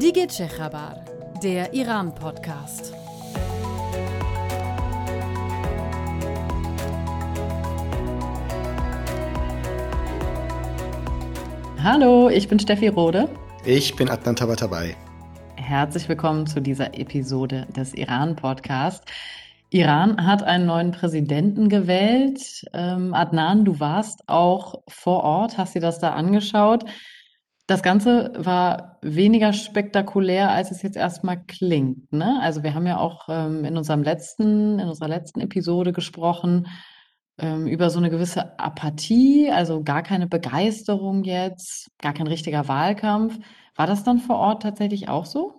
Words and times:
Digeche 0.00 0.46
Chabar, 0.46 1.04
der 1.42 1.74
Iran-Podcast. 1.74 2.94
Hallo, 11.82 12.28
ich 12.28 12.46
bin 12.46 12.60
Steffi 12.60 12.86
Rode. 12.86 13.28
Ich 13.64 13.96
bin 13.96 14.08
Adnan 14.08 14.36
Tabatabai. 14.36 14.94
Herzlich 15.56 16.08
willkommen 16.08 16.46
zu 16.46 16.60
dieser 16.60 16.96
Episode 16.96 17.66
des 17.76 17.92
Iran-Podcasts. 17.92 19.04
Iran 19.70 20.24
hat 20.24 20.44
einen 20.44 20.66
neuen 20.66 20.92
Präsidenten 20.92 21.68
gewählt. 21.68 22.64
Ähm, 22.72 23.14
Adnan, 23.14 23.64
du 23.64 23.80
warst 23.80 24.22
auch 24.28 24.80
vor 24.86 25.24
Ort, 25.24 25.58
hast 25.58 25.74
dir 25.74 25.80
das 25.80 25.98
da 25.98 26.12
angeschaut. 26.12 26.84
Das 27.68 27.82
Ganze 27.82 28.32
war 28.34 28.96
weniger 29.02 29.52
spektakulär, 29.52 30.50
als 30.50 30.70
es 30.70 30.80
jetzt 30.80 30.96
erstmal 30.96 31.44
klingt. 31.44 32.10
Ne? 32.10 32.40
Also 32.40 32.62
wir 32.62 32.72
haben 32.72 32.86
ja 32.86 32.96
auch 32.96 33.28
ähm, 33.28 33.62
in 33.66 33.76
unserem 33.76 34.02
letzten, 34.02 34.78
in 34.78 34.88
unserer 34.88 35.08
letzten 35.08 35.42
Episode 35.42 35.92
gesprochen 35.92 36.66
ähm, 37.36 37.66
über 37.66 37.90
so 37.90 37.98
eine 37.98 38.08
gewisse 38.08 38.58
Apathie, 38.58 39.50
also 39.50 39.82
gar 39.82 40.02
keine 40.02 40.26
Begeisterung 40.26 41.24
jetzt, 41.24 41.90
gar 41.98 42.14
kein 42.14 42.26
richtiger 42.26 42.68
Wahlkampf. 42.68 43.38
War 43.76 43.86
das 43.86 44.02
dann 44.02 44.18
vor 44.18 44.36
Ort 44.36 44.62
tatsächlich 44.62 45.10
auch 45.10 45.26
so? 45.26 45.57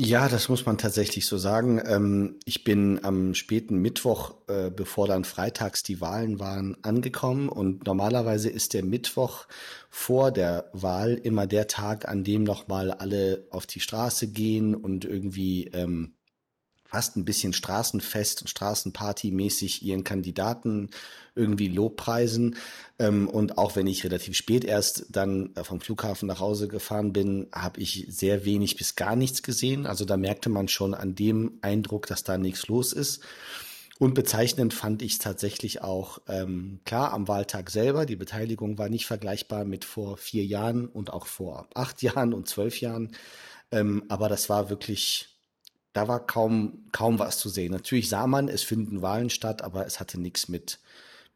Ja, 0.00 0.28
das 0.28 0.48
muss 0.48 0.66
man 0.66 0.78
tatsächlich 0.78 1.26
so 1.26 1.38
sagen. 1.38 1.80
Ähm, 1.86 2.38
ich 2.44 2.64
bin 2.64 3.04
am 3.04 3.34
späten 3.34 3.76
Mittwoch, 3.78 4.34
äh, 4.48 4.70
bevor 4.70 5.06
dann 5.06 5.24
freitags 5.24 5.82
die 5.82 6.00
Wahlen 6.00 6.40
waren, 6.40 6.76
angekommen 6.82 7.48
und 7.48 7.86
normalerweise 7.86 8.48
ist 8.50 8.74
der 8.74 8.84
Mittwoch 8.84 9.46
vor 9.90 10.32
der 10.32 10.70
Wahl 10.72 11.14
immer 11.14 11.46
der 11.46 11.68
Tag, 11.68 12.08
an 12.08 12.24
dem 12.24 12.42
nochmal 12.42 12.90
alle 12.90 13.46
auf 13.50 13.66
die 13.66 13.80
Straße 13.80 14.28
gehen 14.32 14.74
und 14.74 15.04
irgendwie 15.04 15.66
ähm, 15.68 16.14
fast 16.92 17.16
ein 17.16 17.24
bisschen 17.24 17.54
Straßenfest 17.54 18.42
und 18.42 18.48
Straßenparty-mäßig 18.48 19.82
ihren 19.82 20.04
Kandidaten 20.04 20.90
irgendwie 21.34 21.68
Lobpreisen. 21.68 22.56
Ähm, 22.98 23.30
und 23.30 23.56
auch 23.56 23.76
wenn 23.76 23.86
ich 23.86 24.04
relativ 24.04 24.36
spät 24.36 24.62
erst 24.62 25.06
dann 25.08 25.56
äh, 25.56 25.64
vom 25.64 25.80
Flughafen 25.80 26.28
nach 26.28 26.40
Hause 26.40 26.68
gefahren 26.68 27.14
bin, 27.14 27.46
habe 27.50 27.80
ich 27.80 28.06
sehr 28.10 28.44
wenig 28.44 28.76
bis 28.76 28.94
gar 28.94 29.16
nichts 29.16 29.42
gesehen. 29.42 29.86
Also 29.86 30.04
da 30.04 30.18
merkte 30.18 30.50
man 30.50 30.68
schon 30.68 30.92
an 30.92 31.14
dem 31.14 31.58
Eindruck, 31.62 32.06
dass 32.08 32.24
da 32.24 32.36
nichts 32.36 32.66
los 32.68 32.92
ist. 32.92 33.22
Und 33.98 34.12
bezeichnend 34.12 34.74
fand 34.74 35.00
ich 35.00 35.12
es 35.12 35.18
tatsächlich 35.18 35.80
auch, 35.80 36.18
ähm, 36.28 36.80
klar, 36.84 37.14
am 37.14 37.26
Wahltag 37.26 37.70
selber. 37.70 38.04
Die 38.04 38.16
Beteiligung 38.16 38.76
war 38.76 38.90
nicht 38.90 39.06
vergleichbar 39.06 39.64
mit 39.64 39.86
vor 39.86 40.18
vier 40.18 40.44
Jahren 40.44 40.88
und 40.88 41.10
auch 41.10 41.24
vor 41.24 41.68
acht 41.72 42.02
Jahren 42.02 42.34
und 42.34 42.50
zwölf 42.50 42.82
Jahren. 42.82 43.12
Ähm, 43.70 44.04
aber 44.10 44.28
das 44.28 44.50
war 44.50 44.68
wirklich 44.68 45.31
da 45.92 46.08
war 46.08 46.26
kaum, 46.26 46.88
kaum 46.92 47.18
was 47.18 47.38
zu 47.38 47.48
sehen. 47.48 47.72
Natürlich 47.72 48.08
sah 48.08 48.26
man, 48.26 48.48
es 48.48 48.62
finden 48.62 49.02
Wahlen 49.02 49.30
statt, 49.30 49.62
aber 49.62 49.86
es 49.86 50.00
hatte 50.00 50.20
nichts 50.20 50.48
mit, 50.48 50.78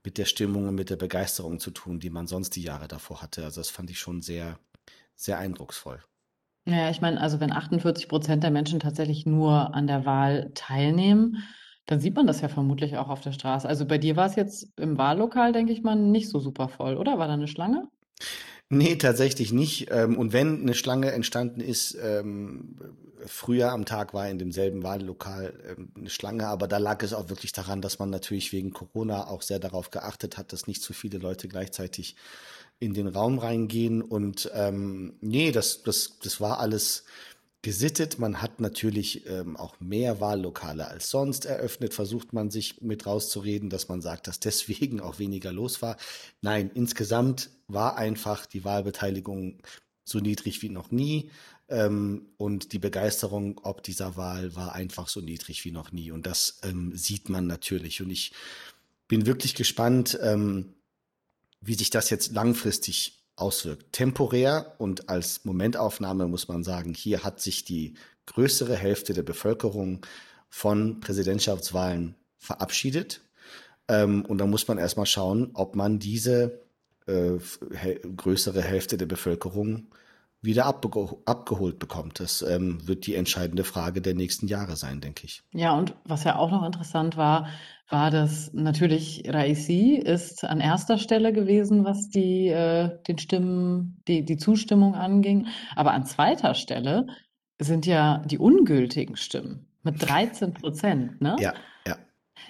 mit 0.03 0.19
der 0.19 0.25
Stimmung 0.25 0.69
und 0.69 0.75
mit 0.75 0.91
der 0.91 0.97
Begeisterung 0.97 1.61
zu 1.61 1.71
tun, 1.71 2.01
die 2.01 2.11
man 2.11 2.27
sonst 2.27 2.57
die 2.57 2.63
Jahre 2.63 2.89
davor 2.89 3.23
hatte. 3.23 3.45
Also 3.45 3.61
das 3.61 3.71
fand 3.71 3.91
ich 3.91 3.99
schon 3.99 4.23
sehr, 4.23 4.59
sehr 5.15 5.39
eindrucksvoll. 5.39 6.01
Ja, 6.65 6.91
ich 6.91 7.01
meine, 7.01 7.21
also 7.21 7.39
wenn 7.39 7.53
48 7.53 8.09
Prozent 8.09 8.43
der 8.43 8.51
Menschen 8.51 8.81
tatsächlich 8.81 9.25
nur 9.25 9.75
an 9.75 9.87
der 9.87 10.05
Wahl 10.05 10.51
teilnehmen, 10.55 11.45
dann 11.87 12.01
sieht 12.01 12.17
man 12.17 12.27
das 12.27 12.41
ja 12.41 12.49
vermutlich 12.49 12.97
auch 12.97 13.09
auf 13.09 13.21
der 13.21 13.33
Straße. 13.33 13.69
Also 13.69 13.87
bei 13.87 13.99
dir 13.99 14.17
war 14.17 14.27
es 14.27 14.35
jetzt 14.35 14.77
im 14.79 14.99
Wahllokal, 14.99 15.53
denke 15.53 15.73
ich 15.73 15.83
mal, 15.83 15.95
nicht 15.95 16.29
so 16.29 16.41
super 16.41 16.69
voll, 16.69 16.97
oder? 16.97 17.19
War 17.19 17.29
da 17.29 17.35
eine 17.35 17.47
Schlange? 17.47 17.89
Nee, 18.69 18.97
tatsächlich 18.97 19.53
nicht. 19.53 19.89
Ähm, 19.91 20.19
und 20.19 20.33
wenn 20.33 20.63
eine 20.63 20.75
Schlange 20.75 21.13
entstanden 21.13 21.61
ist, 21.61 21.97
ähm, 22.03 22.77
früher 23.25 23.71
am 23.71 23.85
Tag 23.85 24.13
war 24.13 24.29
in 24.29 24.39
demselben 24.39 24.83
Wahllokal 24.83 25.55
ähm, 25.69 25.89
eine 25.97 26.11
Schlange, 26.11 26.49
aber 26.49 26.67
da 26.67 26.79
lag 26.79 27.03
es 27.03 27.13
auch 27.13 27.29
wirklich 27.29 27.53
daran, 27.53 27.81
dass 27.81 27.99
man 27.99 28.11
natürlich 28.11 28.53
wegen 28.53 28.73
Corona 28.73 29.29
auch 29.29 29.43
sehr 29.43 29.61
darauf 29.61 29.91
geachtet 29.91 30.37
hat, 30.37 30.53
dass 30.53 30.67
nicht 30.67 30.83
zu 30.83 30.93
viele 30.93 31.19
Leute 31.19 31.47
gleichzeitig 31.47 32.17
in 32.81 32.93
den 32.93 33.07
Raum 33.07 33.39
reingehen. 33.39 34.03
Und 34.03 34.51
ähm, 34.53 35.15
nee, 35.21 35.53
das, 35.53 35.83
das, 35.83 36.19
das 36.23 36.41
war 36.41 36.59
alles 36.59 37.05
gesittet. 37.67 38.21
Man 38.21 38.43
hat 38.43 38.61
natürlich 38.61 39.27
ähm, 39.27 39.57
auch 39.57 39.81
mehr 39.81 40.21
Wahllokale 40.21 40.87
als 40.87 41.11
sonst 41.11 41.47
eröffnet. 41.47 41.95
Versucht 41.95 42.33
man 42.33 42.49
sich 42.49 42.81
mit 42.81 43.07
rauszureden, 43.07 43.71
dass 43.71 43.89
man 43.89 44.01
sagt, 44.01 44.29
dass 44.29 44.39
deswegen 44.39 45.01
auch 45.01 45.19
weniger 45.19 45.53
los 45.53 45.83
war. 45.83 45.97
Nein, 46.43 46.71
insgesamt 46.75 47.51
war 47.67 47.97
einfach 47.97 48.47
die 48.47 48.63
Wahlbeteiligung 48.63 49.59
so 50.05 50.21
niedrig 50.21 50.63
wie 50.63 50.69
noch 50.69 50.93
nie. 50.93 51.33
Ähm, 51.69 52.29
und 52.37 52.73
die 52.73 52.79
Begeisterung 52.79 53.59
ob 53.65 53.83
dieser 53.83 54.17
Wahl 54.17 54.55
war 54.55 54.73
einfach 54.73 55.09
so 55.09 55.21
niedrig 55.21 55.65
wie 55.65 55.73
noch 55.73 55.91
nie. 55.91 56.13
Und 56.13 56.25
das 56.25 56.61
ähm, 56.63 56.97
sieht 56.97 57.29
man 57.29 57.49
natürlich. 57.49 58.01
Und 58.01 58.11
ich 58.11 58.31
bin 59.09 59.27
wirklich 59.27 59.57
gespannt, 59.57 60.17
ähm, 60.23 60.75
wie 61.61 61.75
sich 61.75 61.91
das 61.91 62.11
jetzt 62.11 62.33
langfristig 62.33 63.26
auswirkt. 63.37 63.93
Temporär 63.93 64.75
und 64.79 65.09
als 65.09 65.45
Momentaufnahme 65.45 66.27
muss 66.27 66.49
man 66.49 66.65
sagen, 66.65 66.95
hier 66.95 67.23
hat 67.23 67.41
sich 67.41 67.65
die 67.65 67.95
größere 68.27 68.75
Hälfte 68.75 69.15
der 69.15 69.23
Bevölkerung 69.23 70.05
von 70.49 71.01
Präsidentschaftswahlen 71.01 72.17
verabschiedet. 72.39 73.21
Ähm, 73.89 74.25
und 74.25 74.39
da 74.39 74.47
muss 74.47 74.67
man 74.67 74.79
erstmal 74.79 75.07
schauen, 75.07 75.51
ob 75.55 75.77
man 75.77 75.99
diese 75.99 76.61
äh, 77.07 77.39
größere 78.17 78.63
Hälfte 78.63 78.97
der 78.97 79.07
Bevölkerung 79.07 79.89
wieder 80.43 80.67
abge 80.67 80.89
abgeholt 81.25 81.79
bekommt. 81.79 82.21
Das 82.21 82.43
ähm, 82.43 82.87
wird 82.87 83.07
die 83.07 83.15
entscheidende 83.15 83.65
Frage 83.65 84.01
der 84.01 84.15
nächsten 84.15 84.47
Jahre 84.47 84.77
sein, 84.77 85.01
denke 85.01 85.27
ich. 85.27 85.43
Ja, 85.53 85.73
und 85.73 85.95
was 86.05 86.25
ja 86.25 86.37
auch 86.37 86.51
noch 86.51 86.65
interessant 86.65 87.17
war, 87.17 87.49
war, 87.89 88.11
dass 88.11 88.53
natürlich 88.53 89.23
Raisi 89.27 89.95
ist 89.95 90.45
an 90.45 90.61
erster 90.61 90.99
Stelle 90.99 91.33
gewesen, 91.33 91.85
was 91.85 92.09
die, 92.09 92.49
äh, 92.49 92.91
den 93.07 93.19
Stimmen, 93.19 94.03
die, 94.09 94.25
die 94.25 94.37
Zustimmung 94.37 94.95
anging. 94.95 95.47
Aber 95.75 95.93
an 95.93 96.05
zweiter 96.05 96.55
Stelle 96.55 97.07
sind 97.59 97.87
ja 97.87 98.19
die 98.27 98.39
ungültigen 98.39 99.17
Stimmen 99.17 99.67
mit 99.83 100.03
13 100.03 100.53
Prozent. 100.53 101.21
Ne? 101.21 101.37
Ja, 101.39 101.55
ja. 101.87 101.97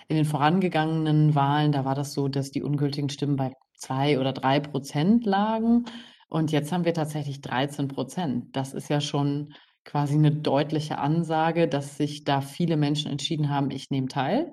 In 0.09 0.17
den 0.17 0.25
vorangegangenen 0.25 1.35
Wahlen, 1.35 1.73
da 1.73 1.85
war 1.85 1.95
das 1.95 2.13
so, 2.13 2.29
dass 2.29 2.51
die 2.51 2.63
ungültigen 2.63 3.11
Stimmen 3.11 3.37
bei 3.37 3.53
zwei 3.77 4.19
oder 4.19 4.33
drei 4.33 4.61
Prozent 4.61 5.27
lagen. 5.27 5.85
Und 6.29 6.53
jetzt 6.53 6.73
haben 6.73 6.85
wir 6.85 6.95
tatsächlich 6.95 7.41
13 7.41 7.89
Prozent. 7.89 8.57
Das 8.57 8.75
ist 8.75 8.89
ja 8.89 9.01
schon 9.01 9.55
quasi 9.85 10.15
eine 10.15 10.33
deutliche 10.33 10.99
Ansage, 10.99 11.69
dass 11.69 11.97
sich 11.97 12.25
da 12.25 12.41
viele 12.41 12.77
Menschen 12.77 13.11
entschieden 13.11 13.49
haben, 13.51 13.71
ich 13.71 13.91
nehme 13.91 14.09
teil. 14.09 14.53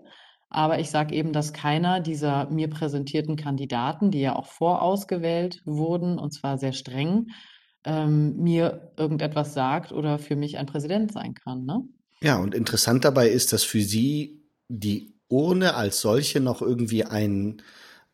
Aber 0.50 0.79
ich 0.79 0.91
sage 0.91 1.16
eben, 1.16 1.34
dass 1.34 1.51
keiner 1.51 2.00
dieser 2.00 2.47
mir 2.51 2.69
präsentierten 2.69 3.35
Kandidaten, 3.35 4.11
die 4.11 4.22
ja 4.22 4.35
auch 4.35 4.45
vorausgewählt 4.45 5.63
wurden, 5.66 6.19
und 6.19 6.31
zwar 6.31 6.59
sehr 6.59 6.73
streng, 6.73 7.31
ähm, 7.85 8.38
mir 8.38 8.94
irgendetwas 8.95 9.55
sagt 9.55 9.91
oder 9.91 10.19
für 10.19 10.35
mich 10.35 10.59
ein 10.59 10.67
Präsident 10.67 11.11
sein 11.11 11.34
kann. 11.34 11.66
Ne? 11.66 11.81
Ja, 12.22 12.38
und 12.38 12.53
interessant 12.53 13.03
dabei 13.03 13.29
ist, 13.29 13.51
dass 13.51 13.63
für 13.63 13.81
Sie 13.81 14.44
die 14.69 15.16
Urne 15.28 15.73
als 15.73 16.00
solche 16.01 16.40
noch 16.40 16.61
irgendwie 16.61 17.03
ein 17.03 17.63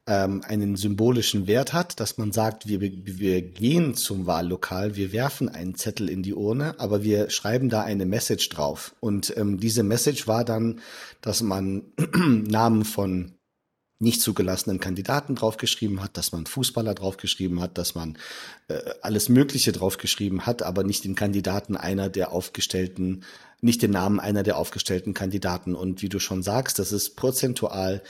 ähm, 0.10 0.42
einen 0.44 0.76
symbolischen 0.76 1.46
Wert 1.46 1.72
hat, 1.72 2.00
dass 2.00 2.18
man 2.18 2.32
sagt, 2.32 2.68
wir, 2.68 2.82
wir 2.82 3.42
gehen 3.44 3.94
zum 3.94 4.26
Wahllokal, 4.26 4.96
wir 4.96 5.14
werfen 5.14 5.50
einen 5.50 5.76
Zettel 5.76 6.10
in 6.10 6.24
die 6.24 6.34
Urne, 6.34 6.80
aber 6.80 7.04
wir 7.04 7.30
schreiben 7.30 7.70
da 7.70 7.84
eine 7.84 8.08
Message 8.08 8.50
drauf. 8.50 8.96
Und 9.00 9.38
ähm, 9.38 9.60
diese 9.60 9.84
Message 9.84 10.28
war 10.28 10.44
dann, 10.44 10.82
dass 11.22 11.44
man 11.44 11.84
Namen 12.16 12.86
von 12.86 13.36
nicht 14.00 14.22
zugelassenen 14.22 14.80
Kandidaten 14.80 15.36
draufgeschrieben 15.36 16.02
hat, 16.02 16.18
dass 16.18 16.32
man 16.32 16.48
Fußballer 16.48 16.96
draufgeschrieben 16.96 17.62
hat, 17.62 17.78
dass 17.78 17.94
man 17.94 18.18
äh, 18.68 18.80
alles 19.02 19.30
Mögliche 19.30 19.74
draufgeschrieben 19.74 20.48
hat, 20.48 20.64
aber 20.64 20.84
nicht 20.84 21.04
den 21.04 21.16
Kandidaten 21.16 21.76
einer 21.78 22.10
der 22.10 22.32
aufgestellten, 22.32 23.26
nicht 23.62 23.84
den 23.84 23.92
Namen 23.92 24.20
einer 24.20 24.42
der 24.42 24.58
aufgestellten 24.58 25.14
Kandidaten. 25.14 25.76
Und 25.76 26.02
wie 26.02 26.10
du 26.10 26.18
schon 26.18 26.42
sagst, 26.42 26.80
das 26.80 26.94
ist 26.94 27.16
prozentual 27.16 28.02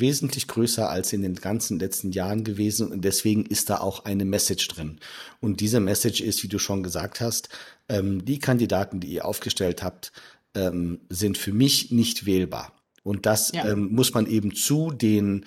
wesentlich 0.00 0.48
größer 0.48 0.88
als 0.88 1.12
in 1.12 1.22
den 1.22 1.34
ganzen 1.34 1.78
letzten 1.78 2.12
Jahren 2.12 2.44
gewesen 2.44 2.90
und 2.92 3.02
deswegen 3.02 3.46
ist 3.46 3.70
da 3.70 3.78
auch 3.78 4.04
eine 4.04 4.24
Message 4.24 4.68
drin. 4.68 4.98
Und 5.40 5.60
diese 5.60 5.80
Message 5.80 6.20
ist, 6.20 6.42
wie 6.42 6.48
du 6.48 6.58
schon 6.58 6.82
gesagt 6.82 7.20
hast, 7.20 7.48
ähm, 7.88 8.24
die 8.24 8.38
Kandidaten, 8.38 9.00
die 9.00 9.08
ihr 9.08 9.24
aufgestellt 9.24 9.82
habt, 9.82 10.12
ähm, 10.54 11.00
sind 11.08 11.38
für 11.38 11.52
mich 11.52 11.90
nicht 11.90 12.26
wählbar. 12.26 12.72
Und 13.02 13.26
das 13.26 13.52
ja. 13.52 13.68
ähm, 13.68 13.92
muss 13.92 14.14
man 14.14 14.26
eben 14.26 14.54
zu 14.54 14.90
den 14.90 15.44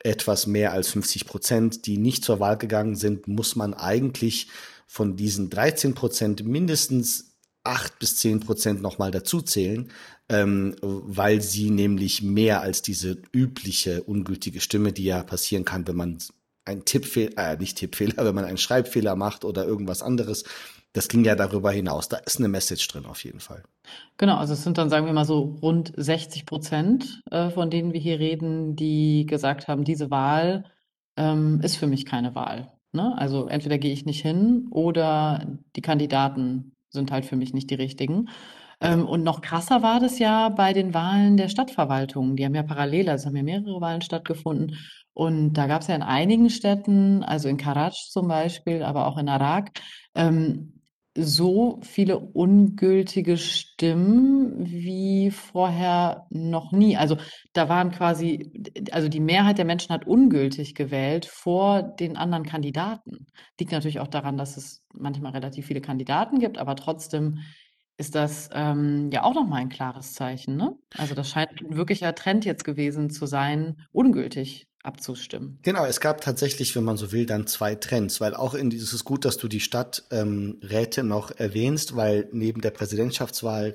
etwas 0.00 0.46
mehr 0.46 0.72
als 0.72 0.88
50 0.88 1.26
Prozent, 1.26 1.86
die 1.86 1.98
nicht 1.98 2.24
zur 2.24 2.40
Wahl 2.40 2.58
gegangen 2.58 2.96
sind, 2.96 3.28
muss 3.28 3.56
man 3.56 3.74
eigentlich 3.74 4.48
von 4.86 5.16
diesen 5.16 5.50
13 5.50 5.94
Prozent 5.94 6.44
mindestens 6.44 7.35
acht 7.66 7.98
bis 7.98 8.16
zehn 8.16 8.40
Prozent 8.40 8.82
nochmal 8.82 9.10
dazu 9.10 9.40
zählen, 9.42 9.90
ähm, 10.28 10.74
weil 10.80 11.40
sie 11.40 11.70
nämlich 11.70 12.22
mehr 12.22 12.60
als 12.62 12.82
diese 12.82 13.18
übliche 13.32 14.02
ungültige 14.02 14.60
Stimme, 14.60 14.92
die 14.92 15.04
ja 15.04 15.22
passieren 15.22 15.64
kann, 15.64 15.86
wenn 15.86 15.96
man 15.96 16.18
ein 16.64 16.84
Tippfehler, 16.84 17.52
äh, 17.52 17.56
nicht 17.56 17.78
Tippfehler, 17.78 18.16
wenn 18.24 18.34
man 18.34 18.44
einen 18.44 18.58
Schreibfehler 18.58 19.16
macht 19.16 19.44
oder 19.44 19.64
irgendwas 19.64 20.02
anderes, 20.02 20.44
das 20.92 21.08
ging 21.08 21.24
ja 21.24 21.34
darüber 21.34 21.70
hinaus. 21.70 22.08
Da 22.08 22.16
ist 22.16 22.38
eine 22.38 22.48
Message 22.48 22.88
drin 22.88 23.04
auf 23.04 23.22
jeden 23.22 23.40
Fall. 23.40 23.62
Genau, 24.16 24.36
also 24.36 24.54
es 24.54 24.64
sind 24.64 24.78
dann, 24.78 24.88
sagen 24.88 25.04
wir 25.06 25.12
mal 25.12 25.26
so, 25.26 25.58
rund 25.60 25.92
60 25.94 26.46
Prozent, 26.46 27.22
äh, 27.30 27.50
von 27.50 27.70
denen 27.70 27.92
wir 27.92 28.00
hier 28.00 28.18
reden, 28.18 28.76
die 28.76 29.26
gesagt 29.26 29.68
haben, 29.68 29.84
diese 29.84 30.10
Wahl 30.10 30.64
ähm, 31.16 31.60
ist 31.62 31.76
für 31.76 31.86
mich 31.86 32.06
keine 32.06 32.34
Wahl. 32.34 32.72
Ne? 32.92 33.14
Also 33.18 33.46
entweder 33.46 33.78
gehe 33.78 33.92
ich 33.92 34.06
nicht 34.06 34.22
hin 34.22 34.68
oder 34.70 35.46
die 35.76 35.82
Kandidaten 35.82 36.72
sind 36.96 37.12
halt 37.12 37.24
für 37.24 37.36
mich 37.36 37.54
nicht 37.54 37.70
die 37.70 37.76
richtigen. 37.76 38.28
Ähm, 38.80 39.06
und 39.06 39.22
noch 39.22 39.40
krasser 39.40 39.82
war 39.82 40.00
das 40.00 40.18
ja 40.18 40.48
bei 40.48 40.72
den 40.72 40.92
Wahlen 40.92 41.36
der 41.36 41.48
Stadtverwaltung. 41.48 42.36
Die 42.36 42.44
haben 42.44 42.54
ja 42.54 42.62
parallel, 42.62 43.08
also 43.08 43.26
haben 43.26 43.36
ja 43.36 43.42
mehrere 43.42 43.80
Wahlen 43.80 44.02
stattgefunden. 44.02 44.76
Und 45.14 45.54
da 45.54 45.66
gab 45.66 45.80
es 45.80 45.88
ja 45.88 45.94
in 45.94 46.02
einigen 46.02 46.50
Städten, 46.50 47.22
also 47.22 47.48
in 47.48 47.56
Karaj 47.56 47.94
zum 48.10 48.28
Beispiel, 48.28 48.82
aber 48.82 49.06
auch 49.06 49.16
in 49.16 49.28
Arak, 49.28 49.70
ähm, 50.14 50.75
so 51.16 51.80
viele 51.82 52.18
ungültige 52.18 53.36
Stimmen 53.36 54.66
wie 54.66 55.30
vorher 55.30 56.26
noch 56.30 56.72
nie. 56.72 56.96
Also 56.96 57.16
da 57.52 57.68
waren 57.68 57.90
quasi, 57.90 58.52
also 58.90 59.08
die 59.08 59.20
Mehrheit 59.20 59.58
der 59.58 59.64
Menschen 59.64 59.92
hat 59.92 60.06
ungültig 60.06 60.74
gewählt 60.74 61.26
vor 61.26 61.82
den 61.82 62.16
anderen 62.16 62.44
Kandidaten. 62.44 63.26
Liegt 63.58 63.72
natürlich 63.72 64.00
auch 64.00 64.08
daran, 64.08 64.36
dass 64.36 64.56
es 64.56 64.84
manchmal 64.92 65.32
relativ 65.32 65.66
viele 65.66 65.80
Kandidaten 65.80 66.38
gibt, 66.38 66.58
aber 66.58 66.76
trotzdem 66.76 67.38
ist 67.98 68.14
das 68.14 68.50
ähm, 68.52 69.10
ja 69.10 69.22
auch 69.22 69.34
nochmal 69.34 69.62
ein 69.62 69.68
klares 69.70 70.12
Zeichen. 70.12 70.56
Ne? 70.56 70.76
Also 70.96 71.14
das 71.14 71.30
scheint 71.30 71.50
ein 71.62 71.76
wirklicher 71.76 72.14
Trend 72.14 72.44
jetzt 72.44 72.64
gewesen 72.64 73.10
zu 73.10 73.26
sein, 73.26 73.86
ungültig 73.92 74.68
abzustimmen. 74.86 75.58
Genau, 75.62 75.84
es 75.84 76.00
gab 76.00 76.20
tatsächlich, 76.20 76.74
wenn 76.76 76.84
man 76.84 76.96
so 76.96 77.12
will, 77.12 77.26
dann 77.26 77.46
zwei 77.46 77.74
Trends, 77.74 78.20
weil 78.20 78.34
auch 78.34 78.54
in 78.54 78.70
dieses 78.70 78.92
ist 78.92 79.04
gut, 79.04 79.24
dass 79.24 79.36
du 79.36 79.48
die 79.48 79.60
Stadträte 79.60 81.00
ähm, 81.00 81.08
noch 81.08 81.30
erwähnst, 81.32 81.96
weil 81.96 82.28
neben 82.32 82.60
der 82.60 82.70
Präsidentschaftswahl 82.70 83.74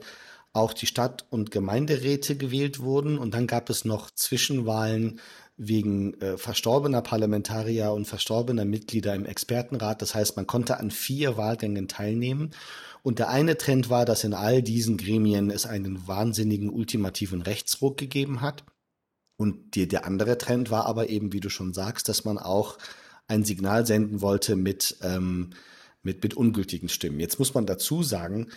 auch 0.53 0.73
die 0.73 0.85
Stadt- 0.85 1.25
und 1.29 1.51
Gemeinderäte 1.51 2.35
gewählt 2.35 2.79
wurden 2.79 3.17
und 3.17 3.33
dann 3.33 3.47
gab 3.47 3.69
es 3.69 3.85
noch 3.85 4.11
Zwischenwahlen 4.11 5.19
wegen 5.57 6.19
äh, 6.21 6.37
verstorbener 6.37 7.01
Parlamentarier 7.01 7.91
und 7.91 8.05
verstorbener 8.05 8.65
Mitglieder 8.65 9.13
im 9.13 9.25
Expertenrat. 9.25 10.01
Das 10.01 10.15
heißt, 10.15 10.35
man 10.35 10.47
konnte 10.47 10.79
an 10.79 10.89
vier 10.89 11.37
Wahlgängen 11.37 11.87
teilnehmen. 11.87 12.51
Und 13.03 13.19
der 13.19 13.29
eine 13.29 13.57
Trend 13.57 13.89
war, 13.89 14.05
dass 14.05 14.23
in 14.23 14.33
all 14.33 14.61
diesen 14.63 14.97
Gremien 14.97 15.51
es 15.51 15.65
einen 15.65 16.07
wahnsinnigen 16.07 16.69
ultimativen 16.69 17.41
Rechtsruck 17.41 17.97
gegeben 17.97 18.41
hat. 18.41 18.63
Und 19.41 19.73
die, 19.73 19.87
der 19.87 20.05
andere 20.05 20.37
Trend 20.37 20.69
war 20.69 20.85
aber 20.85 21.09
eben, 21.09 21.33
wie 21.33 21.39
du 21.39 21.49
schon 21.49 21.73
sagst, 21.73 22.07
dass 22.07 22.25
man 22.25 22.37
auch 22.37 22.77
ein 23.27 23.43
Signal 23.43 23.87
senden 23.87 24.21
wollte 24.21 24.55
mit, 24.55 24.97
ähm, 25.01 25.49
mit, 26.03 26.21
mit 26.21 26.35
ungültigen 26.35 26.89
Stimmen. 26.89 27.19
Jetzt 27.19 27.39
muss 27.39 27.55
man 27.55 27.65
dazu 27.65 28.03
sagen, 28.03 28.49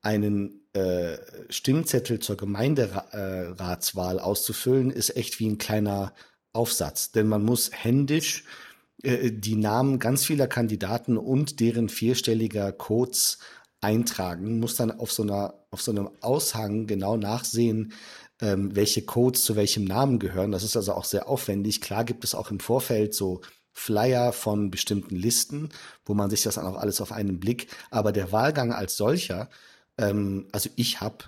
einen 0.00 0.60
äh, 0.74 1.18
Stimmzettel 1.50 2.20
zur 2.20 2.36
Gemeinderatswahl 2.36 4.20
auszufüllen, 4.20 4.92
ist 4.92 5.16
echt 5.16 5.40
wie 5.40 5.48
ein 5.48 5.58
kleiner 5.58 6.14
Aufsatz, 6.52 7.10
denn 7.10 7.26
man 7.26 7.42
muss 7.42 7.72
händisch 7.72 8.44
äh, 9.02 9.32
die 9.32 9.56
Namen 9.56 9.98
ganz 9.98 10.24
vieler 10.24 10.46
Kandidaten 10.46 11.18
und 11.18 11.58
deren 11.58 11.88
vierstelliger 11.88 12.70
Codes 12.70 13.38
eintragen, 13.80 14.60
muss 14.60 14.76
dann 14.76 14.92
auf 14.92 15.10
so 15.10 15.24
einer 15.24 15.54
auf 15.70 15.82
so 15.82 15.90
einem 15.90 16.10
Aushang 16.20 16.86
genau 16.86 17.16
nachsehen, 17.16 17.92
ähm, 18.40 18.74
welche 18.74 19.02
Codes 19.02 19.44
zu 19.44 19.56
welchem 19.56 19.84
Namen 19.84 20.18
gehören. 20.18 20.52
Das 20.52 20.62
ist 20.62 20.76
also 20.76 20.92
auch 20.92 21.04
sehr 21.04 21.28
aufwendig. 21.28 21.80
Klar 21.80 22.04
gibt 22.04 22.24
es 22.24 22.34
auch 22.34 22.50
im 22.50 22.60
Vorfeld 22.60 23.14
so 23.14 23.40
Flyer 23.72 24.32
von 24.32 24.70
bestimmten 24.70 25.16
Listen, 25.16 25.70
wo 26.04 26.14
man 26.14 26.30
sich 26.30 26.42
das 26.42 26.56
dann 26.56 26.66
auch 26.66 26.76
alles 26.76 27.00
auf 27.00 27.12
einen 27.12 27.38
Blick. 27.38 27.68
Aber 27.90 28.12
der 28.12 28.32
Wahlgang 28.32 28.72
als 28.72 28.96
solcher, 28.96 29.48
ähm, 29.96 30.46
also 30.52 30.68
ich 30.76 31.00
habe 31.00 31.24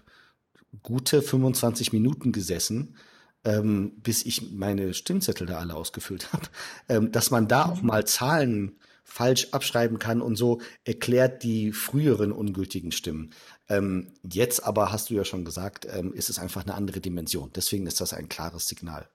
gute 0.83 1.23
25 1.23 1.93
Minuten 1.93 2.33
gesessen, 2.33 2.97
ähm, 3.45 3.93
bis 4.03 4.25
ich 4.25 4.53
meine 4.53 4.95
Stimmzettel 4.95 5.47
da 5.47 5.59
alle 5.59 5.75
ausgefüllt 5.75 6.33
habe, 6.33 6.47
ähm, 6.89 7.13
dass 7.13 7.31
man 7.31 7.49
da 7.49 7.67
auch 7.67 7.83
mal 7.83 8.07
Zahlen 8.07 8.79
falsch 9.05 9.49
abschreiben 9.51 9.99
kann 9.99 10.23
und 10.23 10.37
so 10.37 10.61
erklärt 10.85 11.43
die 11.43 11.73
früheren 11.73 12.31
ungültigen 12.31 12.93
Stimmen. 12.93 13.31
Ähm, 13.71 14.13
jetzt 14.23 14.67
aber 14.67 14.93
hast 14.93 15.09
du 15.09 15.15
ja 15.15 15.25
schon 15.25 15.45
gesagt, 15.45 15.87
ähm, 15.91 16.13
ist 16.13 16.29
es 16.29 16.39
einfach 16.39 16.65
eine 16.65 16.75
andere 16.75 17.01
Dimension. 17.01 17.51
Deswegen 17.55 17.87
ist 17.87 18.01
das 18.01 18.13
ein 18.13 18.29
klares 18.29 18.67
Signal. 18.67 19.09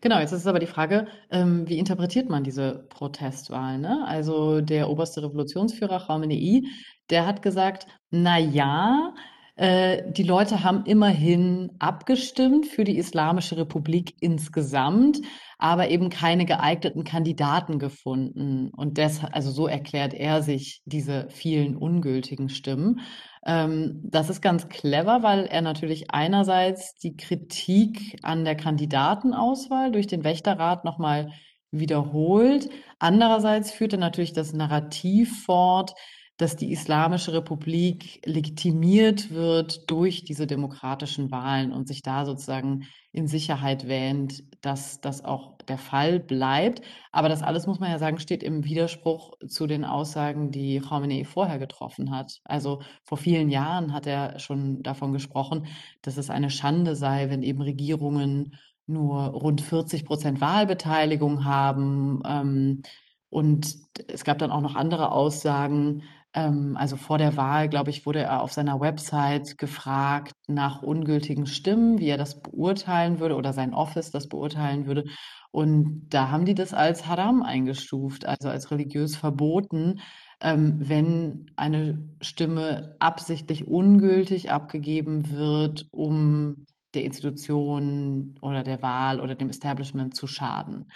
Genau, 0.00 0.18
jetzt 0.18 0.32
ist 0.32 0.46
aber 0.46 0.58
die 0.58 0.66
Frage, 0.66 1.06
ähm, 1.30 1.66
wie 1.68 1.78
interpretiert 1.78 2.28
man 2.28 2.44
diese 2.44 2.86
Protestwahl? 2.90 3.78
Ne? 3.78 4.04
Also 4.06 4.60
der 4.60 4.90
oberste 4.90 5.22
Revolutionsführer 5.22 6.00
Khamenei, 6.06 6.62
der 7.10 7.26
hat 7.26 7.40
gesagt, 7.40 7.86
na 8.10 8.38
ja, 8.38 9.14
äh, 9.56 10.12
die 10.12 10.22
Leute 10.22 10.62
haben 10.62 10.84
immerhin 10.84 11.72
abgestimmt 11.78 12.66
für 12.66 12.84
die 12.84 12.98
Islamische 12.98 13.56
Republik 13.56 14.14
insgesamt, 14.20 15.22
aber 15.58 15.88
eben 15.88 16.10
keine 16.10 16.44
geeigneten 16.44 17.04
Kandidaten 17.04 17.78
gefunden. 17.78 18.70
Und 18.76 18.98
das, 18.98 19.24
also 19.24 19.50
so 19.50 19.66
erklärt 19.66 20.12
er 20.12 20.42
sich 20.42 20.82
diese 20.84 21.28
vielen 21.30 21.76
ungültigen 21.76 22.50
Stimmen. 22.50 23.00
Ähm, 23.46 24.00
das 24.02 24.28
ist 24.28 24.42
ganz 24.42 24.68
clever, 24.68 25.22
weil 25.22 25.46
er 25.46 25.62
natürlich 25.62 26.10
einerseits 26.10 26.96
die 26.96 27.16
Kritik 27.16 28.18
an 28.22 28.44
der 28.44 28.56
Kandidatenauswahl 28.56 29.92
durch 29.92 30.08
den 30.08 30.24
Wächterrat 30.24 30.84
nochmal 30.84 31.30
wiederholt. 31.70 32.68
Andererseits 32.98 33.70
führt 33.70 33.92
er 33.92 34.00
natürlich 34.00 34.32
das 34.32 34.52
Narrativ 34.52 35.44
fort, 35.44 35.94
dass 36.36 36.56
die 36.56 36.72
Islamische 36.72 37.32
Republik 37.32 38.20
legitimiert 38.26 39.30
wird 39.30 39.90
durch 39.90 40.24
diese 40.24 40.46
demokratischen 40.46 41.30
Wahlen 41.30 41.72
und 41.72 41.88
sich 41.88 42.02
da 42.02 42.26
sozusagen 42.26 42.86
in 43.16 43.28
Sicherheit 43.28 43.88
wähnt, 43.88 44.44
dass 44.60 45.00
das 45.00 45.24
auch 45.24 45.56
der 45.68 45.78
Fall 45.78 46.20
bleibt. 46.20 46.82
Aber 47.12 47.30
das 47.30 47.42
alles, 47.42 47.66
muss 47.66 47.80
man 47.80 47.90
ja 47.90 47.98
sagen, 47.98 48.18
steht 48.18 48.42
im 48.42 48.64
Widerspruch 48.64 49.32
zu 49.48 49.66
den 49.66 49.84
Aussagen, 49.86 50.50
die 50.50 50.80
Khamenei 50.80 51.24
vorher 51.24 51.58
getroffen 51.58 52.10
hat. 52.10 52.40
Also 52.44 52.82
vor 53.04 53.16
vielen 53.16 53.48
Jahren 53.48 53.94
hat 53.94 54.06
er 54.06 54.38
schon 54.38 54.82
davon 54.82 55.14
gesprochen, 55.14 55.66
dass 56.02 56.18
es 56.18 56.28
eine 56.28 56.50
Schande 56.50 56.94
sei, 56.94 57.30
wenn 57.30 57.42
eben 57.42 57.62
Regierungen 57.62 58.54
nur 58.86 59.28
rund 59.28 59.62
40 59.62 60.04
Prozent 60.04 60.42
Wahlbeteiligung 60.42 61.46
haben. 61.46 62.20
Ähm, 62.26 62.82
und 63.30 63.76
es 64.08 64.24
gab 64.24 64.38
dann 64.38 64.50
auch 64.50 64.60
noch 64.60 64.76
andere 64.76 65.10
Aussagen, 65.10 66.02
also 66.36 66.96
vor 66.96 67.16
der 67.16 67.36
Wahl, 67.36 67.68
glaube 67.68 67.90
ich, 67.90 68.04
wurde 68.04 68.20
er 68.20 68.42
auf 68.42 68.52
seiner 68.52 68.78
Website 68.80 69.56
gefragt 69.56 70.34
nach 70.48 70.82
ungültigen 70.82 71.46
Stimmen, 71.46 71.98
wie 71.98 72.08
er 72.08 72.18
das 72.18 72.42
beurteilen 72.42 73.20
würde 73.20 73.36
oder 73.36 73.54
sein 73.54 73.72
Office 73.72 74.10
das 74.10 74.28
beurteilen 74.28 74.86
würde. 74.86 75.04
Und 75.50 76.08
da 76.10 76.30
haben 76.30 76.44
die 76.44 76.54
das 76.54 76.74
als 76.74 77.06
Haram 77.06 77.42
eingestuft, 77.42 78.26
also 78.26 78.50
als 78.50 78.70
religiös 78.70 79.16
verboten, 79.16 80.00
ähm, 80.42 80.74
wenn 80.78 81.50
eine 81.56 82.06
Stimme 82.20 82.96
absichtlich 82.98 83.66
ungültig 83.66 84.50
abgegeben 84.50 85.30
wird, 85.30 85.86
um 85.90 86.66
der 86.92 87.04
Institution 87.04 88.34
oder 88.42 88.62
der 88.62 88.82
Wahl 88.82 89.20
oder 89.20 89.34
dem 89.34 89.48
Establishment 89.48 90.14
zu 90.14 90.26
schaden. 90.26 90.90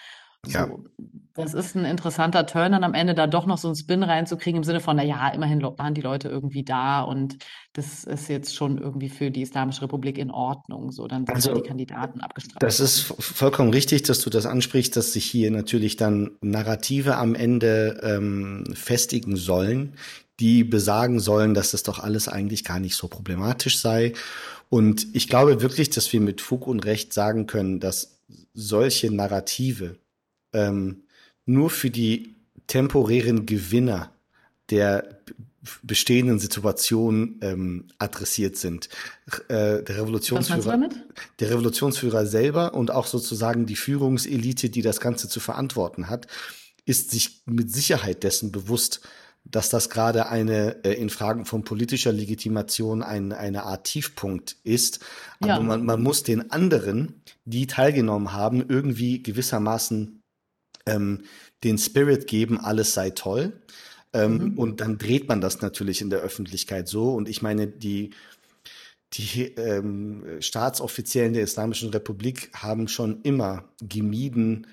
Ja. 0.46 0.66
So, 0.66 0.84
das 1.34 1.54
ist 1.54 1.76
ein 1.76 1.84
interessanter 1.84 2.46
Turn, 2.46 2.72
dann 2.72 2.84
am 2.84 2.94
Ende 2.94 3.14
da 3.14 3.26
doch 3.26 3.46
noch 3.46 3.58
so 3.58 3.68
einen 3.68 3.76
Spin 3.76 4.02
reinzukriegen 4.02 4.58
im 4.58 4.64
Sinne 4.64 4.80
von, 4.80 4.96
na 4.96 5.04
ja, 5.04 5.28
immerhin 5.28 5.62
waren 5.62 5.94
die 5.94 6.00
Leute 6.00 6.28
irgendwie 6.28 6.64
da 6.64 7.02
und 7.02 7.38
das 7.72 8.04
ist 8.04 8.28
jetzt 8.28 8.54
schon 8.54 8.78
irgendwie 8.78 9.08
für 9.08 9.30
die 9.30 9.42
Islamische 9.42 9.82
Republik 9.82 10.18
in 10.18 10.30
Ordnung. 10.30 10.90
So, 10.92 11.06
dann 11.06 11.26
sind 11.26 11.34
Also, 11.34 11.54
die 11.54 11.62
Kandidaten 11.62 12.20
abgestraft. 12.20 12.62
Das 12.62 12.80
ist 12.80 13.00
vollkommen 13.18 13.70
richtig, 13.70 14.02
dass 14.02 14.20
du 14.20 14.30
das 14.30 14.46
ansprichst, 14.46 14.96
dass 14.96 15.12
sich 15.12 15.24
hier 15.24 15.50
natürlich 15.50 15.96
dann 15.96 16.32
Narrative 16.40 17.16
am 17.16 17.34
Ende 17.34 18.00
ähm, 18.02 18.64
festigen 18.74 19.36
sollen, 19.36 19.94
die 20.40 20.64
besagen 20.64 21.20
sollen, 21.20 21.54
dass 21.54 21.70
das 21.70 21.82
doch 21.84 21.98
alles 21.98 22.28
eigentlich 22.28 22.64
gar 22.64 22.80
nicht 22.80 22.96
so 22.96 23.08
problematisch 23.08 23.78
sei. 23.80 24.14
Und 24.68 25.06
ich 25.14 25.28
glaube 25.28 25.62
wirklich, 25.62 25.90
dass 25.90 26.12
wir 26.12 26.20
mit 26.20 26.40
Fug 26.40 26.66
und 26.66 26.84
Recht 26.84 27.12
sagen 27.12 27.46
können, 27.46 27.78
dass 27.78 28.20
solche 28.54 29.14
Narrative 29.14 29.96
ähm, 30.52 31.04
nur 31.46 31.70
für 31.70 31.90
die 31.90 32.36
temporären 32.66 33.46
Gewinner 33.46 34.12
der 34.70 35.20
bestehenden 35.82 36.38
Situation 36.38 37.38
ähm, 37.42 37.88
adressiert 37.98 38.56
sind. 38.56 38.88
Äh, 39.48 39.82
der 39.82 39.98
Revolutionsführer, 39.98 40.88
der 41.38 41.50
Revolutionsführer 41.50 42.24
selber 42.26 42.74
und 42.74 42.90
auch 42.90 43.06
sozusagen 43.06 43.66
die 43.66 43.76
Führungselite, 43.76 44.70
die 44.70 44.82
das 44.82 45.00
Ganze 45.00 45.28
zu 45.28 45.38
verantworten 45.38 46.08
hat, 46.08 46.26
ist 46.86 47.10
sich 47.10 47.42
mit 47.44 47.70
Sicherheit 47.72 48.22
dessen 48.22 48.52
bewusst, 48.52 49.00
dass 49.44 49.68
das 49.68 49.90
gerade 49.90 50.28
eine 50.28 50.82
äh, 50.84 50.94
in 50.94 51.10
Fragen 51.10 51.44
von 51.44 51.62
politischer 51.64 52.12
Legitimation 52.12 53.02
ein, 53.02 53.32
eine 53.32 53.64
Art 53.64 53.84
Tiefpunkt 53.84 54.56
ist. 54.64 55.00
Aber 55.40 55.54
Ja. 55.54 55.60
man, 55.60 55.84
man 55.84 56.02
muss 56.02 56.22
den 56.22 56.50
anderen, 56.50 57.22
die 57.44 57.66
teilgenommen 57.66 58.32
haben, 58.32 58.64
irgendwie 58.66 59.22
gewissermaßen 59.22 60.19
ähm, 60.86 61.22
den 61.64 61.78
Spirit 61.78 62.26
geben, 62.26 62.58
alles 62.58 62.94
sei 62.94 63.10
toll. 63.10 63.52
Ähm, 64.12 64.38
mhm. 64.38 64.58
Und 64.58 64.80
dann 64.80 64.98
dreht 64.98 65.28
man 65.28 65.40
das 65.40 65.60
natürlich 65.60 66.00
in 66.00 66.10
der 66.10 66.20
Öffentlichkeit 66.20 66.88
so. 66.88 67.14
Und 67.14 67.28
ich 67.28 67.42
meine, 67.42 67.66
die, 67.66 68.10
die 69.12 69.42
ähm, 69.56 70.24
Staatsoffiziellen 70.40 71.32
der 71.32 71.42
Islamischen 71.42 71.90
Republik 71.90 72.50
haben 72.54 72.88
schon 72.88 73.22
immer 73.22 73.68
gemieden, 73.80 74.66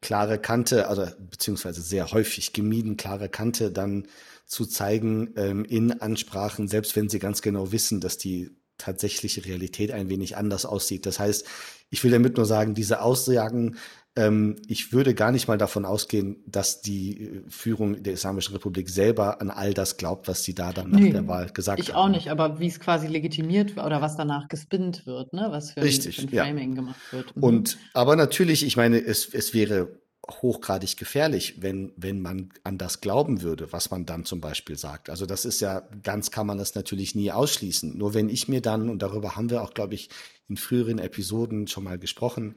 klare 0.00 0.38
Kante, 0.38 0.88
also 0.88 1.06
beziehungsweise 1.30 1.80
sehr 1.80 2.10
häufig 2.10 2.52
gemieden, 2.52 2.96
klare 2.96 3.28
Kante 3.28 3.70
dann 3.70 4.08
zu 4.46 4.66
zeigen 4.66 5.32
ähm, 5.36 5.64
in 5.64 6.00
Ansprachen, 6.00 6.68
selbst 6.68 6.96
wenn 6.96 7.08
sie 7.08 7.20
ganz 7.20 7.40
genau 7.40 7.72
wissen, 7.72 8.00
dass 8.00 8.18
die 8.18 8.50
tatsächliche 8.78 9.44
Realität 9.44 9.92
ein 9.92 10.08
wenig 10.08 10.36
anders 10.36 10.66
aussieht. 10.66 11.06
Das 11.06 11.20
heißt, 11.20 11.46
ich 11.90 12.02
will 12.02 12.10
damit 12.10 12.36
nur 12.36 12.46
sagen, 12.46 12.74
diese 12.74 13.00
Aussagen 13.00 13.76
ähm, 14.14 14.56
ich 14.66 14.92
würde 14.92 15.14
gar 15.14 15.32
nicht 15.32 15.48
mal 15.48 15.56
davon 15.56 15.86
ausgehen, 15.86 16.42
dass 16.46 16.82
die 16.82 17.22
äh, 17.22 17.42
Führung 17.48 18.02
der 18.02 18.12
Islamischen 18.12 18.54
Republik 18.54 18.90
selber 18.90 19.40
an 19.40 19.50
all 19.50 19.72
das 19.72 19.96
glaubt, 19.96 20.28
was 20.28 20.44
sie 20.44 20.54
da 20.54 20.72
dann 20.72 20.90
nach 20.90 21.00
nee, 21.00 21.12
der 21.12 21.26
Wahl 21.26 21.48
gesagt 21.50 21.80
ich 21.80 21.88
haben. 21.88 21.94
Ich 21.94 21.96
auch 21.96 22.08
nicht, 22.08 22.30
aber 22.30 22.60
wie 22.60 22.66
es 22.66 22.78
quasi 22.78 23.06
legitimiert 23.06 23.78
oder 23.78 24.02
was 24.02 24.16
danach 24.16 24.48
gespinnt 24.48 25.06
wird, 25.06 25.32
ne? 25.32 25.46
was 25.50 25.72
für 25.72 25.82
Richtig, 25.82 26.18
ein, 26.18 26.28
für 26.28 26.42
ein 26.42 26.46
Framing 26.48 26.70
ja. 26.70 26.76
gemacht 26.76 27.00
wird. 27.10 27.36
Mhm. 27.36 27.42
Und 27.42 27.78
aber 27.94 28.16
natürlich, 28.16 28.66
ich 28.66 28.76
meine, 28.76 29.02
es, 29.02 29.32
es 29.32 29.54
wäre 29.54 30.02
hochgradig 30.30 30.96
gefährlich, 30.98 31.62
wenn, 31.62 31.92
wenn 31.96 32.20
man 32.20 32.50
an 32.64 32.78
das 32.78 33.00
glauben 33.00 33.42
würde, 33.42 33.72
was 33.72 33.90
man 33.90 34.06
dann 34.06 34.24
zum 34.24 34.40
Beispiel 34.40 34.76
sagt. 34.76 35.10
Also 35.10 35.26
das 35.26 35.44
ist 35.44 35.60
ja, 35.60 35.88
ganz 36.02 36.30
kann 36.30 36.46
man 36.46 36.58
das 36.58 36.74
natürlich 36.74 37.14
nie 37.14 37.32
ausschließen. 37.32 37.96
Nur 37.96 38.14
wenn 38.14 38.28
ich 38.28 38.46
mir 38.46 38.60
dann, 38.60 38.88
und 38.88 39.02
darüber 39.02 39.36
haben 39.36 39.50
wir 39.50 39.62
auch, 39.62 39.74
glaube 39.74 39.94
ich, 39.94 40.10
in 40.48 40.56
früheren 40.56 40.98
Episoden 40.98 41.66
schon 41.66 41.84
mal 41.84 41.98
gesprochen, 41.98 42.56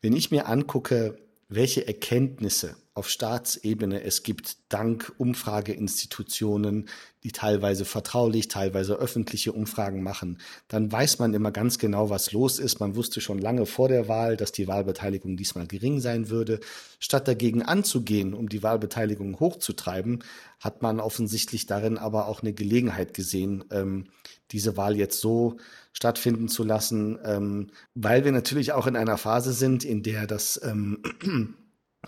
wenn 0.00 0.14
ich 0.14 0.30
mir 0.30 0.48
angucke, 0.48 1.16
welche 1.48 1.86
Erkenntnisse 1.86 2.76
auf 2.98 3.08
Staatsebene 3.08 4.02
es 4.02 4.24
gibt, 4.24 4.56
dank 4.68 5.12
Umfrageinstitutionen, 5.18 6.88
die 7.22 7.30
teilweise 7.30 7.84
vertraulich, 7.84 8.48
teilweise 8.48 8.94
öffentliche 8.94 9.52
Umfragen 9.52 10.02
machen, 10.02 10.38
dann 10.66 10.90
weiß 10.90 11.20
man 11.20 11.32
immer 11.32 11.52
ganz 11.52 11.78
genau, 11.78 12.10
was 12.10 12.32
los 12.32 12.58
ist. 12.58 12.80
Man 12.80 12.96
wusste 12.96 13.20
schon 13.20 13.38
lange 13.38 13.66
vor 13.66 13.88
der 13.88 14.08
Wahl, 14.08 14.36
dass 14.36 14.52
die 14.52 14.68
Wahlbeteiligung 14.68 15.36
diesmal 15.36 15.66
gering 15.66 16.00
sein 16.00 16.28
würde. 16.28 16.60
Statt 16.98 17.28
dagegen 17.28 17.62
anzugehen, 17.62 18.34
um 18.34 18.48
die 18.48 18.62
Wahlbeteiligung 18.62 19.38
hochzutreiben, 19.40 20.24
hat 20.60 20.82
man 20.82 21.00
offensichtlich 21.00 21.66
darin 21.66 21.98
aber 21.98 22.26
auch 22.26 22.42
eine 22.42 22.52
Gelegenheit 22.52 23.14
gesehen, 23.14 23.64
ähm, 23.70 24.08
diese 24.50 24.76
Wahl 24.76 24.96
jetzt 24.96 25.20
so 25.20 25.56
stattfinden 25.92 26.48
zu 26.48 26.64
lassen, 26.64 27.18
ähm, 27.24 27.68
weil 27.94 28.24
wir 28.24 28.32
natürlich 28.32 28.72
auch 28.72 28.86
in 28.86 28.96
einer 28.96 29.18
Phase 29.18 29.52
sind, 29.52 29.84
in 29.84 30.02
der 30.02 30.26
das 30.26 30.60
ähm, 30.64 31.02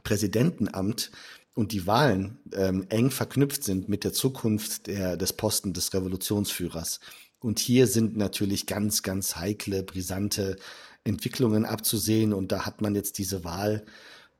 Präsidentenamt 0.02 1.10
und 1.54 1.72
die 1.72 1.86
Wahlen 1.86 2.38
ähm, 2.52 2.86
eng 2.88 3.10
verknüpft 3.10 3.64
sind 3.64 3.88
mit 3.88 4.04
der 4.04 4.12
Zukunft 4.12 4.86
der, 4.86 5.16
des 5.16 5.32
Posten 5.32 5.72
des 5.72 5.92
Revolutionsführers. 5.92 7.00
Und 7.40 7.58
hier 7.58 7.86
sind 7.86 8.16
natürlich 8.16 8.66
ganz, 8.66 9.02
ganz 9.02 9.36
heikle, 9.36 9.82
brisante 9.82 10.56
Entwicklungen 11.04 11.64
abzusehen. 11.64 12.32
Und 12.32 12.52
da 12.52 12.66
hat 12.66 12.82
man 12.82 12.94
jetzt 12.94 13.18
diese 13.18 13.44
Wahl 13.44 13.84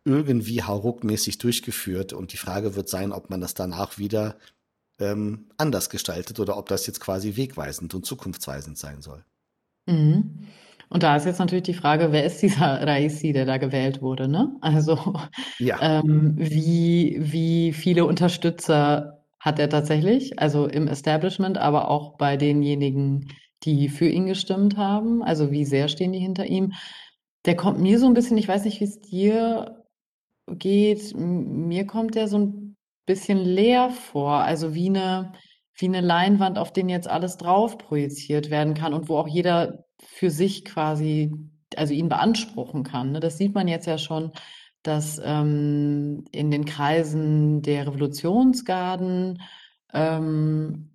irgendwie 0.05 0.63
hauruckmäßig 0.63 1.39
durchgeführt. 1.39 2.13
Und 2.13 2.33
die 2.33 2.37
Frage 2.37 2.77
wird 2.77 2.89
sein, 2.89 3.13
ob 3.13 3.31
man 3.31 3.41
das 3.41 3.55
danach 3.55 3.99
wieder 3.99 4.39
ähm, 4.99 5.47
anders 5.57 5.91
gestaltet 5.91 6.39
oder 6.41 6.57
ob 6.57 6.69
das 6.69 6.87
jetzt 6.87 7.01
quasi 7.01 7.37
wegweisend 7.37 7.95
und 7.95 8.07
zukunftsweisend 8.07 8.79
sein 8.79 9.01
soll. 9.01 9.25
Mhm. 9.87 10.47
Und 10.91 11.05
da 11.05 11.15
ist 11.17 11.25
jetzt 11.25 11.39
natürlich 11.39 11.63
die 11.63 11.75
Frage, 11.75 12.11
wer 12.11 12.25
ist 12.25 12.43
dieser 12.43 12.83
Raisi, 12.87 13.33
der 13.33 13.47
da 13.47 13.57
gewählt 13.57 14.03
wurde, 14.03 14.29
ne? 14.29 14.57
Also 14.61 15.15
ja. 15.59 15.79
ähm, 15.81 16.35
wie, 16.37 17.17
wie 17.21 17.73
viele 17.73 18.05
Unterstützer 18.05 19.23
hat 19.39 19.59
er 19.59 19.69
tatsächlich? 19.71 20.39
Also 20.39 20.67
im 20.67 20.89
Establishment, 20.89 21.59
aber 21.59 21.89
auch 21.89 22.19
bei 22.19 22.37
denjenigen, 22.37 23.29
die 23.63 23.89
für 23.89 24.09
ihn 24.09 24.27
gestimmt 24.27 24.77
haben. 24.77 25.23
Also 25.23 25.53
wie 25.53 25.65
sehr 25.65 25.89
stehen 25.89 26.13
die 26.13 26.19
hinter 26.19 26.47
ihm? 26.47 26.73
Der 27.47 27.57
kommt 27.57 27.79
mir 27.79 27.99
so 27.99 28.07
ein 28.07 28.15
bisschen, 28.15 28.37
ich 28.37 28.49
weiß 28.49 28.65
nicht, 28.65 28.81
wie 28.81 28.85
es 28.85 29.01
dir 29.01 29.85
geht, 30.47 31.15
mir 31.17 31.87
kommt 31.87 32.17
der 32.17 32.27
so 32.27 32.39
ein 32.39 32.77
bisschen 33.07 33.39
leer 33.39 33.91
vor, 33.91 34.33
also 34.33 34.75
wie 34.75 34.89
eine, 34.89 35.33
wie 35.75 35.87
eine 35.87 36.01
Leinwand, 36.01 36.59
auf 36.59 36.73
den 36.73 36.89
jetzt 36.89 37.09
alles 37.09 37.37
drauf 37.37 37.79
projiziert 37.79 38.51
werden 38.51 38.75
kann 38.75 38.93
und 38.93 39.09
wo 39.09 39.17
auch 39.17 39.29
jeder 39.29 39.85
für 40.07 40.31
sich 40.31 40.65
quasi, 40.65 41.33
also 41.77 41.95
ihn 41.95 42.09
beanspruchen 42.09 42.83
kann. 42.83 43.13
Ne? 43.13 43.21
Das 43.21 43.39
sieht 43.39 43.55
man 43.55 43.69
jetzt 43.69 43.87
ja 43.87 43.99
schon, 43.99 44.33
dass 44.83 45.21
ähm, 45.23 46.25
in 46.33 46.51
den 46.51 46.65
Kreisen 46.65 47.63
der 47.63 47.87
Revolutionsgarden 47.87 49.43
ähm, 49.93 50.91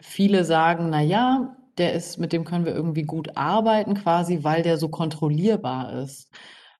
viele 0.00 0.44
sagen, 0.44 0.90
na 0.90 1.02
ja, 1.02 1.56
der 1.76 1.92
ist, 1.92 2.18
mit 2.18 2.32
dem 2.32 2.44
können 2.44 2.64
wir 2.64 2.74
irgendwie 2.74 3.04
gut 3.04 3.36
arbeiten, 3.36 3.94
quasi, 3.94 4.40
weil 4.42 4.62
der 4.62 4.78
so 4.78 4.88
kontrollierbar 4.88 6.02
ist. 6.02 6.30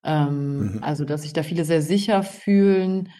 Ähm, 0.04 0.74
mhm. 0.74 0.82
Also, 0.82 1.04
dass 1.04 1.22
sich 1.22 1.32
da 1.32 1.42
viele 1.42 1.64
sehr 1.64 1.82
sicher 1.82 2.22
fühlen, 2.22 3.10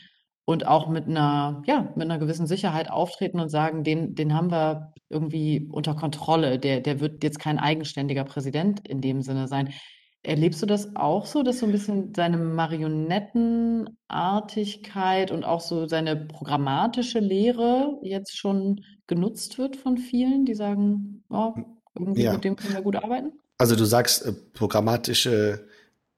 und 0.49 0.67
auch 0.67 0.88
mit 0.88 1.07
einer, 1.07 1.62
ja, 1.67 1.93
mit 1.95 2.07
einer 2.07 2.17
gewissen 2.17 2.47
Sicherheit 2.47 2.90
auftreten 2.90 3.38
und 3.38 3.50
sagen, 3.50 3.85
den, 3.85 4.14
den 4.14 4.33
haben 4.33 4.50
wir 4.50 4.95
irgendwie 5.11 5.69
unter 5.71 5.95
Kontrolle. 5.95 6.59
Der, 6.59 6.81
der 6.81 7.00
wird 7.00 7.23
jetzt 7.23 7.38
kein 7.38 7.59
eigenständiger 7.59 8.25
Präsident 8.25 8.88
in 8.88 9.02
dem 9.02 9.21
Sinne 9.21 9.47
sein. 9.47 9.75
Erlebst 10.23 10.62
du 10.62 10.67
das 10.67 10.97
auch 10.97 11.26
so, 11.26 11.43
dass 11.43 11.59
so 11.59 11.67
ein 11.67 11.73
bisschen 11.73 12.14
seine 12.17 12.38
Marionettenartigkeit 12.38 15.33
und 15.33 15.45
auch 15.45 15.61
so 15.61 15.87
seine 15.87 16.17
programmatische 16.17 17.19
Lehre 17.19 17.99
jetzt 18.00 18.35
schon 18.35 18.81
genutzt 19.07 19.59
wird 19.59 19.76
von 19.76 19.99
vielen, 19.99 20.47
die 20.47 20.55
sagen, 20.55 21.25
oh, 21.28 21.52
irgendwie 21.95 22.23
ja. 22.23 22.33
mit 22.33 22.45
dem 22.45 22.57
können 22.57 22.73
wir 22.73 22.81
gut 22.81 22.97
arbeiten? 22.97 23.33
Also 23.59 23.76
du 23.76 23.85
sagst 23.85 24.25
äh, 24.25 24.33
programmatische 24.55 25.69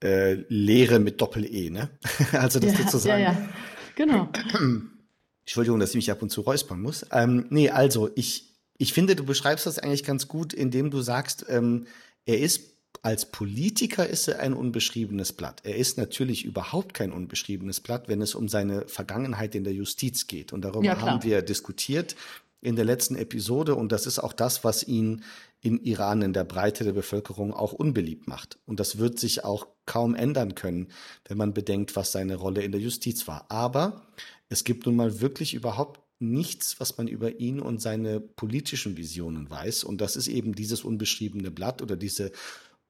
äh, 0.04 0.34
Lehre 0.46 1.00
mit 1.00 1.20
Doppel-E, 1.20 1.70
ne? 1.70 1.90
also 2.32 2.60
das 2.60 2.74
ja, 2.74 2.78
sozusagen. 2.84 3.22
Ja, 3.24 3.32
ja 3.32 3.48
Genau. 3.96 4.28
Entschuldigung, 5.40 5.80
dass 5.80 5.90
ich 5.90 5.96
mich 5.96 6.10
ab 6.10 6.22
und 6.22 6.30
zu 6.30 6.42
räuspern 6.42 6.80
muss. 6.80 7.04
Ähm, 7.12 7.46
nee, 7.50 7.70
also 7.70 8.10
ich, 8.14 8.54
ich 8.78 8.92
finde, 8.92 9.16
du 9.16 9.24
beschreibst 9.24 9.66
das 9.66 9.78
eigentlich 9.78 10.04
ganz 10.04 10.28
gut, 10.28 10.52
indem 10.52 10.90
du 10.90 11.00
sagst, 11.00 11.46
ähm, 11.48 11.86
er 12.24 12.38
ist 12.38 12.70
als 13.02 13.26
Politiker 13.26 14.06
ist 14.06 14.28
er 14.28 14.40
ein 14.40 14.52
unbeschriebenes 14.52 15.32
Blatt. 15.32 15.62
Er 15.64 15.76
ist 15.76 15.96
natürlich 15.96 16.44
überhaupt 16.44 16.92
kein 16.92 17.12
unbeschriebenes 17.12 17.80
Blatt, 17.80 18.08
wenn 18.08 18.20
es 18.20 18.34
um 18.34 18.48
seine 18.48 18.86
Vergangenheit 18.88 19.54
in 19.54 19.64
der 19.64 19.72
Justiz 19.72 20.26
geht. 20.26 20.52
Und 20.52 20.62
darüber 20.62 20.84
ja, 20.84 21.00
haben 21.00 21.22
wir 21.22 21.40
diskutiert 21.40 22.14
in 22.60 22.76
der 22.76 22.84
letzten 22.84 23.16
Episode. 23.16 23.74
Und 23.74 23.90
das 23.92 24.06
ist 24.06 24.18
auch 24.18 24.34
das, 24.34 24.64
was 24.64 24.86
ihn 24.86 25.24
in 25.62 25.82
Iran 25.82 26.20
in 26.22 26.32
der 26.32 26.44
Breite 26.44 26.84
der 26.84 26.92
Bevölkerung 26.92 27.54
auch 27.54 27.72
unbeliebt 27.72 28.28
macht. 28.28 28.58
Und 28.66 28.80
das 28.80 28.98
wird 28.98 29.18
sich 29.18 29.44
auch 29.44 29.66
kaum 29.90 30.14
ändern 30.14 30.54
können, 30.54 30.86
wenn 31.26 31.36
man 31.36 31.52
bedenkt, 31.52 31.96
was 31.96 32.12
seine 32.12 32.36
Rolle 32.36 32.62
in 32.62 32.70
der 32.70 32.80
Justiz 32.80 33.26
war. 33.26 33.50
Aber 33.50 34.06
es 34.48 34.62
gibt 34.62 34.86
nun 34.86 34.94
mal 34.94 35.20
wirklich 35.20 35.52
überhaupt 35.52 36.00
nichts, 36.20 36.78
was 36.78 36.96
man 36.96 37.08
über 37.08 37.40
ihn 37.40 37.58
und 37.58 37.82
seine 37.82 38.20
politischen 38.20 38.96
Visionen 38.96 39.50
weiß. 39.50 39.82
Und 39.82 40.00
das 40.00 40.14
ist 40.14 40.28
eben 40.28 40.54
dieses 40.54 40.84
unbeschriebene 40.84 41.50
Blatt 41.50 41.82
oder 41.82 41.96
diese 41.96 42.30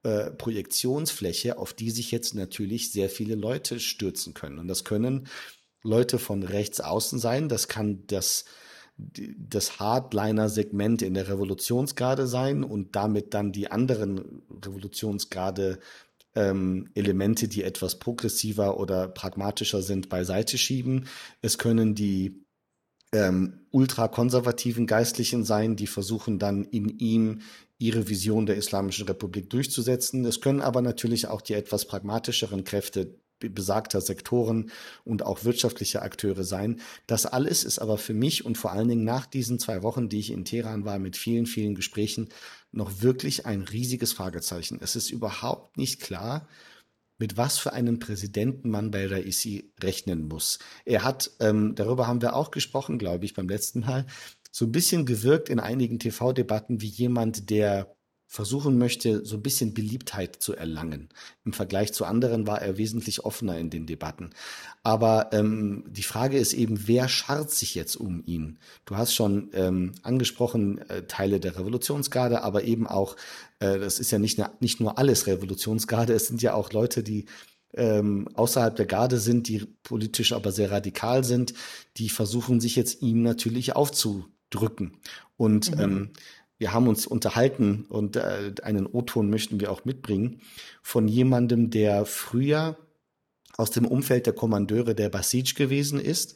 äh, 0.03 0.29
Projektionsfläche, 0.29 1.57
auf 1.57 1.73
die 1.73 1.89
sich 1.89 2.11
jetzt 2.11 2.35
natürlich 2.35 2.91
sehr 2.91 3.09
viele 3.09 3.33
Leute 3.33 3.79
stürzen 3.79 4.35
können. 4.35 4.59
Und 4.59 4.67
das 4.67 4.83
können 4.83 5.27
Leute 5.81 6.19
von 6.19 6.43
rechts 6.43 6.81
außen 6.81 7.17
sein, 7.17 7.49
das 7.49 7.67
kann 7.67 8.03
das 8.05 8.45
das 9.03 9.79
Hardliner-Segment 9.79 11.01
in 11.01 11.15
der 11.15 11.27
Revolutionsgarde 11.27 12.27
sein 12.27 12.63
und 12.63 12.95
damit 12.95 13.33
dann 13.33 13.51
die 13.51 13.71
anderen 13.71 14.43
Revolutionsgarde 14.63 15.79
ähm, 16.35 16.89
Elemente, 16.93 17.47
die 17.47 17.63
etwas 17.63 17.99
progressiver 17.99 18.79
oder 18.79 19.07
pragmatischer 19.07 19.81
sind, 19.81 20.09
beiseite 20.09 20.57
schieben. 20.57 21.07
Es 21.41 21.57
können 21.57 21.95
die 21.95 22.45
ähm, 23.13 23.65
ultrakonservativen 23.71 24.87
Geistlichen 24.87 25.43
sein, 25.43 25.75
die 25.75 25.87
versuchen 25.87 26.39
dann 26.39 26.63
in 26.63 26.87
ihm 26.89 27.41
ihre 27.77 28.07
Vision 28.07 28.45
der 28.45 28.55
Islamischen 28.55 29.07
Republik 29.07 29.49
durchzusetzen. 29.49 30.23
Es 30.25 30.39
können 30.39 30.61
aber 30.61 30.81
natürlich 30.81 31.27
auch 31.27 31.41
die 31.41 31.53
etwas 31.53 31.85
pragmatischeren 31.85 32.63
Kräfte 32.63 33.15
besagter 33.39 34.01
Sektoren 34.01 34.71
und 35.03 35.23
auch 35.25 35.43
wirtschaftliche 35.43 36.03
Akteure 36.03 36.43
sein. 36.43 36.79
Das 37.07 37.25
alles 37.25 37.63
ist 37.63 37.79
aber 37.79 37.97
für 37.97 38.13
mich 38.13 38.45
und 38.45 38.57
vor 38.57 38.71
allen 38.71 38.87
Dingen 38.87 39.03
nach 39.03 39.25
diesen 39.25 39.57
zwei 39.57 39.81
Wochen, 39.81 40.09
die 40.09 40.19
ich 40.19 40.31
in 40.31 40.45
Teheran 40.45 40.85
war, 40.85 40.99
mit 40.99 41.17
vielen, 41.17 41.47
vielen 41.47 41.73
Gesprächen, 41.73 42.29
noch 42.71 43.01
wirklich 43.01 43.45
ein 43.45 43.61
riesiges 43.61 44.13
Fragezeichen. 44.13 44.79
Es 44.81 44.95
ist 44.95 45.09
überhaupt 45.09 45.77
nicht 45.77 46.01
klar, 46.01 46.47
mit 47.17 47.37
was 47.37 47.59
für 47.59 47.73
einem 47.73 47.99
Präsidenten 47.99 48.69
man 48.69 48.89
bei 48.91 49.05
Raisi 49.05 49.71
rechnen 49.81 50.27
muss. 50.27 50.57
Er 50.85 51.03
hat, 51.03 51.31
ähm, 51.39 51.75
darüber 51.75 52.07
haben 52.07 52.21
wir 52.21 52.35
auch 52.35 52.49
gesprochen, 52.49 52.97
glaube 52.97 53.25
ich, 53.25 53.35
beim 53.35 53.47
letzten 53.47 53.81
Mal, 53.81 54.07
so 54.51 54.65
ein 54.65 54.71
bisschen 54.71 55.05
gewirkt 55.05 55.49
in 55.49 55.59
einigen 55.59 55.99
TV-Debatten 55.99 56.81
wie 56.81 56.87
jemand, 56.87 57.49
der 57.49 57.95
versuchen 58.31 58.77
möchte, 58.77 59.25
so 59.25 59.35
ein 59.35 59.41
bisschen 59.41 59.73
Beliebtheit 59.73 60.37
zu 60.37 60.55
erlangen. 60.55 61.09
Im 61.43 61.51
Vergleich 61.51 61.91
zu 61.91 62.05
anderen 62.05 62.47
war 62.47 62.61
er 62.61 62.77
wesentlich 62.77 63.25
offener 63.25 63.57
in 63.57 63.69
den 63.69 63.85
Debatten. 63.85 64.29
Aber 64.83 65.33
ähm, 65.33 65.83
die 65.89 66.01
Frage 66.01 66.37
ist 66.37 66.53
eben, 66.53 66.87
wer 66.87 67.09
scharrt 67.09 67.51
sich 67.51 67.75
jetzt 67.75 67.97
um 67.97 68.23
ihn? 68.25 68.57
Du 68.85 68.95
hast 68.95 69.13
schon 69.13 69.49
ähm, 69.51 69.91
angesprochen, 70.01 70.77
äh, 70.87 71.03
Teile 71.07 71.41
der 71.41 71.57
Revolutionsgarde, 71.59 72.41
aber 72.41 72.63
eben 72.63 72.87
auch, 72.87 73.17
äh, 73.59 73.77
das 73.77 73.99
ist 73.99 74.11
ja 74.11 74.17
nicht, 74.17 74.39
nicht 74.61 74.79
nur 74.79 74.97
alles 74.97 75.27
Revolutionsgarde, 75.27 76.13
es 76.13 76.27
sind 76.27 76.41
ja 76.41 76.53
auch 76.53 76.71
Leute, 76.71 77.03
die 77.03 77.25
ähm, 77.73 78.29
außerhalb 78.33 78.77
der 78.77 78.85
Garde 78.85 79.19
sind, 79.19 79.49
die 79.49 79.65
politisch 79.83 80.31
aber 80.31 80.53
sehr 80.53 80.71
radikal 80.71 81.25
sind, 81.25 81.53
die 81.97 82.07
versuchen 82.07 82.61
sich 82.61 82.77
jetzt 82.77 83.01
ihm 83.01 83.23
natürlich 83.23 83.75
aufzudrücken. 83.75 85.01
Und 85.35 85.75
mhm. 85.75 85.81
ähm, 85.81 86.09
wir 86.61 86.73
haben 86.73 86.87
uns 86.87 87.07
unterhalten 87.07 87.85
und 87.89 88.17
äh, 88.17 88.53
einen 88.61 88.85
O-Ton 88.85 89.31
möchten 89.31 89.59
wir 89.59 89.71
auch 89.71 89.83
mitbringen 89.83 90.41
von 90.83 91.07
jemandem, 91.07 91.71
der 91.71 92.05
früher 92.05 92.77
aus 93.57 93.71
dem 93.71 93.87
Umfeld 93.87 94.27
der 94.27 94.33
Kommandeure 94.33 94.93
der 94.93 95.09
Basij 95.09 95.55
gewesen 95.55 95.99
ist, 95.99 96.35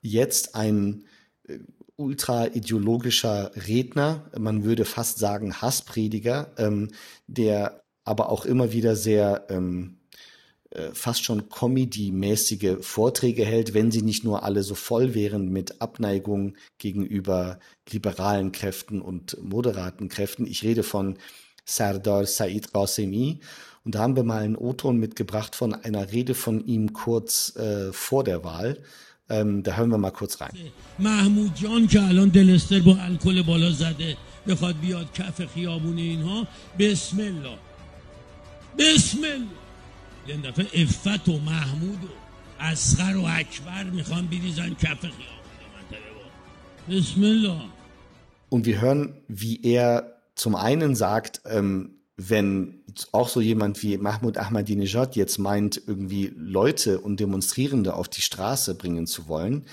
jetzt 0.00 0.54
ein 0.54 1.04
äh, 1.46 1.58
ultra 1.96 2.46
ideologischer 2.46 3.52
Redner, 3.68 4.30
man 4.38 4.64
würde 4.64 4.86
fast 4.86 5.18
sagen 5.18 5.60
Hassprediger, 5.60 6.50
ähm, 6.56 6.88
der 7.26 7.84
aber 8.04 8.30
auch 8.30 8.46
immer 8.46 8.72
wieder 8.72 8.96
sehr 8.96 9.48
ähm, 9.50 9.96
äh, 9.96 9.97
fast 10.93 11.23
schon 11.23 11.49
Comedy-mäßige 11.49 12.77
Vorträge 12.81 13.45
hält, 13.45 13.75
wenn 13.75 13.91
sie 13.91 14.01
nicht 14.01 14.23
nur 14.23 14.43
alle 14.43 14.63
so 14.63 14.73
voll 14.73 15.13
wären 15.13 15.49
mit 15.49 15.81
Abneigung 15.81 16.55
gegenüber 16.79 17.59
liberalen 17.91 18.51
Kräften 18.51 18.99
und 18.99 19.37
moderaten 19.43 20.09
Kräften. 20.09 20.47
Ich 20.47 20.63
rede 20.63 20.81
von 20.81 21.17
Sardar 21.65 22.25
Said 22.25 22.73
Qasemi. 22.73 23.39
Und 23.85 23.95
da 23.95 23.99
haben 23.99 24.15
wir 24.15 24.23
mal 24.23 24.41
einen 24.41 24.55
O-Ton 24.55 24.97
mitgebracht 24.97 25.55
von 25.55 25.73
einer 25.73 26.11
Rede 26.11 26.35
von 26.35 26.65
ihm 26.65 26.93
kurz 26.93 27.55
äh, 27.55 27.91
vor 27.91 28.23
der 28.23 28.43
Wahl. 28.43 28.81
Ähm, 29.29 29.63
da 29.63 29.77
hören 29.77 29.89
wir 29.89 29.97
mal 29.97 30.11
kurz 30.11 30.41
rein. 30.41 30.51
محمود 30.99 31.55
جان 31.55 31.87
که 31.87 32.01
الان 32.01 32.29
دلستر 32.29 32.79
با 32.79 32.97
الکل 32.99 33.41
بالا 33.41 33.71
زده 33.71 34.17
بخواد 34.47 34.79
بیاد 34.79 35.13
کف 35.13 35.45
خیابون 35.45 35.97
اینها 35.97 36.47
بسم 36.79 37.19
الله 37.19 37.57
بسم 38.77 39.23
الله 39.23 39.47
این 40.27 40.41
دفعه 40.41 40.83
افت 40.83 41.29
و 41.29 41.39
محمود 41.39 42.03
و 42.03 42.07
اسخر 42.59 43.17
و 43.17 43.25
اکبر 43.25 43.83
میخوان 43.83 44.27
بریزن 44.27 44.73
کف 44.73 44.99
خیابون 44.99 45.23
بسم 46.89 47.23
الله 47.23 47.61
Und 48.49 48.65
wir 48.65 48.81
hören, 48.81 49.15
wie 49.27 49.63
er 49.63 50.21
zum 50.35 50.55
einen 50.55 50.95
sagt, 50.95 51.41
ähm, 51.45 51.95
wenn 52.17 52.83
auch 53.11 53.29
so 53.29 53.41
jemand 53.41 53.81
wie 53.81 53.97
Mahmoud 53.97 54.37
Ahmadinejad 54.37 55.15
jetzt 55.15 55.39
meint, 55.39 55.81
irgendwie 55.87 56.31
Leute 56.35 56.99
und 56.99 57.19
Demonstrierende 57.19 57.95
auf 57.95 58.09
die 58.09 58.21
Straße 58.21 58.75
bringen 58.75 59.07
zu 59.07 59.27
wollen, 59.27 59.65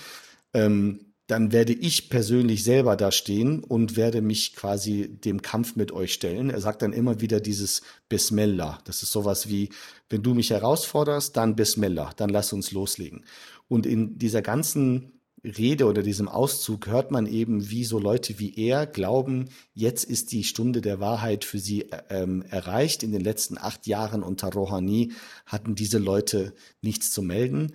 ähm, 0.53 1.04
dann 1.26 1.50
werde 1.50 1.72
ich 1.72 2.08
persönlich 2.08 2.62
selber 2.62 2.96
da 2.96 3.10
stehen 3.10 3.64
und 3.64 3.96
werde 3.96 4.20
mich 4.20 4.54
quasi 4.54 5.08
dem 5.08 5.42
Kampf 5.42 5.74
mit 5.74 5.90
euch 5.90 6.12
stellen. 6.12 6.50
Er 6.50 6.60
sagt 6.60 6.82
dann 6.82 6.92
immer 6.92 7.20
wieder 7.20 7.40
dieses 7.40 7.82
Bismillah. 8.08 8.78
Das 8.84 9.02
ist 9.02 9.10
sowas 9.10 9.48
wie, 9.48 9.70
wenn 10.08 10.22
du 10.22 10.34
mich 10.34 10.50
herausforderst, 10.50 11.36
dann 11.36 11.56
Bismillah, 11.56 12.12
dann 12.16 12.30
lass 12.30 12.52
uns 12.52 12.70
loslegen. 12.70 13.24
Und 13.66 13.86
in 13.86 14.18
dieser 14.18 14.42
ganzen 14.42 15.16
Rede 15.42 15.86
oder 15.86 16.02
diesem 16.02 16.28
Auszug 16.28 16.86
hört 16.88 17.10
man 17.10 17.26
eben, 17.26 17.70
wie 17.70 17.84
so 17.84 17.98
Leute 17.98 18.38
wie 18.38 18.54
er 18.56 18.86
glauben, 18.86 19.48
jetzt 19.74 20.04
ist 20.04 20.32
die 20.32 20.44
Stunde 20.44 20.80
der 20.80 20.98
Wahrheit 20.98 21.44
für 21.44 21.58
sie 21.58 21.86
ähm, 22.08 22.42
erreicht. 22.50 23.02
In 23.02 23.12
den 23.12 23.20
letzten 23.20 23.58
acht 23.58 23.86
Jahren 23.86 24.22
unter 24.22 24.48
Rouhani 24.48 25.12
hatten 25.44 25.74
diese 25.74 25.98
Leute 25.98 26.52
nichts 26.82 27.12
zu 27.12 27.22
melden. 27.22 27.72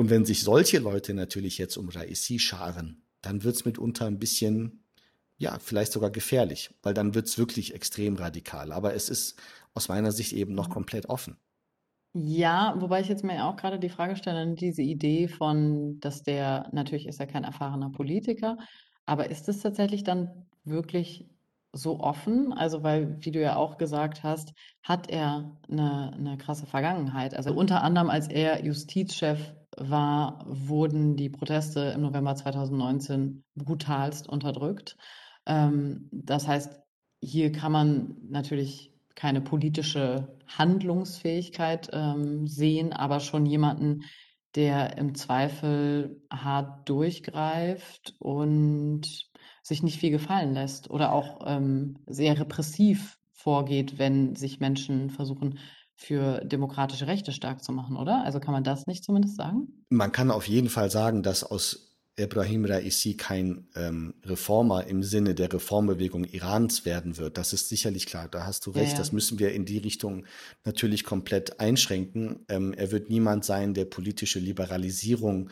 Und 0.00 0.08
wenn 0.08 0.24
sich 0.24 0.44
solche 0.44 0.78
Leute 0.78 1.12
natürlich 1.12 1.58
jetzt 1.58 1.76
um 1.76 1.90
Raisi 1.90 2.38
scharen, 2.38 3.02
dann 3.20 3.44
wird's 3.44 3.66
mitunter 3.66 4.06
ein 4.06 4.18
bisschen, 4.18 4.82
ja, 5.36 5.58
vielleicht 5.58 5.92
sogar 5.92 6.08
gefährlich, 6.08 6.70
weil 6.82 6.94
dann 6.94 7.14
wird's 7.14 7.36
wirklich 7.36 7.74
extrem 7.74 8.16
radikal. 8.16 8.72
Aber 8.72 8.94
es 8.94 9.10
ist 9.10 9.38
aus 9.74 9.88
meiner 9.88 10.10
Sicht 10.10 10.32
eben 10.32 10.54
noch 10.54 10.70
komplett 10.70 11.10
offen. 11.10 11.36
Ja, 12.14 12.76
wobei 12.78 13.02
ich 13.02 13.08
jetzt 13.08 13.24
mir 13.24 13.44
auch 13.44 13.56
gerade 13.56 13.78
die 13.78 13.90
Frage 13.90 14.16
stelle, 14.16 14.54
diese 14.54 14.80
Idee 14.80 15.28
von, 15.28 16.00
dass 16.00 16.22
der, 16.22 16.70
natürlich 16.72 17.06
ist 17.06 17.20
er 17.20 17.26
kein 17.26 17.44
erfahrener 17.44 17.90
Politiker, 17.90 18.56
aber 19.04 19.28
ist 19.28 19.50
es 19.50 19.60
tatsächlich 19.60 20.02
dann 20.02 20.46
wirklich 20.64 21.28
so 21.74 22.00
offen? 22.00 22.54
Also, 22.54 22.82
weil, 22.82 23.18
wie 23.20 23.32
du 23.32 23.42
ja 23.42 23.56
auch 23.56 23.76
gesagt 23.76 24.22
hast, 24.22 24.54
hat 24.82 25.10
er 25.10 25.58
eine, 25.68 26.14
eine 26.14 26.38
krasse 26.38 26.64
Vergangenheit. 26.64 27.34
Also 27.34 27.52
unter 27.52 27.82
anderem, 27.82 28.08
als 28.08 28.28
er 28.28 28.64
Justizchef 28.64 29.59
war, 29.76 30.44
wurden 30.46 31.16
die 31.16 31.30
Proteste 31.30 31.80
im 31.94 32.02
November 32.02 32.34
2019 32.34 33.44
brutalst 33.54 34.28
unterdrückt. 34.28 34.96
Ähm, 35.46 36.08
das 36.12 36.46
heißt, 36.48 36.80
hier 37.20 37.52
kann 37.52 37.72
man 37.72 38.16
natürlich 38.28 38.92
keine 39.14 39.40
politische 39.40 40.38
Handlungsfähigkeit 40.46 41.90
ähm, 41.92 42.46
sehen, 42.46 42.92
aber 42.92 43.20
schon 43.20 43.44
jemanden, 43.46 44.04
der 44.54 44.96
im 44.98 45.14
Zweifel 45.14 46.22
hart 46.30 46.88
durchgreift 46.88 48.14
und 48.18 49.30
sich 49.62 49.82
nicht 49.82 50.00
viel 50.00 50.10
gefallen 50.10 50.54
lässt 50.54 50.90
oder 50.90 51.12
auch 51.12 51.40
ähm, 51.46 51.98
sehr 52.06 52.38
repressiv 52.38 53.18
vorgeht, 53.32 53.98
wenn 53.98 54.34
sich 54.34 54.60
Menschen 54.60 55.10
versuchen, 55.10 55.58
für 56.00 56.40
demokratische 56.44 57.06
Rechte 57.06 57.30
stark 57.30 57.62
zu 57.62 57.72
machen, 57.72 57.96
oder? 57.96 58.24
Also 58.24 58.40
kann 58.40 58.52
man 58.52 58.64
das 58.64 58.86
nicht 58.86 59.04
zumindest 59.04 59.36
sagen? 59.36 59.84
Man 59.90 60.12
kann 60.12 60.30
auf 60.30 60.48
jeden 60.48 60.70
Fall 60.70 60.90
sagen, 60.90 61.22
dass 61.22 61.44
aus 61.44 61.90
Ibrahim 62.18 62.64
Raisi 62.64 63.16
kein 63.18 63.68
ähm, 63.76 64.14
Reformer 64.24 64.86
im 64.86 65.02
Sinne 65.02 65.34
der 65.34 65.52
Reformbewegung 65.52 66.24
Irans 66.24 66.86
werden 66.86 67.18
wird. 67.18 67.36
Das 67.36 67.52
ist 67.52 67.68
sicherlich 67.68 68.06
klar. 68.06 68.28
Da 68.28 68.46
hast 68.46 68.64
du 68.64 68.70
recht. 68.70 68.86
Ja, 68.86 68.92
ja. 68.92 68.98
Das 68.98 69.12
müssen 69.12 69.38
wir 69.38 69.52
in 69.52 69.66
die 69.66 69.78
Richtung 69.78 70.24
natürlich 70.64 71.04
komplett 71.04 71.60
einschränken. 71.60 72.46
Ähm, 72.48 72.72
er 72.72 72.92
wird 72.92 73.10
niemand 73.10 73.44
sein, 73.44 73.74
der 73.74 73.84
politische 73.84 74.38
Liberalisierung 74.38 75.50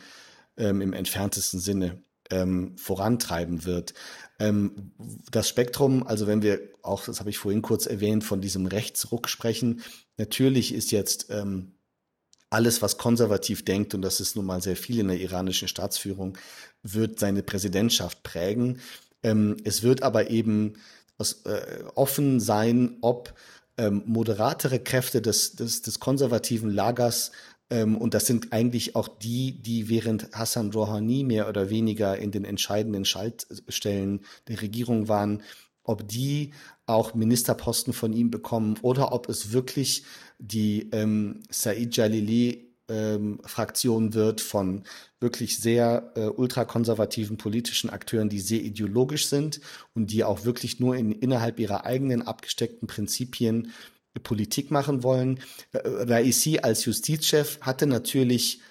ähm, 0.57 0.81
im 0.81 0.93
entferntesten 0.93 1.59
Sinne 1.59 2.01
ähm, 2.31 2.75
vorantreiben 2.75 3.65
wird. 3.65 3.93
Ähm, 4.39 4.93
das 5.31 5.47
Spektrum, 5.47 6.05
also 6.05 6.25
wenn 6.25 6.41
wir 6.41 6.59
auch, 6.81 7.05
das 7.05 7.19
habe 7.19 7.29
ich 7.29 7.37
vorhin 7.37 7.61
kurz 7.61 7.85
erwähnt, 7.85 8.23
von 8.23 8.41
diesem 8.41 8.65
Rechtsruck 8.65 9.29
sprechen, 9.29 9.81
natürlich 10.19 10.73
ist 10.73 10.91
jetzt 10.91 11.27
ähm, 11.31 11.71
alles, 12.51 12.81
was 12.81 12.97
konservativ 12.97 13.65
denkt, 13.65 13.95
und 13.95 14.03
das 14.03 14.19
ist 14.19 14.35
nun 14.35 14.45
mal 14.45 14.61
sehr 14.61 14.75
viel 14.75 14.99
in 14.99 15.07
der 15.07 15.19
iranischen 15.19 15.67
Staatsführung, 15.67 16.37
wird 16.83 17.19
seine 17.19 17.41
Präsidentschaft 17.41 18.21
prägen. 18.21 18.79
Ähm, 19.23 19.57
es 19.63 19.81
wird 19.81 20.03
aber 20.03 20.29
eben 20.29 20.73
aus, 21.17 21.45
äh, 21.45 21.83
offen 21.95 22.39
sein, 22.39 22.97
ob 23.01 23.33
ähm, 23.77 24.03
moderatere 24.05 24.79
Kräfte 24.79 25.21
des, 25.21 25.55
des, 25.55 25.81
des 25.81 25.99
konservativen 25.99 26.69
Lagers 26.69 27.31
ähm, 27.69 27.97
und 27.97 28.13
das 28.13 28.25
sind 28.25 28.51
eigentlich 28.51 28.95
auch 28.95 29.07
die, 29.07 29.61
die 29.61 29.89
während 29.89 30.31
Hassan 30.33 30.71
Rouhani 30.71 31.23
mehr 31.23 31.47
oder 31.47 31.69
weniger 31.69 32.17
in 32.17 32.31
den 32.31 32.45
entscheidenden 32.45 33.05
Schaltstellen 33.05 34.21
der 34.47 34.61
Regierung 34.61 35.07
waren, 35.07 35.43
ob 35.83 36.07
die 36.07 36.53
auch 36.85 37.13
Ministerposten 37.13 37.93
von 37.93 38.13
ihm 38.13 38.31
bekommen 38.31 38.77
oder 38.81 39.11
ob 39.13 39.29
es 39.29 39.51
wirklich 39.51 40.03
die 40.39 40.89
ähm, 40.91 41.41
Said 41.49 41.95
Jalili 41.95 42.69
ähm, 42.89 43.39
Fraktion 43.45 44.13
wird 44.13 44.41
von 44.41 44.83
wirklich 45.19 45.59
sehr 45.59 46.11
äh, 46.15 46.25
ultrakonservativen 46.25 47.37
politischen 47.37 47.89
Akteuren, 47.89 48.29
die 48.29 48.39
sehr 48.39 48.61
ideologisch 48.61 49.27
sind 49.27 49.61
und 49.93 50.11
die 50.11 50.23
auch 50.23 50.45
wirklich 50.45 50.79
nur 50.79 50.95
in, 50.95 51.11
innerhalb 51.11 51.59
ihrer 51.59 51.85
eigenen 51.85 52.21
abgesteckten 52.21 52.87
Prinzipien 52.87 53.71
Politik 54.23 54.71
machen 54.71 55.03
wollen. 55.03 55.39
Äh, 55.71 55.81
Raisi 55.83 56.59
als 56.59 56.85
Justizchef 56.85 57.59
hatte 57.61 57.85
natürlich 57.85 58.61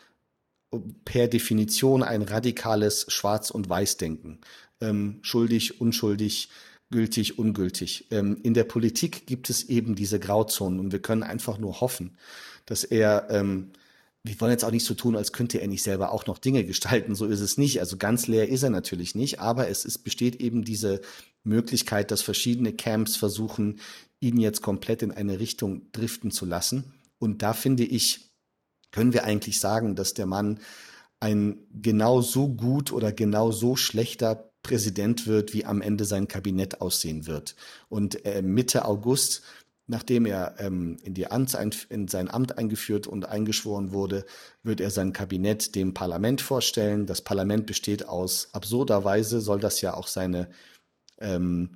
per 1.05 1.29
Definition 1.29 2.03
ein 2.03 2.23
radikales 2.23 3.07
Schwarz- 3.09 3.51
und 3.51 3.69
Weiß-Denken. 3.69 4.41
Ähm, 4.81 5.19
schuldig, 5.23 5.81
unschuldig, 5.81 6.51
gültig, 6.91 7.39
ungültig. 7.39 8.07
Ähm, 8.11 8.39
in 8.43 8.55
der 8.55 8.65
Politik 8.65 9.27
gibt 9.27 9.51
es 9.51 9.69
eben 9.69 9.95
diese 9.95 10.19
Grauzonen 10.19 10.81
und 10.81 10.93
wir 10.93 11.03
können 11.03 11.23
einfach 11.23 11.59
nur 11.59 11.81
hoffen, 11.81 12.17
dass 12.67 12.85
er, 12.85 13.29
ähm, 13.31 13.71
wir 14.25 14.41
wollen 14.41 14.53
jetzt 14.53 14.65
auch 14.65 14.71
nicht 14.71 14.85
so 14.85 14.95
tun, 14.95 15.17
als 15.17 15.33
könnte 15.33 15.61
er 15.61 15.69
nicht 15.69 15.83
selber 15.83 16.13
auch 16.13 16.27
noch 16.27 16.39
Dinge 16.39 16.65
gestalten, 16.65 17.15
so 17.15 17.27
ist 17.27 17.41
es 17.41 17.59
nicht. 17.59 17.81
Also 17.81 17.97
ganz 17.97 18.27
leer 18.27 18.49
ist 18.49 18.63
er 18.63 18.71
natürlich 18.71 19.15
nicht, 19.15 19.41
aber 19.41 19.69
es 19.69 19.85
ist, 19.85 19.99
besteht 19.99 20.37
eben 20.37 20.65
diese 20.65 21.01
Möglichkeit, 21.45 22.11
dass 22.11 22.23
verschiedene 22.23 22.73
Camps 22.73 23.17
versuchen, 23.17 23.81
ihn 24.21 24.39
jetzt 24.39 24.63
komplett 24.63 25.03
in 25.03 25.13
eine 25.13 25.39
Richtung 25.39 25.93
driften 25.93 26.31
zu 26.31 26.45
lassen. 26.45 26.95
Und 27.19 27.43
da 27.43 27.53
finde 27.53 27.85
ich, 27.85 28.33
können 28.91 29.13
wir 29.13 29.25
eigentlich 29.25 29.61
sagen, 29.61 29.95
dass 29.95 30.15
der 30.15 30.27
Mann 30.27 30.61
ein 31.21 31.59
genau 31.73 32.21
so 32.21 32.49
gut 32.49 32.93
oder 32.93 33.13
genau 33.13 33.51
so 33.51 33.77
schlechter 33.77 34.48
Präsident 34.63 35.27
wird, 35.27 35.55
wie 35.55 35.65
am 35.65 35.81
Ende 35.81 36.05
sein 36.05 36.29
Kabinett 36.29 36.81
aussehen 36.81 37.27
wird. 37.27 37.57
Und 37.89 38.25
äh, 38.25 38.43
Mitte 38.43 38.85
August, 38.85 39.43
nachdem 39.87 40.27
er 40.27 40.57
ähm, 40.59 40.99
in, 41.03 41.15
die 41.15 41.31
Amts 41.31 41.57
in 41.89 42.09
sein 42.09 42.31
Amt 42.31 42.59
eingeführt 42.59 43.07
und 43.07 43.27
eingeschworen 43.27 43.93
wurde, 43.93 44.25
wird 44.63 44.81
er 44.81 44.91
sein 44.91 45.13
Kabinett 45.13 45.75
dem 45.75 45.95
Parlament 45.95 46.41
vorstellen. 46.41 47.07
Das 47.07 47.23
Parlament 47.23 47.67
besteht 47.67 48.07
aus 48.07 48.49
absurderweise, 48.53 49.41
soll 49.41 49.61
das 49.61 49.81
ja 49.81 49.95
auch 49.95 50.07
seine 50.07 50.49
ähm, 51.19 51.71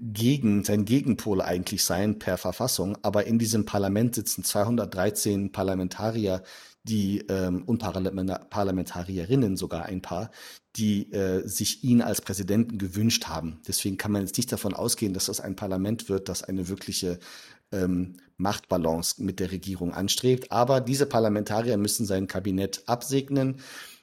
gegen, 0.00 0.64
sein 0.64 0.84
Gegenpol 0.84 1.42
eigentlich 1.42 1.84
sein 1.84 2.18
per 2.18 2.38
Verfassung. 2.38 2.96
Aber 3.02 3.26
in 3.26 3.38
diesem 3.38 3.66
Parlament 3.66 4.14
sitzen 4.14 4.42
213 4.42 5.52
Parlamentarier, 5.52 6.42
die 6.84 7.20
ähm, 7.28 7.64
und 7.64 7.78
Parlamentarierinnen 7.78 9.56
sogar 9.56 9.86
ein 9.86 10.02
paar, 10.02 10.30
die 10.76 11.12
äh, 11.12 11.46
sich 11.46 11.84
ihn 11.84 12.00
als 12.00 12.20
Präsidenten 12.20 12.78
gewünscht 12.78 13.26
haben. 13.26 13.60
Deswegen 13.66 13.98
kann 13.98 14.12
man 14.12 14.22
jetzt 14.22 14.36
nicht 14.36 14.50
davon 14.50 14.74
ausgehen, 14.74 15.12
dass 15.12 15.26
das 15.26 15.40
ein 15.40 15.56
Parlament 15.56 16.08
wird, 16.08 16.28
das 16.28 16.42
eine 16.42 16.68
wirkliche 16.68 17.18
ähm, 17.72 18.16
Machtbalance 18.36 19.22
mit 19.22 19.40
der 19.40 19.50
Regierung 19.50 19.92
anstrebt. 19.92 20.52
Aber 20.52 20.80
diese 20.80 21.06
Parlamentarier 21.06 21.76
müssen 21.76 22.06
sein 22.06 22.26
Kabinett 22.26 22.82
absegnen 22.86 23.56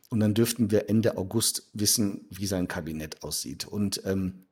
und 0.10 0.20
dann 0.20 0.34
dürften 0.34 0.72
wir 0.72 0.90
Ende 0.90 1.18
August 1.18 1.70
wissen, 1.74 2.28
wie 2.30 2.48
sein 2.48 2.68
Kabinett 2.68 3.24
aussieht. 3.24 3.66
Und 3.66 4.02
ähm, 4.06 4.46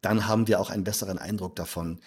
dann 0.00 0.26
haben 0.26 0.48
wir 0.48 0.60
auch 0.60 0.70
einen 0.70 0.84
besseren 0.84 1.18
Eindruck 1.18 1.56
davon, 1.56 2.00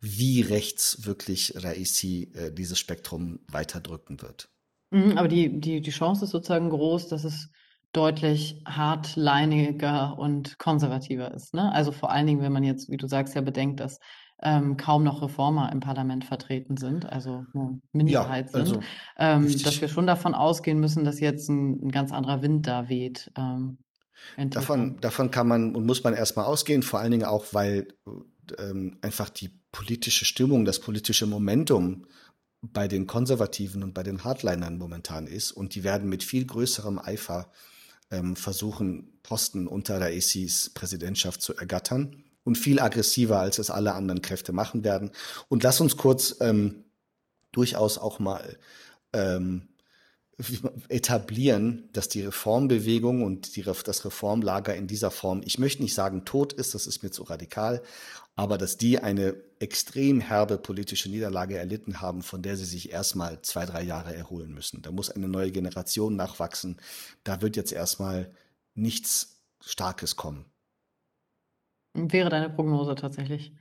wie 0.00 0.40
rechts 0.40 1.06
wirklich 1.06 1.54
Raisi 1.62 2.32
äh, 2.34 2.50
dieses 2.50 2.78
Spektrum 2.78 3.40
weiterdrücken 3.46 4.20
wird. 4.20 4.48
Mhm, 4.92 5.16
aber 5.16 5.28
die, 5.28 5.58
die, 5.60 5.80
die 5.80 5.90
Chance 5.90 6.26
ist 6.26 6.30
sozusagen 6.30 6.70
groß, 6.70 7.08
dass 7.08 7.24
es 7.24 7.50
deutlich 7.92 8.62
hardliniger 8.66 10.18
und 10.18 10.58
konservativer 10.58 11.32
ist. 11.32 11.54
Ne? 11.54 11.72
Also 11.72 11.92
vor 11.92 12.10
allen 12.10 12.26
Dingen, 12.26 12.42
wenn 12.42 12.52
man 12.52 12.64
jetzt, 12.64 12.90
wie 12.90 12.96
du 12.96 13.06
sagst, 13.06 13.34
ja 13.34 13.40
bedenkt, 13.40 13.80
dass 13.80 13.98
ähm, 14.42 14.76
kaum 14.76 15.04
noch 15.04 15.22
Reformer 15.22 15.70
im 15.72 15.80
Parlament 15.80 16.24
vertreten 16.24 16.76
sind, 16.76 17.06
also 17.06 17.44
nur 17.52 17.78
Minderheit 17.92 18.50
ja, 18.52 18.58
also, 18.58 18.74
sind, 18.74 18.84
ähm, 19.18 19.62
dass 19.62 19.80
wir 19.80 19.88
schon 19.88 20.06
davon 20.06 20.34
ausgehen 20.34 20.80
müssen, 20.80 21.04
dass 21.04 21.20
jetzt 21.20 21.48
ein, 21.48 21.86
ein 21.86 21.90
ganz 21.90 22.12
anderer 22.12 22.42
Wind 22.42 22.66
da 22.66 22.88
weht. 22.88 23.30
Ähm, 23.36 23.78
davon, 24.36 25.00
davon 25.00 25.30
kann 25.30 25.46
man 25.46 25.74
und 25.76 25.86
muss 25.86 26.02
man 26.02 26.14
erstmal 26.14 26.46
ausgehen, 26.46 26.82
vor 26.82 27.00
allen 27.00 27.12
Dingen 27.12 27.24
auch, 27.24 27.46
weil 27.52 27.88
ähm, 28.58 28.98
einfach 29.00 29.30
die 29.30 29.50
politische 29.70 30.24
Stimmung, 30.24 30.64
das 30.64 30.80
politische 30.80 31.26
Momentum 31.26 32.06
bei 32.62 32.86
den 32.88 33.06
Konservativen 33.06 33.82
und 33.82 33.92
bei 33.92 34.02
den 34.02 34.24
Hardlinern 34.24 34.78
momentan 34.78 35.26
ist. 35.26 35.52
Und 35.52 35.74
die 35.74 35.82
werden 35.82 36.08
mit 36.08 36.22
viel 36.22 36.46
größerem 36.46 36.98
Eifer 36.98 37.50
ähm, 38.10 38.36
versuchen, 38.36 39.18
Posten 39.22 39.66
unter 39.66 39.98
der 39.98 40.08
ACs 40.08 40.70
Präsidentschaft 40.70 41.42
zu 41.42 41.56
ergattern. 41.56 42.24
Und 42.44 42.58
viel 42.58 42.80
aggressiver, 42.80 43.38
als 43.38 43.58
es 43.58 43.70
alle 43.70 43.94
anderen 43.94 44.20
Kräfte 44.20 44.52
machen 44.52 44.82
werden. 44.82 45.12
Und 45.48 45.62
lass 45.62 45.80
uns 45.80 45.96
kurz 45.96 46.36
ähm, 46.40 46.84
durchaus 47.52 47.98
auch 47.98 48.18
mal 48.18 48.58
ähm, 49.12 49.68
etablieren, 50.88 51.88
dass 51.92 52.08
die 52.08 52.22
Reformbewegung 52.22 53.22
und 53.22 53.56
die, 53.56 53.62
das 53.62 54.04
Reformlager 54.04 54.74
in 54.74 54.86
dieser 54.86 55.10
Form, 55.10 55.42
ich 55.44 55.58
möchte 55.58 55.82
nicht 55.82 55.94
sagen 55.94 56.24
tot 56.24 56.52
ist, 56.52 56.74
das 56.74 56.86
ist 56.86 57.02
mir 57.02 57.10
zu 57.10 57.22
radikal, 57.24 57.82
aber 58.34 58.56
dass 58.56 58.78
die 58.78 58.98
eine 58.98 59.36
extrem 59.58 60.20
herbe 60.20 60.58
politische 60.58 61.10
Niederlage 61.10 61.58
erlitten 61.58 62.00
haben, 62.00 62.22
von 62.22 62.42
der 62.42 62.56
sie 62.56 62.64
sich 62.64 62.90
erstmal 62.90 63.42
zwei, 63.42 63.66
drei 63.66 63.82
Jahre 63.82 64.14
erholen 64.14 64.52
müssen. 64.54 64.82
Da 64.82 64.90
muss 64.90 65.10
eine 65.10 65.28
neue 65.28 65.52
Generation 65.52 66.16
nachwachsen. 66.16 66.80
Da 67.24 67.42
wird 67.42 67.56
jetzt 67.56 67.72
erstmal 67.72 68.34
nichts 68.74 69.42
Starkes 69.60 70.16
kommen. 70.16 70.46
Wäre 71.94 72.30
deine 72.30 72.48
Prognose 72.48 72.94
tatsächlich? 72.94 73.52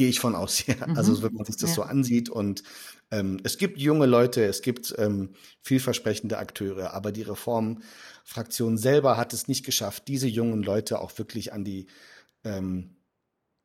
Gehe 0.00 0.08
ich 0.08 0.18
von 0.18 0.34
aus, 0.34 0.64
ja. 0.66 0.86
Mhm. 0.86 0.96
Also 0.96 1.22
wenn 1.22 1.34
man 1.34 1.44
sich 1.44 1.58
das 1.58 1.68
ja. 1.68 1.76
so 1.76 1.82
ansieht 1.82 2.30
und 2.30 2.62
ähm, 3.10 3.38
es 3.44 3.58
gibt 3.58 3.78
junge 3.78 4.06
Leute, 4.06 4.42
es 4.46 4.62
gibt 4.62 4.94
ähm, 4.96 5.34
vielversprechende 5.60 6.38
Akteure, 6.38 6.94
aber 6.94 7.12
die 7.12 7.20
Reformfraktion 7.20 8.78
selber 8.78 9.18
hat 9.18 9.34
es 9.34 9.46
nicht 9.46 9.62
geschafft, 9.62 10.08
diese 10.08 10.26
jungen 10.26 10.62
Leute 10.62 11.00
auch 11.00 11.18
wirklich 11.18 11.52
an 11.52 11.64
die 11.64 11.86
ähm, 12.44 12.96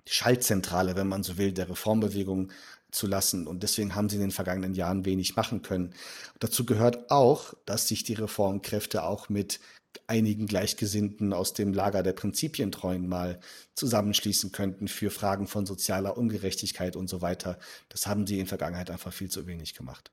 Schaltzentrale, 0.05 0.97
wenn 0.97 1.07
man 1.07 1.23
so 1.23 1.37
will, 1.37 1.53
der 1.53 1.69
Reformbewegung 1.69 2.51
zu 2.91 3.07
lassen. 3.07 3.47
Und 3.47 3.63
deswegen 3.63 3.95
haben 3.95 4.09
sie 4.09 4.17
in 4.17 4.23
den 4.23 4.31
vergangenen 4.31 4.73
Jahren 4.73 5.05
wenig 5.05 5.37
machen 5.37 5.61
können. 5.61 5.93
Dazu 6.39 6.65
gehört 6.65 7.11
auch, 7.11 7.53
dass 7.65 7.87
sich 7.87 8.03
die 8.03 8.15
Reformkräfte 8.15 9.03
auch 9.03 9.29
mit 9.29 9.61
einigen 10.08 10.45
Gleichgesinnten 10.45 11.34
aus 11.34 11.53
dem 11.53 11.73
Lager 11.73 12.03
der 12.03 12.13
Prinzipientreuen 12.13 13.08
mal 13.08 13.39
zusammenschließen 13.75 14.51
könnten 14.51 14.88
für 14.88 15.10
Fragen 15.10 15.47
von 15.47 15.65
sozialer 15.65 16.17
Ungerechtigkeit 16.17 16.95
und 16.95 17.10
so 17.10 17.21
weiter. 17.21 17.58
Das 17.89 18.08
haben 18.08 18.27
sie 18.27 18.39
in 18.39 18.47
Vergangenheit 18.47 18.89
einfach 18.89 19.13
viel 19.13 19.29
zu 19.29 19.47
wenig 19.47 19.73
gemacht. 19.73 20.12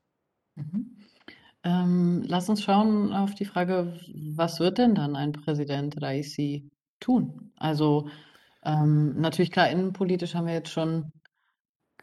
Mhm. 0.57 0.97
Ähm, 1.65 2.25
lass 2.27 2.49
uns 2.49 2.63
schauen 2.63 3.13
auf 3.13 3.35
die 3.35 3.45
Frage, 3.45 4.01
was 4.15 4.59
wird 4.59 4.79
denn 4.79 4.95
dann 4.95 5.15
ein 5.15 5.33
Präsident 5.33 6.01
Raisi 6.03 6.69
tun? 6.99 7.53
Also 7.57 8.09
ähm, 8.65 9.21
natürlich 9.21 9.51
klar, 9.51 9.71
innenpolitisch 9.71 10.35
haben 10.35 10.47
wir 10.47 10.55
jetzt 10.55 10.71
schon 10.71 11.13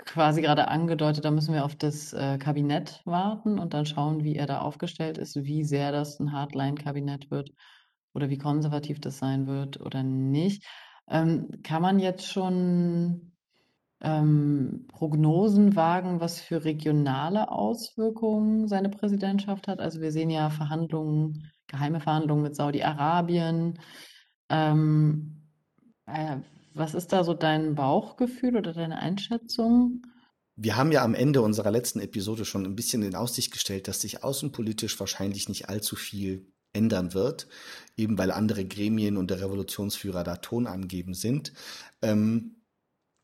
quasi 0.05 0.41
gerade 0.41 0.67
angedeutet, 0.67 1.25
da 1.25 1.31
müssen 1.31 1.53
wir 1.53 1.65
auf 1.65 1.75
das 1.75 2.13
äh, 2.13 2.37
Kabinett 2.37 3.01
warten 3.05 3.59
und 3.59 3.73
dann 3.73 3.85
schauen, 3.85 4.23
wie 4.23 4.35
er 4.35 4.47
da 4.47 4.59
aufgestellt 4.59 5.17
ist, 5.17 5.35
wie 5.35 5.63
sehr 5.63 5.91
das 5.91 6.19
ein 6.19 6.31
Hardline-Kabinett 6.31 7.29
wird 7.31 7.51
oder 8.13 8.29
wie 8.29 8.37
konservativ 8.37 8.99
das 8.99 9.19
sein 9.19 9.47
wird 9.47 9.79
oder 9.79 10.03
nicht. 10.03 10.65
Ähm, 11.09 11.49
kann 11.63 11.81
man 11.81 11.99
jetzt 11.99 12.25
schon 12.27 13.33
ähm, 14.01 14.85
Prognosen 14.87 15.75
wagen, 15.75 16.19
was 16.21 16.39
für 16.39 16.63
regionale 16.63 17.51
Auswirkungen 17.51 18.67
seine 18.67 18.89
Präsidentschaft 18.89 19.67
hat? 19.67 19.79
Also 19.79 20.01
wir 20.01 20.11
sehen 20.11 20.29
ja 20.29 20.49
Verhandlungen, 20.49 21.51
geheime 21.67 21.99
Verhandlungen 21.99 22.43
mit 22.43 22.55
Saudi-Arabien. 22.55 23.79
Ähm, 24.49 25.43
äh, 26.05 26.37
was 26.73 26.93
ist 26.93 27.11
da 27.13 27.23
so 27.23 27.33
dein 27.33 27.75
Bauchgefühl 27.75 28.55
oder 28.55 28.73
deine 28.73 28.99
Einschätzung? 28.99 30.05
Wir 30.55 30.75
haben 30.75 30.91
ja 30.91 31.03
am 31.03 31.13
Ende 31.13 31.41
unserer 31.41 31.71
letzten 31.71 31.99
Episode 32.01 32.43
schon 32.45 32.65
ein 32.65 32.75
bisschen 32.75 33.01
in 33.03 33.15
Aussicht 33.15 33.51
gestellt, 33.51 33.87
dass 33.87 34.01
sich 34.01 34.23
außenpolitisch 34.23 34.99
wahrscheinlich 34.99 35.47
nicht 35.47 35.69
allzu 35.69 35.95
viel 35.95 36.51
ändern 36.73 37.13
wird, 37.13 37.47
eben 37.97 38.17
weil 38.17 38.31
andere 38.31 38.65
Gremien 38.65 39.17
und 39.17 39.31
der 39.31 39.41
Revolutionsführer 39.41 40.23
da 40.23 40.35
Ton 40.35 40.67
angeben 40.67 41.13
sind. 41.13 41.53
Ähm, 42.01 42.55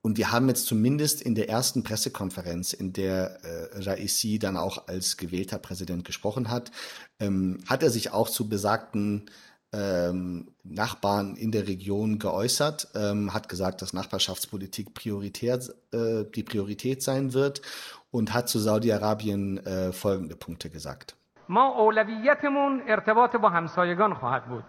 und 0.01 0.17
wir 0.17 0.31
haben 0.31 0.47
jetzt 0.47 0.67
zumindest 0.67 1.21
in 1.21 1.34
der 1.34 1.49
ersten 1.49 1.84
Pressekonferenz, 1.84 2.73
in 2.73 2.93
der 2.93 3.43
äh, 3.43 3.79
Raisi 3.81 4.38
dann 4.38 4.55
auch 4.55 4.88
als 4.88 5.17
gewählter 5.17 5.58
Präsident 5.58 6.05
gesprochen 6.05 6.51
hat, 6.51 6.71
ähm, 7.19 7.58
hat 7.65 7.81
er 7.81 7.89
sich 7.89 8.12
auch 8.12 8.29
zu 8.29 8.47
besagten 8.47 9.25
ähm, 9.75 10.49
Nachbarn 10.64 11.37
in 11.37 11.53
der 11.53 11.68
Region 11.68 12.18
geäußert, 12.18 12.88
ähm, 12.94 13.33
hat 13.33 13.49
gesagt, 13.49 13.83
dass 13.83 13.92
Nachbarschaftspolitik 13.92 14.94
prioritär, 14.94 15.59
äh, 15.92 16.25
die 16.35 16.42
Priorität 16.42 17.03
sein 17.03 17.33
wird 17.33 17.62
und 18.11 18.35
hat 18.35 18.49
zu 18.49 18.59
Saudi-Arabien 18.59 19.59
äh, 19.59 19.92
folgende 19.92 20.37
Punkte 20.37 20.70
gesagt. 20.70 21.16
ما 21.49 21.66
اولویتمون 21.66 22.83
ارتباط 22.87 23.37
با 23.37 23.49
همسایگان 23.49 24.14
خواهد 24.14 24.44
بود 24.49 24.64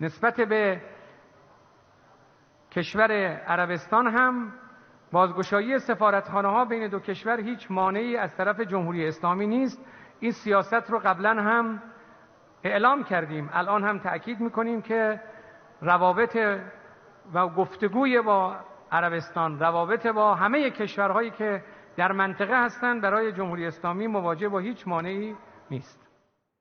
نسبت 0.00 0.40
به 0.40 0.80
کشور 2.70 3.12
عربستان 3.46 4.06
هم 4.06 4.52
بازگشایی 5.12 5.78
سفارتخانه 5.78 6.48
ها 6.48 6.64
بین 6.64 6.88
دو 6.88 6.98
کشور 6.98 7.40
هیچ 7.40 7.70
مانعی 7.70 8.16
از 8.16 8.36
طرف 8.36 8.60
جمهوری 8.60 9.08
اسلامی 9.08 9.46
نیست 9.46 9.80
این 10.20 10.32
سیاست 10.32 10.90
رو 10.90 10.98
قبلا 10.98 11.30
هم 11.30 11.82
اعلام 12.63 13.03
کردیم. 13.03 13.49
الان 13.53 13.83
هم 13.83 13.99
تأکید 13.99 14.39
می‌کنیم 14.39 14.81
که 14.81 15.21
روابط 15.81 16.37
و 17.33 17.47
گفتگوی 17.47 18.21
با 18.21 18.55
عربستان 18.91 19.59
روابط 19.59 20.07
با 20.07 20.35
همه 20.35 20.69
کشورهایی 20.69 21.31
که 21.31 21.63
در 21.97 22.11
منطقه 22.11 22.65
هستند 22.65 23.01
برای 23.01 23.31
جمهوری 23.31 23.65
اسلامی 23.65 24.07
مواجه 24.07 24.49
با 24.49 24.59
هیچ 24.59 24.87
مانعی 24.87 25.35
نیست. 25.71 25.99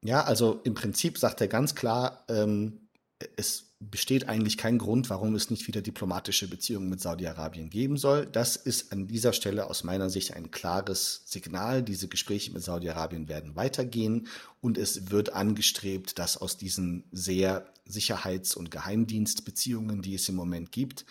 Ja, 0.07 0.21
also 0.27 0.61
im 0.65 0.75
Prinzip 0.75 1.19
sagt 1.19 1.41
er 1.41 1.49
ganz 1.49 1.75
klar, 1.75 2.25
ähm, 2.29 2.89
es 3.37 3.67
besteht 3.81 4.29
eigentlich 4.29 4.57
kein 4.57 4.79
Grund, 4.79 5.09
warum 5.09 5.37
es 5.37 5.51
nicht 5.51 5.69
wieder 5.69 5.83
diplomatische 5.83 6.49
Beziehungen 6.49 6.88
mit 6.88 7.01
Saudi-Arabien 7.01 7.71
geben 7.71 7.97
soll. 7.97 8.27
Das 8.27 8.57
ist 8.57 8.93
an 8.93 9.07
dieser 9.07 9.33
Stelle 9.33 9.71
aus 9.71 9.85
meiner 9.85 10.11
Sicht 10.11 10.35
ein 10.35 10.51
klares 10.51 11.23
Signal. 11.27 11.85
Diese 11.85 12.09
Gespräche 12.09 12.53
mit 12.53 12.62
Saudi-Arabien 12.62 13.29
werden 13.29 13.55
weitergehen 13.55 14.27
und 14.61 14.79
es 14.79 15.11
wird 15.11 15.33
angestrebt, 15.33 16.19
dass 16.19 16.37
aus 16.37 16.57
diesen 16.57 17.05
sehr 17.12 17.73
Sicherheits- 17.87 18.57
und 18.57 18.73
Geheimdienstbeziehungen, 18.73 20.03
die 20.03 20.14
es 20.14 20.29
im 20.29 20.35
Moment 20.35 20.73
gibt, 20.73 21.07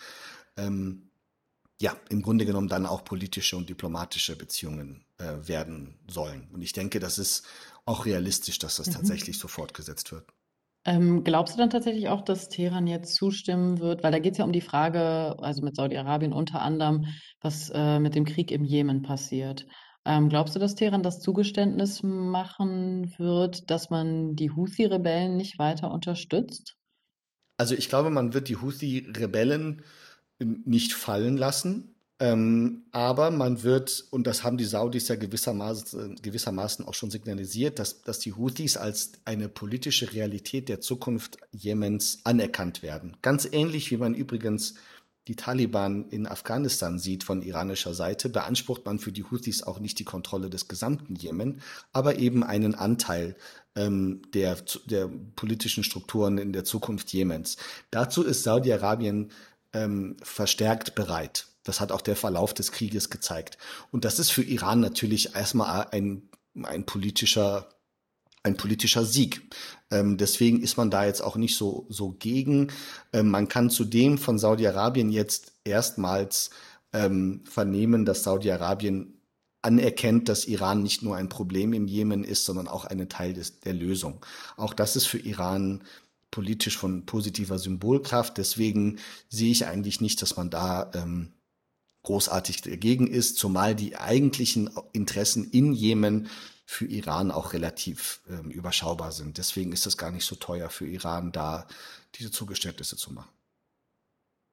ähm, 0.56 1.08
ja, 1.80 1.96
im 2.10 2.22
Grunde 2.22 2.44
genommen 2.44 2.68
dann 2.68 2.86
auch 2.86 3.04
politische 3.04 3.56
und 3.56 3.68
diplomatische 3.68 4.36
Beziehungen 4.36 5.04
äh, 5.16 5.36
werden 5.46 5.94
sollen. 6.08 6.48
Und 6.52 6.60
ich 6.60 6.72
denke, 6.72 7.00
das 7.00 7.18
ist 7.18 7.44
auch 7.86 8.04
realistisch, 8.04 8.58
dass 8.58 8.76
das 8.76 8.88
mhm. 8.88 8.92
tatsächlich 8.92 9.38
so 9.38 9.48
fortgesetzt 9.48 10.12
wird. 10.12 10.26
Ähm, 10.88 11.22
glaubst 11.22 11.54
du 11.54 11.58
dann 11.58 11.68
tatsächlich 11.68 12.08
auch, 12.08 12.22
dass 12.22 12.48
Teheran 12.48 12.86
jetzt 12.86 13.14
zustimmen 13.14 13.78
wird? 13.78 14.02
Weil 14.02 14.10
da 14.10 14.18
geht 14.20 14.32
es 14.32 14.38
ja 14.38 14.46
um 14.46 14.52
die 14.52 14.62
Frage, 14.62 15.36
also 15.38 15.60
mit 15.60 15.76
Saudi-Arabien 15.76 16.32
unter 16.32 16.62
anderem, 16.62 17.04
was 17.42 17.70
äh, 17.74 17.98
mit 17.98 18.14
dem 18.14 18.24
Krieg 18.24 18.50
im 18.50 18.64
Jemen 18.64 19.02
passiert. 19.02 19.66
Ähm, 20.06 20.30
glaubst 20.30 20.56
du, 20.56 20.58
dass 20.58 20.76
Teheran 20.76 21.02
das 21.02 21.20
Zugeständnis 21.20 22.02
machen 22.02 23.12
wird, 23.18 23.70
dass 23.70 23.90
man 23.90 24.34
die 24.34 24.50
Houthi-Rebellen 24.50 25.36
nicht 25.36 25.58
weiter 25.58 25.90
unterstützt? 25.90 26.76
Also 27.58 27.74
ich 27.74 27.90
glaube, 27.90 28.08
man 28.08 28.32
wird 28.32 28.48
die 28.48 28.56
Houthi-Rebellen 28.56 29.82
nicht 30.38 30.94
fallen 30.94 31.36
lassen. 31.36 31.96
Ähm, 32.20 32.82
aber 32.90 33.30
man 33.30 33.62
wird, 33.62 34.04
und 34.10 34.26
das 34.26 34.42
haben 34.42 34.56
die 34.56 34.64
Saudis 34.64 35.06
ja 35.06 35.14
gewissermaßen, 35.14 36.16
gewissermaßen 36.20 36.84
auch 36.84 36.94
schon 36.94 37.12
signalisiert, 37.12 37.78
dass, 37.78 38.02
dass 38.02 38.18
die 38.18 38.32
Houthis 38.32 38.76
als 38.76 39.12
eine 39.24 39.48
politische 39.48 40.12
Realität 40.12 40.68
der 40.68 40.80
Zukunft 40.80 41.38
Jemens 41.52 42.20
anerkannt 42.24 42.82
werden. 42.82 43.16
Ganz 43.22 43.48
ähnlich 43.50 43.92
wie 43.92 43.98
man 43.98 44.14
übrigens 44.14 44.74
die 45.28 45.36
Taliban 45.36 46.08
in 46.08 46.26
Afghanistan 46.26 46.98
sieht 46.98 47.22
von 47.22 47.42
iranischer 47.42 47.92
Seite, 47.92 48.30
beansprucht 48.30 48.86
man 48.86 48.98
für 48.98 49.12
die 49.12 49.24
Houthis 49.24 49.62
auch 49.62 49.78
nicht 49.78 49.98
die 49.98 50.04
Kontrolle 50.04 50.48
des 50.48 50.68
gesamten 50.68 51.14
Jemen, 51.14 51.60
aber 51.92 52.18
eben 52.18 52.42
einen 52.42 52.74
Anteil 52.74 53.36
ähm, 53.76 54.22
der, 54.32 54.56
der 54.86 55.08
politischen 55.36 55.84
Strukturen 55.84 56.38
in 56.38 56.52
der 56.52 56.64
Zukunft 56.64 57.12
Jemens. 57.12 57.58
Dazu 57.90 58.24
ist 58.24 58.42
Saudi-Arabien 58.42 59.30
ähm, 59.74 60.16
verstärkt 60.22 60.94
bereit. 60.94 61.46
Das 61.68 61.80
hat 61.80 61.92
auch 61.92 62.00
der 62.00 62.16
Verlauf 62.16 62.54
des 62.54 62.72
Krieges 62.72 63.10
gezeigt. 63.10 63.58
Und 63.92 64.04
das 64.04 64.18
ist 64.18 64.30
für 64.30 64.42
Iran 64.42 64.80
natürlich 64.80 65.34
erstmal 65.34 65.88
ein, 65.90 66.22
ein 66.62 66.86
politischer 66.86 67.68
ein 68.44 68.56
politischer 68.56 69.04
Sieg. 69.04 69.42
Ähm, 69.90 70.16
deswegen 70.16 70.62
ist 70.62 70.76
man 70.76 70.90
da 70.90 71.04
jetzt 71.04 71.22
auch 71.22 71.36
nicht 71.36 71.56
so, 71.56 71.86
so 71.88 72.12
gegen. 72.12 72.68
Ähm, 73.12 73.30
man 73.30 73.48
kann 73.48 73.68
zudem 73.68 74.16
von 74.16 74.38
Saudi-Arabien 74.38 75.10
jetzt 75.10 75.52
erstmals 75.64 76.50
ähm, 76.92 77.42
vernehmen, 77.44 78.04
dass 78.04 78.22
Saudi-Arabien 78.22 79.20
anerkennt, 79.60 80.28
dass 80.28 80.46
Iran 80.46 80.82
nicht 80.82 81.02
nur 81.02 81.16
ein 81.16 81.28
Problem 81.28 81.72
im 81.72 81.86
Jemen 81.88 82.24
ist, 82.24 82.44
sondern 82.44 82.68
auch 82.68 82.84
ein 82.84 83.08
Teil 83.08 83.34
des, 83.34 83.60
der 83.60 83.74
Lösung. 83.74 84.24
Auch 84.56 84.72
das 84.72 84.96
ist 84.96 85.06
für 85.06 85.18
Iran 85.18 85.82
politisch 86.30 86.78
von 86.78 87.06
positiver 87.06 87.58
Symbolkraft. 87.58 88.38
Deswegen 88.38 88.98
sehe 89.28 89.50
ich 89.50 89.66
eigentlich 89.66 90.00
nicht, 90.00 90.22
dass 90.22 90.36
man 90.36 90.48
da 90.48 90.90
ähm, 90.94 91.32
großartig 92.02 92.62
dagegen 92.62 93.06
ist, 93.06 93.36
zumal 93.36 93.74
die 93.74 93.96
eigentlichen 93.96 94.70
Interessen 94.92 95.50
in 95.50 95.72
Jemen 95.72 96.28
für 96.64 96.86
Iran 96.86 97.30
auch 97.30 97.54
relativ 97.54 98.20
ähm, 98.28 98.50
überschaubar 98.50 99.12
sind. 99.12 99.38
Deswegen 99.38 99.72
ist 99.72 99.86
es 99.86 99.96
gar 99.96 100.10
nicht 100.10 100.24
so 100.24 100.36
teuer 100.36 100.68
für 100.68 100.86
Iran, 100.86 101.32
da 101.32 101.66
diese 102.14 102.30
Zugeständnisse 102.30 102.96
zu 102.96 103.12
machen. 103.12 103.30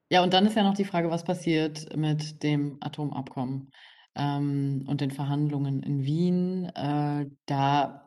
Ja, 0.10 0.24
und 0.24 0.34
dann 0.34 0.46
ist 0.46 0.56
ja 0.56 0.64
noch 0.64 0.76
die 0.76 0.86
Frage, 0.86 1.10
was 1.10 1.24
passiert 1.24 1.96
mit 1.96 2.44
dem 2.44 2.78
Atomabkommen 2.80 3.72
ähm, 4.16 4.86
und 4.88 5.02
den 5.02 5.12
Verhandlungen 5.12 5.84
in 5.84 6.06
Wien. 6.06 6.66
Äh, 6.76 7.26
da 7.48 8.05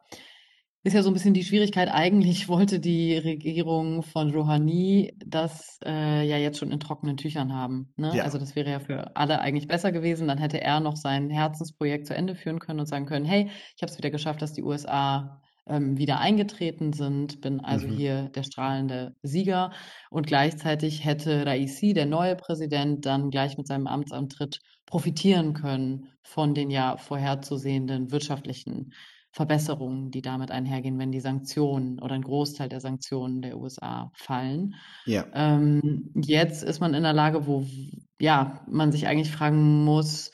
ist 0.89 0.95
ja 0.95 1.03
so 1.03 1.11
ein 1.11 1.13
bisschen 1.13 1.35
die 1.35 1.45
Schwierigkeit. 1.45 1.89
Eigentlich 1.89 2.49
wollte 2.49 2.81
die 2.81 3.17
Regierung 3.17 4.03
von 4.03 4.31
Rouhani 4.35 5.15
das 5.25 5.79
äh, 5.85 6.27
ja 6.27 6.37
jetzt 6.37 6.59
schon 6.59 6.73
in 6.73 6.81
trockenen 6.81 7.17
Tüchern 7.17 7.55
haben. 7.55 7.93
Ne? 7.97 8.13
Ja. 8.17 8.25
Also 8.25 8.39
das 8.39 8.57
wäre 8.57 8.71
ja 8.71 8.81
für 8.81 9.15
alle 9.17 9.41
eigentlich 9.41 9.69
besser 9.69 9.93
gewesen. 9.93 10.27
Dann 10.29 10.39
hätte 10.39 10.61
er 10.61 10.81
noch 10.81 10.97
sein 10.97 11.31
Herzensprojekt 11.31 12.07
zu 12.07 12.15
Ende 12.15 12.35
führen 12.35 12.59
können 12.59 12.81
und 12.81 12.87
sagen 12.87 13.07
können, 13.07 13.25
hey, 13.25 13.51
ich 13.77 13.83
habe 13.83 13.93
es 13.93 13.99
wieder 13.99 14.11
geschafft, 14.11 14.43
dass 14.43 14.55
die 14.55 14.63
USA 14.63 15.41
ähm, 15.67 15.99
wieder 15.99 16.19
eingetreten 16.21 16.93
sind, 16.93 17.41
bin 17.41 17.61
also 17.61 17.87
mhm. 17.87 17.93
hier 17.93 18.23
der 18.31 18.43
strahlende 18.43 19.15
Sieger. 19.23 19.73
Und 20.11 20.27
gleichzeitig 20.27 21.05
hätte 21.05 21.47
Raisi, 21.47 21.93
der 21.93 22.07
neue 22.07 22.35
Präsident, 22.35 23.05
dann 23.07 23.31
gleich 23.31 23.59
mit 23.59 23.67
seinem 23.67 23.87
Amtsantritt 23.87 24.61
profitieren 24.87 25.53
können 25.53 26.09
von 26.23 26.55
den 26.55 26.71
ja 26.71 26.97
vorherzusehenden 26.97 28.11
wirtschaftlichen 28.11 28.93
Verbesserungen, 29.39 30.11
die 30.11 30.21
damit 30.21 30.51
einhergehen, 30.51 30.99
wenn 30.99 31.13
die 31.13 31.21
Sanktionen 31.21 32.01
oder 32.01 32.17
ein 32.17 32.23
Großteil 32.23 32.69
der 32.69 32.81
Sanktionen 32.81 33.41
der 33.41 33.57
USA 33.57 34.11
fallen. 34.13 34.75
Ja. 35.07 35.27
Ähm, 35.33 36.11
jetzt 36.17 36.65
ist 36.65 36.81
man 36.81 36.93
in 36.93 37.05
der 37.05 37.13
Lage, 37.13 37.47
wo 37.47 37.65
ja 38.19 38.61
man 38.69 38.91
sich 38.91 39.07
eigentlich 39.07 39.31
fragen 39.31 39.85
muss, 39.85 40.33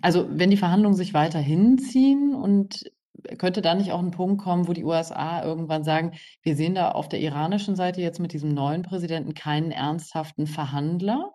also 0.00 0.26
wenn 0.30 0.50
die 0.50 0.56
Verhandlungen 0.56 0.96
sich 0.96 1.14
weiter 1.14 1.38
hinziehen 1.38 2.34
und 2.34 2.90
könnte 3.38 3.62
da 3.62 3.76
nicht 3.76 3.92
auch 3.92 4.00
ein 4.00 4.10
Punkt 4.10 4.42
kommen, 4.42 4.66
wo 4.66 4.72
die 4.72 4.82
USA 4.82 5.44
irgendwann 5.44 5.84
sagen, 5.84 6.14
wir 6.42 6.56
sehen 6.56 6.74
da 6.74 6.90
auf 6.90 7.08
der 7.08 7.20
iranischen 7.20 7.76
Seite 7.76 8.00
jetzt 8.00 8.18
mit 8.18 8.32
diesem 8.32 8.52
neuen 8.52 8.82
Präsidenten 8.82 9.34
keinen 9.34 9.70
ernsthaften 9.70 10.48
Verhandler? 10.48 11.32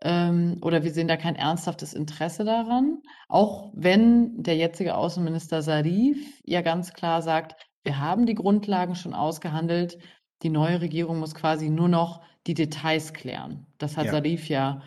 Ähm, 0.00 0.58
oder 0.62 0.84
wir 0.84 0.92
sehen 0.92 1.08
da 1.08 1.16
kein 1.16 1.36
ernsthaftes 1.36 1.94
Interesse 1.94 2.44
daran, 2.44 3.02
auch 3.28 3.72
wenn 3.74 4.42
der 4.42 4.56
jetzige 4.56 4.94
Außenminister 4.94 5.62
Sarif 5.62 6.40
ja 6.44 6.62
ganz 6.62 6.92
klar 6.92 7.22
sagt, 7.22 7.56
wir 7.82 7.98
haben 7.98 8.26
die 8.26 8.34
Grundlagen 8.34 8.94
schon 8.94 9.14
ausgehandelt, 9.14 9.98
die 10.42 10.50
neue 10.50 10.80
Regierung 10.80 11.18
muss 11.18 11.34
quasi 11.34 11.68
nur 11.68 11.88
noch 11.88 12.22
die 12.46 12.54
Details 12.54 13.12
klären. 13.12 13.66
Das 13.78 13.96
hat 13.96 14.06
ja. 14.06 14.12
Sarif 14.12 14.48
ja 14.48 14.82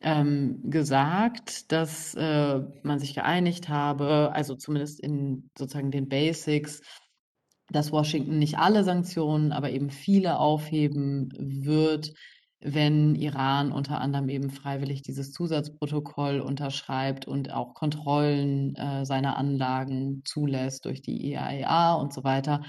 ähm, 0.00 0.60
gesagt, 0.64 1.72
dass 1.72 2.14
äh, 2.14 2.60
man 2.82 2.98
sich 2.98 3.14
geeinigt 3.14 3.68
habe, 3.68 4.30
also 4.32 4.54
zumindest 4.54 5.00
in 5.00 5.50
sozusagen 5.58 5.90
den 5.90 6.08
Basics, 6.08 6.82
dass 7.70 7.92
Washington 7.92 8.38
nicht 8.38 8.58
alle 8.58 8.84
Sanktionen, 8.84 9.52
aber 9.52 9.70
eben 9.70 9.90
viele 9.90 10.38
aufheben 10.38 11.32
wird, 11.38 12.12
wenn 12.64 13.14
Iran 13.14 13.72
unter 13.72 14.00
anderem 14.00 14.30
eben 14.30 14.50
freiwillig 14.50 15.02
dieses 15.02 15.32
Zusatzprotokoll 15.32 16.40
unterschreibt 16.40 17.26
und 17.28 17.52
auch 17.52 17.74
Kontrollen 17.74 18.74
äh, 18.76 19.04
seiner 19.04 19.36
Anlagen 19.36 20.22
zulässt 20.24 20.86
durch 20.86 21.02
die 21.02 21.30
IAEA 21.30 21.96
e 21.96 22.00
und 22.00 22.14
so 22.14 22.24
weiter. 22.24 22.62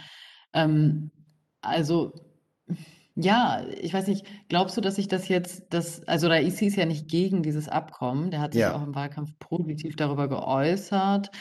Ähm, 0.53 1.11
also 1.61 2.13
ja, 3.15 3.63
ich 3.81 3.93
weiß 3.93 4.07
nicht, 4.07 4.25
glaubst 4.49 4.75
du, 4.75 4.81
dass 4.81 4.95
sich 4.95 5.07
das 5.07 5.29
jetzt, 5.29 5.67
das, 5.69 6.05
also 6.05 6.27
Raisi 6.27 6.65
ist 6.65 6.75
ja 6.75 6.85
nicht 6.85 7.07
gegen 7.07 7.41
dieses 7.41 7.69
Abkommen, 7.69 8.29
der 8.29 8.41
hat 8.41 8.51
sich 8.51 8.61
ja. 8.61 8.75
auch 8.75 8.83
im 8.83 8.93
Wahlkampf 8.93 9.31
positiv 9.39 9.95
darüber 9.95 10.27
geäußert. 10.27 11.31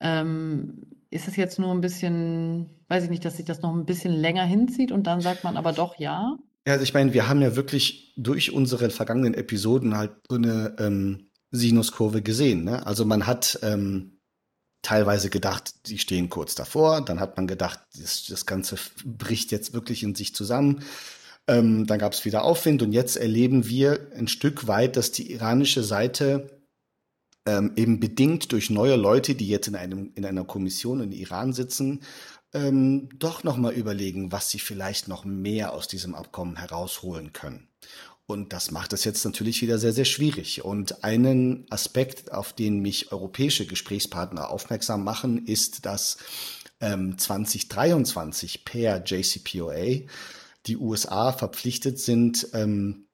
Ähm, 0.00 0.86
ist 1.10 1.26
es 1.26 1.34
jetzt 1.34 1.58
nur 1.58 1.72
ein 1.72 1.80
bisschen, 1.80 2.70
weiß 2.86 3.02
ich 3.02 3.10
nicht, 3.10 3.24
dass 3.24 3.36
sich 3.36 3.46
das 3.46 3.62
noch 3.62 3.74
ein 3.74 3.86
bisschen 3.86 4.12
länger 4.12 4.44
hinzieht 4.44 4.92
und 4.92 5.08
dann 5.08 5.20
sagt 5.20 5.42
man 5.42 5.56
aber 5.56 5.72
doch 5.72 5.98
ja? 5.98 6.36
Ja, 6.68 6.74
also 6.74 6.82
ich 6.82 6.92
meine, 6.92 7.14
wir 7.14 7.26
haben 7.26 7.40
ja 7.40 7.56
wirklich 7.56 8.12
durch 8.18 8.52
unsere 8.52 8.90
vergangenen 8.90 9.32
Episoden 9.32 9.96
halt 9.96 10.10
so 10.28 10.36
eine 10.36 10.76
ähm, 10.78 11.30
Sinuskurve 11.50 12.20
gesehen. 12.20 12.64
Ne? 12.64 12.86
Also 12.86 13.06
man 13.06 13.26
hat 13.26 13.58
ähm, 13.62 14.20
teilweise 14.82 15.30
gedacht, 15.30 15.88
die 15.88 15.96
stehen 15.96 16.28
kurz 16.28 16.54
davor. 16.54 17.00
Dann 17.00 17.20
hat 17.20 17.38
man 17.38 17.46
gedacht, 17.46 17.80
das, 17.98 18.26
das 18.26 18.44
Ganze 18.44 18.76
bricht 19.02 19.50
jetzt 19.50 19.72
wirklich 19.72 20.02
in 20.02 20.14
sich 20.14 20.34
zusammen. 20.34 20.84
Ähm, 21.46 21.86
dann 21.86 21.98
gab 21.98 22.12
es 22.12 22.26
wieder 22.26 22.44
Aufwind 22.44 22.82
und 22.82 22.92
jetzt 22.92 23.16
erleben 23.16 23.66
wir 23.66 24.10
ein 24.14 24.28
Stück 24.28 24.66
weit, 24.66 24.98
dass 24.98 25.10
die 25.10 25.32
iranische 25.32 25.82
Seite 25.82 26.60
ähm, 27.46 27.72
eben 27.76 27.98
bedingt 27.98 28.52
durch 28.52 28.68
neue 28.68 28.96
Leute, 28.96 29.34
die 29.34 29.48
jetzt 29.48 29.68
in 29.68 29.74
einem 29.74 30.12
in 30.16 30.26
einer 30.26 30.44
Kommission 30.44 31.00
in 31.00 31.12
Iran 31.12 31.54
sitzen, 31.54 32.00
ähm, 32.52 33.08
doch 33.18 33.44
nochmal 33.44 33.74
überlegen, 33.74 34.32
was 34.32 34.50
sie 34.50 34.58
vielleicht 34.58 35.08
noch 35.08 35.24
mehr 35.24 35.72
aus 35.72 35.88
diesem 35.88 36.14
Abkommen 36.14 36.56
herausholen 36.56 37.32
können. 37.32 37.68
Und 38.26 38.52
das 38.52 38.70
macht 38.70 38.92
es 38.92 39.04
jetzt 39.04 39.24
natürlich 39.24 39.62
wieder 39.62 39.78
sehr, 39.78 39.94
sehr 39.94 40.04
schwierig. 40.04 40.62
Und 40.62 41.02
einen 41.02 41.66
Aspekt, 41.70 42.30
auf 42.30 42.52
den 42.52 42.80
mich 42.80 43.10
europäische 43.10 43.64
Gesprächspartner 43.64 44.50
aufmerksam 44.50 45.02
machen, 45.02 45.46
ist, 45.46 45.86
dass 45.86 46.18
ähm, 46.80 47.16
2023 47.16 48.66
per 48.66 49.02
JCPOA 49.02 50.06
die 50.66 50.76
USA 50.76 51.32
verpflichtet 51.32 51.98
sind, 51.98 52.48
ähm, 52.52 53.07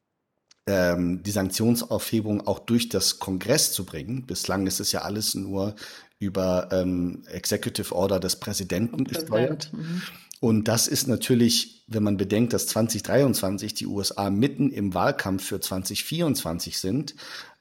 ähm, 0.67 1.23
die 1.23 1.31
Sanktionsaufhebung 1.31 2.47
auch 2.47 2.59
durch 2.59 2.89
das 2.89 3.19
Kongress 3.19 3.73
zu 3.73 3.85
bringen. 3.85 4.27
Bislang 4.27 4.67
ist 4.67 4.81
es 4.81 4.93
ja 4.93 5.03
alles 5.03 5.35
nur 5.35 5.75
über 6.19 6.69
ähm, 6.73 7.23
Executive 7.27 7.95
Order 7.95 8.21
des 8.21 8.37
Präsidenten 8.37 9.05
gesteuert. 9.05 9.71
Mhm. 9.73 10.03
Und 10.41 10.69
das 10.69 10.89
ist 10.89 11.07
natürlich, 11.07 11.85
wenn 11.87 12.03
man 12.03 12.17
bedenkt, 12.17 12.53
dass 12.53 12.67
2023 12.67 13.75
die 13.75 13.87
USA 13.87 14.31
mitten 14.31 14.71
im 14.71 14.95
Wahlkampf 14.95 15.45
für 15.45 15.61
2024 15.61 16.79
sind, 16.79 17.15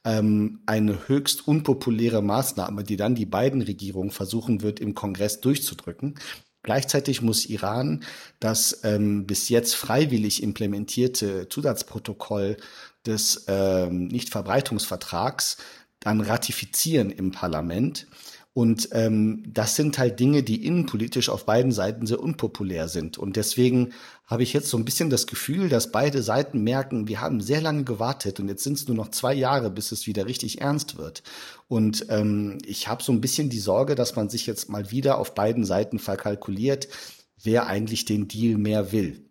ähm, 0.05 0.59
eine 0.65 1.07
höchst 1.07 1.47
unpopuläre 1.47 2.21
Maßnahme, 2.21 2.83
die 2.83 2.97
dann 2.97 3.15
die 3.15 3.25
beiden 3.25 3.61
Regierungen 3.61 4.11
versuchen 4.11 4.61
wird, 4.61 4.79
im 4.79 4.95
Kongress 4.95 5.39
durchzudrücken. 5.39 6.15
Gleichzeitig 6.63 7.21
muss 7.21 7.45
Iran 7.45 8.04
das 8.39 8.80
ähm, 8.84 9.26
bis 9.28 9.49
jetzt 9.49 9.76
freiwillig 9.76 10.41
implementierte 10.41 11.49
Zusatzprotokoll 11.49 12.58
des 13.06 13.45
ähm, 13.47 14.08
Nichtverbreitungsvertrags 14.08 15.58
dann 15.99 16.21
ratifizieren 16.21 17.12
im 17.12 17.32
Parlament. 17.32 18.08
Und 18.54 18.89
ähm, 18.91 19.43
das 19.47 19.76
sind 19.76 19.97
halt 19.97 20.19
Dinge, 20.19 20.43
die 20.43 20.65
innenpolitisch 20.65 21.30
auf 21.30 21.45
beiden 21.45 21.71
Seiten 21.71 22.06
sehr 22.06 22.19
unpopulär 22.19 22.88
sind. 22.88 23.17
Und 23.17 23.36
deswegen 23.36 23.93
habe 24.25 24.43
ich 24.43 24.53
jetzt 24.53 24.69
so 24.69 24.77
ein 24.77 24.86
bisschen 24.86 25.09
das 25.09 25.27
Gefühl, 25.27 25.69
dass 25.69 25.91
beide 25.91 26.23
Seiten 26.23 26.63
merken, 26.63 27.07
wir 27.07 27.19
haben 27.19 27.41
sehr 27.41 27.62
lange 27.62 27.83
gewartet 27.83 28.39
und 28.39 28.47
jetzt 28.47 28.63
sind 28.63 28.77
es 28.77 28.88
nur 28.88 28.95
noch 28.95 29.12
zwei 29.12 29.33
Jahre, 29.33 29.69
bis 29.69 29.91
es 29.91 30.07
wieder 30.07 30.25
richtig 30.25 30.62
ernst 30.62 30.97
wird. 30.97 31.23
Und 31.67 32.05
ähm, 32.09 32.57
ich 32.65 32.88
habe 32.88 33.03
so 33.03 33.12
ein 33.12 33.21
bisschen 33.21 33.49
die 33.49 33.59
Sorge, 33.59 33.95
dass 33.95 34.15
man 34.15 34.29
sich 34.29 34.47
jetzt 34.47 34.69
mal 34.69 34.91
wieder 34.91 35.17
auf 35.17 35.36
beiden 35.36 35.65
Seiten 35.65 35.99
verkalkuliert, 35.99 36.88
wer 37.43 37.67
eigentlich 37.67 38.05
den 38.05 38.27
Deal 38.27 38.57
mehr 38.57 38.91
will. 38.91 39.29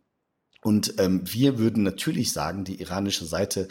Und 0.62 0.94
ähm, 0.98 1.22
wir 1.24 1.58
würden 1.58 1.82
natürlich 1.82 2.32
sagen, 2.32 2.64
die 2.64 2.80
iranische 2.80 3.24
Seite 3.24 3.68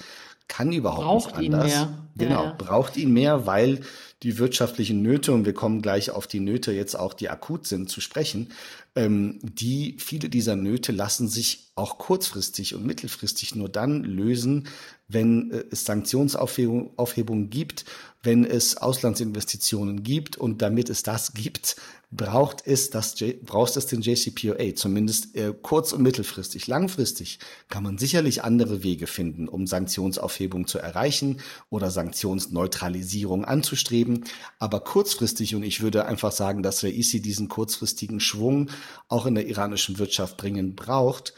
kann 0.47 0.73
überhaupt 0.73 1.05
braucht 1.05 1.38
nicht 1.38 1.53
anders. 1.53 1.71
Ihn 1.71 1.77
mehr. 1.77 2.07
Genau, 2.17 2.43
ja, 2.43 2.55
braucht 2.57 2.97
ihn 2.97 3.13
mehr, 3.13 3.45
weil 3.45 3.81
die 4.21 4.38
wirtschaftlichen 4.38 5.01
Nöte, 5.01 5.31
und 5.31 5.45
wir 5.45 5.53
kommen 5.53 5.81
gleich 5.81 6.12
auf 6.12 6.27
die 6.27 6.41
Nöte 6.41 6.73
jetzt 6.73 6.95
auch, 6.95 7.13
die 7.13 7.29
akut 7.29 7.65
sind, 7.65 7.89
zu 7.89 8.01
sprechen, 8.01 8.49
ähm, 8.95 9.39
die, 9.41 9.95
viele 9.99 10.30
dieser 10.30 10.56
Nöte 10.56 10.91
lassen 10.91 11.27
sich 11.30 11.71
auch 11.75 11.97
kurzfristig 11.97 12.75
und 12.75 12.86
mittelfristig 12.86 13.56
nur 13.56 13.69
dann 13.69 14.04
lösen, 14.04 14.67
wenn 15.08 15.51
äh, 15.51 15.63
es 15.71 15.86
Sanktionsaufhebungen 15.86 17.49
gibt, 17.49 17.86
wenn 18.23 18.45
es 18.45 18.77
Auslandsinvestitionen 18.77 20.03
gibt 20.03 20.38
und 20.38 20.62
damit 20.62 20.89
es 20.89 21.03
das 21.03 21.34
gibt, 21.34 21.75
braucht 22.12 22.67
es 22.67 22.89
das, 22.89 23.15
braucht 23.43 23.77
es 23.77 23.86
den 23.88 24.01
JCPOA, 24.01 24.75
zumindest 24.75 25.36
äh, 25.36 25.53
kurz- 25.60 25.93
und 25.93 26.03
mittelfristig. 26.03 26.67
Langfristig 26.67 27.39
kann 27.69 27.84
man 27.84 27.97
sicherlich 27.97 28.43
andere 28.43 28.84
Wege 28.84 29.07
finden, 29.07 29.47
um 29.47 29.65
Sanktionsaufhebung 29.65 30.67
zu 30.67 30.77
erreichen 30.77 31.39
oder 31.69 31.89
Sanktionsneutralisierung 31.89 33.45
anzustreben. 33.45 34.25
Aber 34.60 34.81
kurzfristig, 34.81 35.55
und 35.55 35.63
ich 35.63 35.81
würde 35.81 36.05
einfach 36.05 36.34
sagen, 36.34 36.63
dass 36.63 36.84
Raisi 36.84 37.21
diesen 37.21 37.47
kurzfristigen 37.47 38.19
Schwung 38.19 38.69
auch 39.07 39.25
in 39.25 39.36
der 39.36 39.47
iranischen 39.47 39.97
Wirtschaft 39.97 40.38
bringen 40.38 40.75
braucht, 40.75 41.34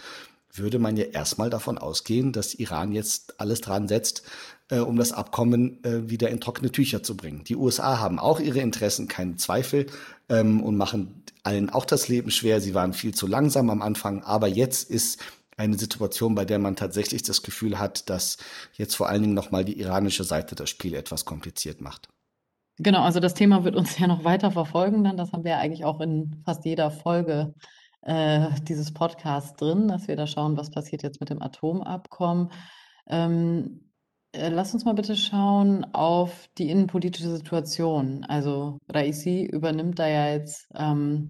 würde 0.56 0.78
man 0.80 0.98
ja 0.98 1.06
erstmal 1.06 1.50
davon 1.50 1.78
ausgehen, 1.78 2.32
dass 2.32 2.54
Iran 2.54 2.91
jetzt 2.91 3.39
alles 3.39 3.62
dran 3.62 3.88
setzt, 3.88 4.24
äh, 4.74 4.80
um 4.80 4.98
das 4.98 5.12
Abkommen 5.12 5.84
äh, 5.84 6.10
wieder 6.10 6.30
in 6.30 6.40
trockene 6.40 6.72
Tücher 6.72 7.04
zu 7.04 7.16
bringen. 7.16 7.44
Die 7.44 7.56
USA 7.56 8.00
haben 8.00 8.18
auch 8.18 8.40
ihre 8.40 8.60
Interessen, 8.60 9.08
keinen 9.08 9.38
Zweifel, 9.38 9.86
ähm, 10.30 10.64
und 10.64 10.78
machen 10.78 11.24
allen 11.44 11.70
auch 11.70 11.86
das 11.86 12.08
Leben 12.08 12.32
schwer. 12.32 12.60
Sie 12.60 12.74
waren 12.74 12.94
viel 12.94 13.14
zu 13.14 13.28
langsam 13.28 13.70
am 13.70 13.82
Anfang, 13.82 14.24
aber 14.24 14.48
jetzt 14.48 14.90
ist 14.90 15.22
eine 15.58 15.78
Situation, 15.78 16.34
bei 16.34 16.46
der 16.46 16.58
man 16.58 16.76
tatsächlich 16.76 17.22
das 17.22 17.44
Gefühl 17.44 17.78
hat, 17.78 18.10
dass 18.10 18.38
jetzt 18.74 18.96
vor 18.96 19.10
allen 19.10 19.22
Dingen 19.22 19.36
nochmal 19.36 19.64
die 19.64 19.80
iranische 19.80 20.24
Seite 20.24 20.56
das 20.56 20.70
Spiel 20.70 20.96
etwas 20.96 21.26
kompliziert 21.26 21.80
macht. 21.80 22.10
Genau, 22.80 23.04
also 23.04 23.20
das 23.20 23.36
Thema 23.36 23.64
wird 23.64 23.76
uns 23.76 23.98
ja 24.00 24.08
noch 24.08 24.24
weiter 24.24 24.50
verfolgen, 24.52 25.04
dann 25.04 25.18
das 25.18 25.32
haben 25.34 25.44
wir 25.44 25.52
ja 25.52 25.60
eigentlich 25.60 25.86
auch 25.86 26.02
in 26.02 26.42
fast 26.46 26.66
jeder 26.66 26.90
Folge 26.90 27.54
äh, 28.02 28.48
dieses 28.64 28.92
Podcasts 28.92 29.56
drin, 29.56 29.88
dass 29.88 30.08
wir 30.08 30.16
da 30.16 30.26
schauen, 30.26 30.58
was 30.58 30.72
passiert 30.72 31.04
jetzt 31.04 31.20
mit 31.20 31.30
dem 31.30 31.42
Atomabkommen. 31.42 32.52
Ähm, 33.08 33.82
äh, 33.92 33.93
lass 34.36 34.74
uns 34.74 34.86
mal 34.86 34.93
bitte 34.93 35.15
schauen 35.15 35.86
auf 35.93 36.50
die 36.58 36.69
innenpolitische 36.69 37.30
Situation. 37.30 38.24
Also 38.26 38.80
Raisi 38.89 39.43
übernimmt 39.43 40.00
da 40.00 40.08
ja 40.08 40.30
jetzt, 40.30 40.67
ähm, 40.76 41.30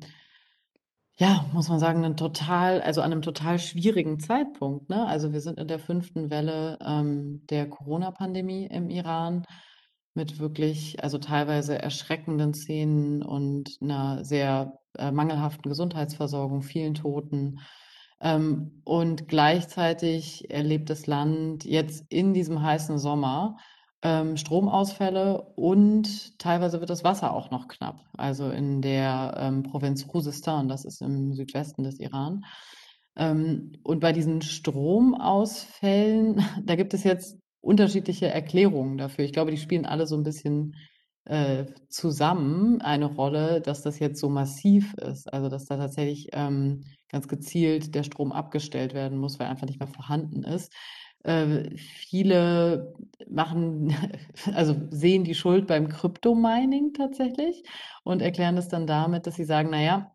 ja, 1.18 1.46
muss 1.54 1.70
man 1.70 1.80
sagen, 1.80 2.04
einen 2.04 2.18
total, 2.18 2.82
also 2.82 3.02
an 3.02 3.12
einem 3.12 3.22
total 3.22 3.60
schwierigen 3.60 4.20
Zeitpunkt. 4.20 4.90
Ne? 4.90 5.06
Also 5.06 5.32
wir 5.34 5.42
sind 5.42 5.60
in 5.60 5.68
der 5.68 5.80
fünften 5.80 6.30
Welle 6.30 6.80
ähm, 6.84 7.46
der 7.50 7.70
Corona-Pandemie 7.70 8.66
im 8.68 8.90
Iran 8.90 9.46
mit 10.16 10.40
wirklich, 10.40 11.04
also 11.04 11.18
teilweise 11.18 11.80
erschreckenden 11.82 12.54
Szenen 12.54 13.24
und 13.24 13.78
einer 13.82 14.24
sehr 14.24 14.80
äh, 14.98 15.12
mangelhaften 15.12 15.70
Gesundheitsversorgung, 15.70 16.62
vielen 16.62 16.94
Toten. 16.94 17.60
Ähm, 18.24 18.82
und 18.86 19.28
gleichzeitig 19.28 20.50
erlebt 20.50 20.90
das 20.90 21.08
Land 21.08 21.66
jetzt 21.66 22.06
in 22.10 22.34
diesem 22.34 22.64
heißen 22.64 22.98
Sommer 22.98 23.58
ähm, 24.02 24.38
Stromausfälle 24.38 25.42
und 25.56 26.40
teilweise 26.40 26.80
wird 26.80 26.90
das 26.90 27.04
Wasser 27.04 27.34
auch 27.34 27.52
noch 27.52 27.68
knapp. 27.68 28.06
Also 28.18 28.50
in 28.50 28.82
der 28.82 29.36
ähm, 29.38 29.64
Provinz 29.64 30.08
Khuzestan, 30.08 30.70
das 30.70 30.86
ist 30.86 31.02
im 31.02 31.34
Südwesten 31.34 31.84
des 31.84 32.00
Iran. 32.00 32.46
Und 33.16 34.00
bei 34.00 34.12
diesen 34.12 34.42
Stromausfällen, 34.42 36.44
da 36.66 36.76
gibt 36.76 36.96
es 36.96 37.04
jetzt 37.04 37.38
unterschiedliche 37.62 38.28
Erklärungen 38.28 38.98
dafür. 38.98 39.24
Ich 39.24 39.34
glaube, 39.34 39.52
die 39.52 39.58
spielen 39.58 39.86
alle 39.86 40.08
so 40.08 40.16
ein 40.16 40.24
bisschen 40.24 40.76
äh, 41.26 41.66
zusammen 41.90 42.82
eine 42.82 43.06
Rolle, 43.06 43.62
dass 43.62 43.82
das 43.82 44.00
jetzt 44.00 44.20
so 44.20 44.30
massiv 44.30 44.94
ist. 44.96 45.32
Also 45.32 45.50
dass 45.50 45.66
da 45.66 45.78
tatsächlich 45.78 46.30
ähm, 46.34 46.84
ganz 47.14 47.28
gezielt 47.28 47.96
der 47.96 48.04
Strom 48.04 48.34
abgestellt 48.34 48.94
werden 48.94 49.18
muss, 49.18 49.40
weil 49.40 49.48
einfach 49.48 49.68
nicht 49.68 49.80
mehr 49.80 49.88
vorhanden 49.88 50.44
ist. 50.44 50.74
Äh, 51.24 51.78
viele 51.78 52.94
machen, 53.30 53.96
also 54.54 54.76
sehen 54.90 55.24
die 55.24 55.36
Schuld 55.36 55.68
beim 55.68 55.88
Kryptomining 55.88 56.94
tatsächlich 56.94 57.64
und 58.04 58.22
erklären 58.22 58.58
das 58.58 58.68
dann 58.68 58.88
damit, 58.88 59.26
dass 59.28 59.36
sie 59.36 59.46
sagen, 59.46 59.70
naja, 59.70 60.12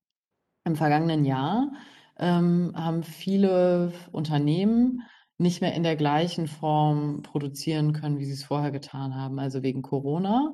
im 0.65 0.77
vergangenen 0.77 1.25
Jahr 1.25 1.73
ähm, 2.19 2.73
haben 2.75 3.03
viele 3.05 3.93
Unternehmen 4.13 5.03
nicht 5.39 5.61
mehr 5.61 5.75
in 5.75 5.85
der 5.85 5.97
gleichen 5.97 6.49
Form 6.49 7.23
produzieren 7.23 7.93
können, 7.93 8.19
wie 8.19 8.25
sie 8.25 8.33
es 8.33 8.45
vorher 8.45 8.73
getan 8.73 9.15
haben, 9.15 9.39
also 9.39 9.63
wegen 9.63 9.83
Corona. 9.83 10.53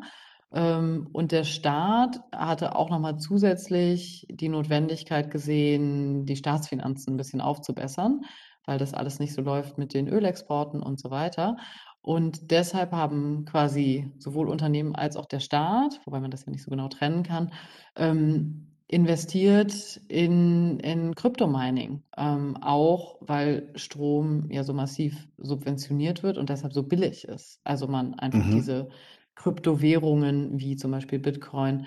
Ähm, 0.55 1.09
und 1.13 1.33
der 1.33 1.45
Staat 1.45 2.21
hatte 2.35 2.77
auch 2.77 2.89
nochmal 2.91 3.19
zusätzlich 3.19 4.27
die 4.31 4.49
Notwendigkeit 4.49 5.31
gesehen, 5.31 6.27
die 6.27 6.37
Staatsfinanzen 6.37 7.15
ein 7.15 7.17
bisschen 7.17 7.41
aufzubessern, 7.41 8.23
weil 8.65 8.79
das 8.79 8.95
alles 8.95 9.19
nicht 9.19 9.35
so 9.35 9.43
läuft 9.43 9.79
mit 9.79 9.95
den 9.95 10.09
Ölexporten 10.09 10.83
und 10.83 11.01
so 11.01 11.11
weiter. 11.11 11.57
Und 12.03 12.51
deshalb 12.51 12.93
haben 12.93 13.47
quasi 13.47 14.13
sowohl 14.19 14.49
Unternehmen 14.49 14.95
als 14.95 15.17
auch 15.17 15.27
der 15.27 15.41
Staat, 15.41 16.01
wobei 16.05 16.21
man 16.21 16.31
das 16.31 16.45
ja 16.47 16.53
nicht 16.53 16.63
so 16.63 16.71
genau 16.71 16.89
trennen 16.89 17.23
kann, 17.23 17.53
ähm, 17.97 18.69
investiert 18.87 20.01
in, 20.09 20.79
in 20.81 21.15
Kryptomining, 21.15 22.03
ähm, 22.17 22.57
auch 22.61 23.17
weil 23.21 23.71
Strom 23.75 24.51
ja 24.51 24.63
so 24.63 24.75
massiv 24.75 25.27
subventioniert 25.39 26.23
wird 26.23 26.37
und 26.37 26.51
deshalb 26.51 26.75
so 26.75 26.83
billig 26.83 27.25
ist. 27.25 27.61
Also 27.65 27.89
man 27.89 28.15
einfach 28.15 28.45
Mhm. 28.45 28.51
diese 28.51 28.91
Kryptowährungen 29.37 30.59
wie 30.59 30.77
zum 30.77 30.91
Beispiel 30.91 31.19
Bitcoin 31.19 31.87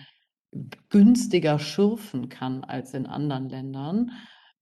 günstiger 0.89 1.59
schürfen 1.59 2.29
kann 2.29 2.63
als 2.63 2.93
in 2.93 3.05
anderen 3.05 3.49
Ländern. 3.49 4.11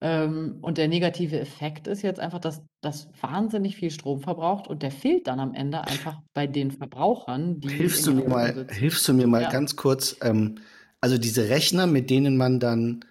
Ähm, 0.00 0.58
und 0.60 0.78
der 0.78 0.88
negative 0.88 1.38
Effekt 1.40 1.86
ist 1.86 2.02
jetzt 2.02 2.20
einfach, 2.20 2.38
dass 2.40 2.62
das 2.82 3.08
wahnsinnig 3.20 3.76
viel 3.76 3.90
Strom 3.90 4.20
verbraucht 4.20 4.68
und 4.68 4.82
der 4.82 4.90
fehlt 4.90 5.26
dann 5.26 5.40
am 5.40 5.54
Ende 5.54 5.82
einfach 5.84 6.20
bei 6.34 6.46
den 6.46 6.70
Verbrauchern, 6.70 7.60
die 7.60 7.70
Hilfst 7.76 8.06
du 8.06 8.12
mir 8.12 8.28
mal, 8.28 8.54
sitzen. 8.54 8.70
hilfst 8.70 9.06
du 9.08 9.12
mir 9.14 9.26
mal 9.26 9.40
Ja. 9.42 9.48
ganz 9.48 9.76
kurz, 9.76 10.16
ähm, 10.22 10.58
also 11.00 11.18
diese 11.18 11.48
Rechner, 11.48 11.86
mit 11.86 12.10
denen 12.10 12.36
man 12.36 12.60
dann 12.60 13.04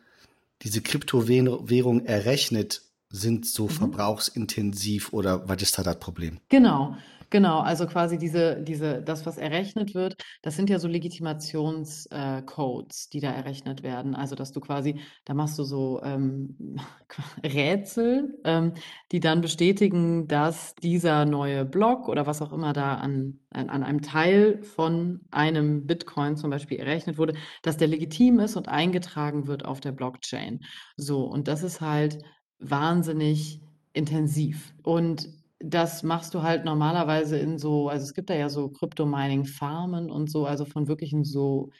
diese 0.63 0.81
Kryptowährung 0.81 2.05
errechnet, 2.05 2.83
sind 3.09 3.45
so 3.47 3.67
Mhm. 3.69 3.69
verbrauchsintensiv 3.69 5.13
oder 5.13 5.47
was 5.49 5.61
ist 5.63 5.77
da 5.77 5.83
das 5.83 5.99
Problem? 5.99 6.39
Genau, 6.49 6.95
genau. 7.29 7.59
Also 7.59 7.87
quasi 7.87 8.17
diese, 8.17 8.61
diese, 8.61 9.01
das, 9.01 9.25
was 9.25 9.37
errechnet 9.37 9.95
wird, 9.95 10.15
das 10.41 10.55
sind 10.55 10.69
ja 10.69 10.79
so 10.79 10.87
Legitimationscodes, 10.87 13.05
äh, 13.05 13.09
die 13.13 13.19
da 13.19 13.31
errechnet 13.31 13.83
werden. 13.83 14.15
Also, 14.15 14.35
dass 14.35 14.51
du 14.51 14.59
quasi, 14.59 14.99
da 15.25 15.33
machst 15.33 15.57
du 15.59 15.63
so 15.63 16.01
ähm, 16.03 16.77
Rätsel, 17.43 18.39
ähm, 18.43 18.73
die 19.11 19.19
dann 19.19 19.41
bestätigen, 19.41 20.27
dass 20.27 20.75
dieser 20.75 21.25
neue 21.25 21.65
Block 21.65 22.09
oder 22.09 22.27
was 22.27 22.41
auch 22.41 22.53
immer 22.53 22.73
da 22.73 22.95
an, 22.95 23.39
an, 23.49 23.69
an 23.69 23.83
einem 23.83 24.01
Teil 24.01 24.61
von 24.63 25.21
einem 25.31 25.85
Bitcoin 25.85 26.37
zum 26.37 26.49
Beispiel 26.49 26.79
errechnet 26.79 27.17
wurde, 27.17 27.35
dass 27.61 27.77
der 27.77 27.87
legitim 27.87 28.39
ist 28.39 28.55
und 28.55 28.69
eingetragen 28.69 29.47
wird 29.47 29.65
auf 29.65 29.79
der 29.79 29.91
Blockchain. 29.91 30.61
So, 30.97 31.23
und 31.23 31.47
das 31.47 31.63
ist 31.63 31.81
halt 31.81 32.19
wahnsinnig 32.59 33.61
intensiv. 33.93 34.73
Und 34.83 35.29
das 35.67 36.03
machst 36.03 36.35
du 36.35 36.43
halt 36.43 36.65
normalerweise 36.65 37.37
in 37.37 37.57
so, 37.57 37.87
also 37.89 38.03
es 38.03 38.13
gibt 38.13 38.29
da 38.29 38.35
ja 38.35 38.49
so 38.49 38.69
Crypto-Mining-Farmen 38.69 40.11
und 40.11 40.29
so, 40.29 40.45
also 40.45 40.65
von 40.65 40.87
wirklichen 40.87 41.23
so 41.23 41.71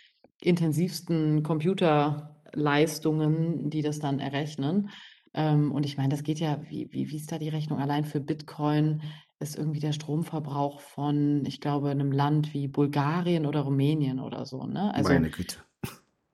intensivsten 0.42 1.44
Computerleistungen, 1.44 3.70
die 3.70 3.84
das 3.84 4.00
dann 4.00 4.20
errechnen. 4.20 4.90
Ähm, 5.34 5.72
und 5.72 5.86
ich 5.86 5.98
meine, 5.98 6.10
das 6.10 6.24
geht 6.24 6.40
ja, 6.40 6.60
wie, 6.68 6.90
wie, 6.92 7.10
wie 7.10 7.18
ist 7.18 7.32
da 7.32 7.38
die 7.38 7.50
Rechnung? 7.50 7.80
Allein 7.80 8.06
für 8.06 8.20
Bitcoin 8.20 9.04
ist 9.40 9.56
irgendwie 9.58 9.82
der 9.82 9.92
Stromverbrauch 9.92 10.80
von, 10.80 11.46
ich 11.46 11.62
glaube, 11.62 11.92
einem 11.92 12.12
Land 12.12 12.54
wie 12.54 12.68
Bulgarien 12.68 13.46
oder 13.46 13.62
Rumänien 13.62 14.20
oder 14.20 14.46
so, 14.46 14.66
ne? 14.66 14.92
Also 14.96 15.12
Meine 15.12 15.30
Güte. 15.30 15.58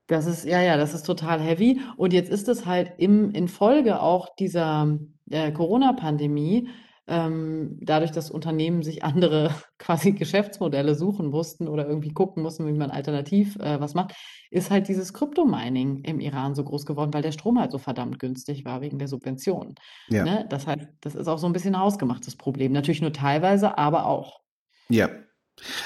das 0.08 0.26
ist, 0.26 0.46
ja, 0.46 0.62
ja, 0.62 0.78
das 0.78 0.94
ist 0.94 1.04
total 1.04 1.42
heavy. 1.42 1.82
Und 1.98 2.14
jetzt 2.14 2.32
ist 2.32 2.48
es 2.48 2.66
halt 2.66 2.94
im, 2.98 3.32
in 3.32 3.50
Folge 3.50 4.02
auch 4.02 4.34
dieser 4.36 4.98
äh, 5.30 5.52
Corona-Pandemie, 5.52 6.70
ähm, 7.12 7.78
dadurch, 7.82 8.12
dass 8.12 8.32
Unternehmen 8.32 8.84
sich 8.84 9.04
andere 9.04 9.54
quasi 9.78 10.14
Geschäftsmodelle 10.14 10.96
suchen 10.96 11.28
mussten 11.28 11.68
oder 11.68 11.86
irgendwie 11.86 12.14
gucken 12.14 12.42
mussten, 12.42 12.66
wie 12.66 12.72
man 12.72 12.90
alternativ 12.90 13.58
äh, 13.58 13.82
was 13.82 13.94
macht, 13.94 14.16
ist 14.50 14.72
halt 14.72 14.88
dieses 14.88 15.14
Kryptomining 15.14 16.04
im 16.04 16.22
Iran 16.22 16.56
so 16.56 16.64
groß 16.64 16.86
geworden, 16.86 17.14
weil 17.14 17.22
der 17.22 17.34
Strom 17.34 17.60
halt 17.60 17.72
so 17.72 17.80
verdammt 17.80 18.18
günstig 18.18 18.64
war 18.64 18.80
wegen 18.80 18.98
der 18.98 19.10
Subventionen. 19.10 19.76
Ja. 20.08 20.24
Ne? 20.24 20.46
Das 20.50 20.68
heißt, 20.68 20.88
das 21.02 21.16
ist 21.16 21.28
auch 21.28 21.38
so 21.38 21.48
ein 21.48 21.54
bisschen 21.54 21.76
ein 21.76 21.82
hausgemachtes 21.82 22.38
Problem. 22.38 22.72
Natürlich 22.72 23.02
nur 23.02 23.14
teilweise, 23.14 23.78
aber 23.78 24.06
auch. 24.06 24.40
Ja. 24.88 25.10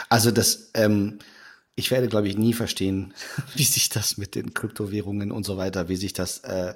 Also 0.10 0.30
das, 0.30 0.72
ähm, 0.76 1.18
ich 1.76 1.90
werde, 1.90 2.08
glaube 2.08 2.28
ich, 2.28 2.38
nie 2.38 2.54
verstehen, 2.54 3.16
wie 3.56 3.64
sich 3.64 3.90
das 3.90 4.18
mit 4.18 4.36
den 4.36 4.54
Kryptowährungen 4.54 5.32
und 5.32 5.44
so 5.44 5.58
weiter, 5.58 5.90
wie 5.90 5.96
sich 5.96 6.14
das 6.14 6.40
äh, 6.40 6.76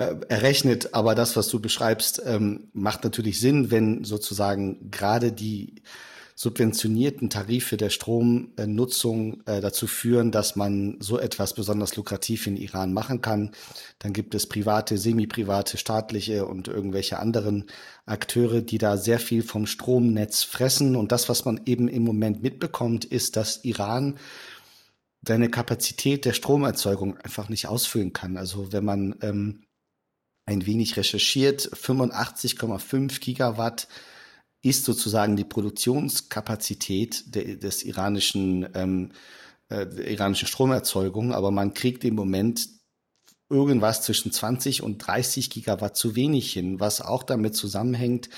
äh, 0.00 0.16
errechnet. 0.28 0.94
Aber 0.94 1.14
das, 1.14 1.36
was 1.36 1.48
du 1.48 1.60
beschreibst, 1.60 2.22
ähm, 2.24 2.70
macht 2.72 3.04
natürlich 3.04 3.38
Sinn, 3.38 3.70
wenn 3.70 4.02
sozusagen 4.02 4.90
gerade 4.90 5.30
die 5.30 5.82
subventionierten 6.34 7.28
Tarife 7.28 7.76
der 7.76 7.90
Stromnutzung 7.90 9.42
äh, 9.44 9.60
dazu 9.60 9.86
führen, 9.86 10.32
dass 10.32 10.56
man 10.56 10.96
so 10.98 11.18
etwas 11.18 11.52
besonders 11.52 11.96
lukrativ 11.96 12.46
in 12.46 12.56
Iran 12.56 12.94
machen 12.94 13.20
kann. 13.20 13.50
Dann 13.98 14.14
gibt 14.14 14.34
es 14.34 14.46
private, 14.46 14.96
semi-private, 14.96 15.76
staatliche 15.76 16.46
und 16.46 16.66
irgendwelche 16.66 17.18
anderen 17.18 17.66
Akteure, 18.06 18.62
die 18.62 18.78
da 18.78 18.96
sehr 18.96 19.18
viel 19.18 19.42
vom 19.42 19.66
Stromnetz 19.66 20.42
fressen. 20.42 20.96
Und 20.96 21.12
das, 21.12 21.28
was 21.28 21.44
man 21.44 21.60
eben 21.66 21.88
im 21.88 22.04
Moment 22.04 22.42
mitbekommt, 22.42 23.04
ist, 23.04 23.36
dass 23.36 23.62
Iran 23.64 24.16
seine 25.20 25.50
Kapazität 25.50 26.24
der 26.24 26.32
Stromerzeugung 26.32 27.18
einfach 27.18 27.50
nicht 27.50 27.66
ausfüllen 27.66 28.14
kann. 28.14 28.38
Also 28.38 28.72
wenn 28.72 28.86
man 28.86 29.14
ähm, 29.20 29.64
ein 30.50 30.66
wenig 30.66 30.96
recherchiert, 30.96 31.70
85,5 31.72 33.20
Gigawatt 33.20 33.86
ist 34.62 34.84
sozusagen 34.84 35.36
die 35.36 35.44
Produktionskapazität 35.44 37.34
de, 37.34 37.56
des 37.56 37.84
iranischen, 37.84 38.68
ähm, 38.74 39.12
äh, 39.68 39.86
der 39.86 40.10
iranischen 40.10 40.48
Stromerzeugung, 40.48 41.32
aber 41.32 41.52
man 41.52 41.72
kriegt 41.72 42.04
im 42.04 42.16
Moment 42.16 42.68
irgendwas 43.48 44.02
zwischen 44.02 44.32
20 44.32 44.82
und 44.82 44.98
30 44.98 45.50
Gigawatt 45.50 45.96
zu 45.96 46.16
wenig 46.16 46.52
hin, 46.52 46.80
was 46.80 47.00
auch 47.00 47.22
damit 47.22 47.54
zusammenhängt, 47.54 48.28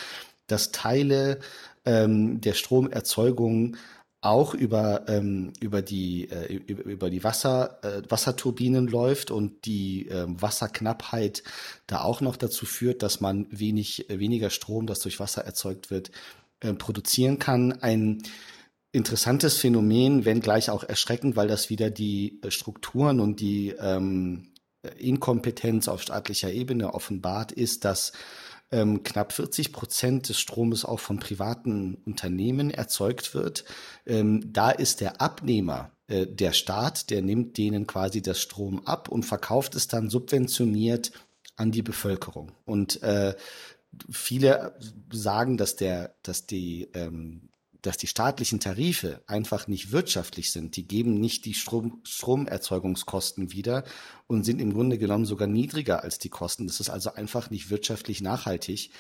dass 0.47 0.71
Teile 0.71 1.41
ähm, 1.87 2.43
der 2.43 2.53
Stromerzeugung 2.53 3.77
auch 4.23 4.55
über 4.55 5.09
ähm, 5.09 5.53
über 5.61 5.83
die 5.83 6.31
äh, 6.31 6.55
über 6.55 7.11
die 7.11 7.25
Wasser 7.25 7.79
äh, 7.83 8.03
Wasserturbinen 8.09 8.87
läuft 8.87 9.33
und 9.33 9.67
die 9.67 10.09
äh, 10.09 10.27
Wasserknappheit 10.29 11.43
da 11.89 12.03
auch 12.03 12.21
noch 12.21 12.37
dazu 12.37 12.65
führt, 12.65 13.03
dass 13.03 13.21
man 13.21 13.49
wenig 13.51 14.09
äh, 14.09 14.21
weniger 14.21 14.51
Strom, 14.51 14.87
das 14.87 15.01
durch 15.01 15.19
Wasser 15.19 15.43
erzeugt 15.43 15.91
wird, 15.91 16.13
äh, 16.61 16.73
produzieren 16.73 17.41
kann. 17.41 17.73
Ein 17.83 18.23
interessantes 18.93 19.59
Phänomen, 19.59 20.25
wenn 20.25 20.41
gleich 20.41 20.71
auch 20.71 20.85
erschreckend, 20.85 21.35
weil 21.35 21.49
das 21.49 21.69
wieder 21.69 21.91
die 21.91 22.41
äh, 22.43 22.53
Strukturen 22.53 23.19
und 23.19 23.41
die 23.41 23.71
ähm, 23.71 24.53
Inkompetenz 24.99 25.89
auf 25.89 26.01
staatlicher 26.01 26.53
Ebene 26.53 26.95
offenbart, 26.95 27.51
ist, 27.51 27.85
dass 27.85 28.13
ähm, 28.73 29.03
knapp 29.03 29.33
40 29.33 29.73
Prozent 29.73 30.29
des 30.29 30.41
Stromes 30.41 30.85
auch 30.85 31.01
von 31.01 31.19
privaten 31.19 31.99
Unternehmen 32.07 32.71
erzeugt 32.71 33.35
wird. 33.35 33.65
Ähm, 34.07 34.53
da 34.53 34.71
ist 34.71 35.01
der 35.01 35.21
Abnehmer 35.21 35.93
äh, 36.09 36.27
der 36.27 36.53
Staat, 36.53 37.11
der 37.11 37.23
nimmt 37.23 37.59
denen 37.59 37.87
quasi 37.87 38.23
das 38.23 38.41
Strom 38.41 38.87
ab 38.87 39.09
und 39.09 39.25
verkauft 39.25 39.75
es 39.75 39.87
dann 39.89 40.11
subventioniert 40.11 41.13
an 41.57 41.71
die 41.71 41.83
Bevölkerung. 41.83 42.53
Und 42.65 43.03
äh, 43.03 43.35
viele 44.11 44.75
sagen, 45.13 45.57
dass 45.57 45.77
der, 45.77 46.15
dass 46.23 46.47
die 46.47 46.89
ähm, 46.95 47.51
dass 47.83 47.97
die 47.97 48.07
staatlichen 48.07 48.61
Tarife 48.61 49.23
einfach 49.27 49.67
nicht 49.67 49.91
wirtschaftlich 49.91 50.53
sind. 50.53 50.77
Die 50.77 50.87
geben 50.87 51.15
nicht 51.15 51.45
die 51.45 51.55
Strom, 51.55 52.01
Stromerzeugungskosten 52.05 53.53
wieder 53.53 53.85
und 54.29 54.45
sind 54.45 54.61
im 54.61 54.73
Grunde 54.73 54.99
genommen 54.99 55.27
sogar 55.27 55.49
niedriger 55.49 56.03
als 56.03 56.19
die 56.19 56.29
Kosten. 56.29 56.67
Das 56.69 56.81
ist 56.81 56.91
also 56.91 57.13
einfach 57.13 57.51
nicht 57.51 57.71
wirtschaftlich 57.71 58.21
nachhaltig, 58.21 58.91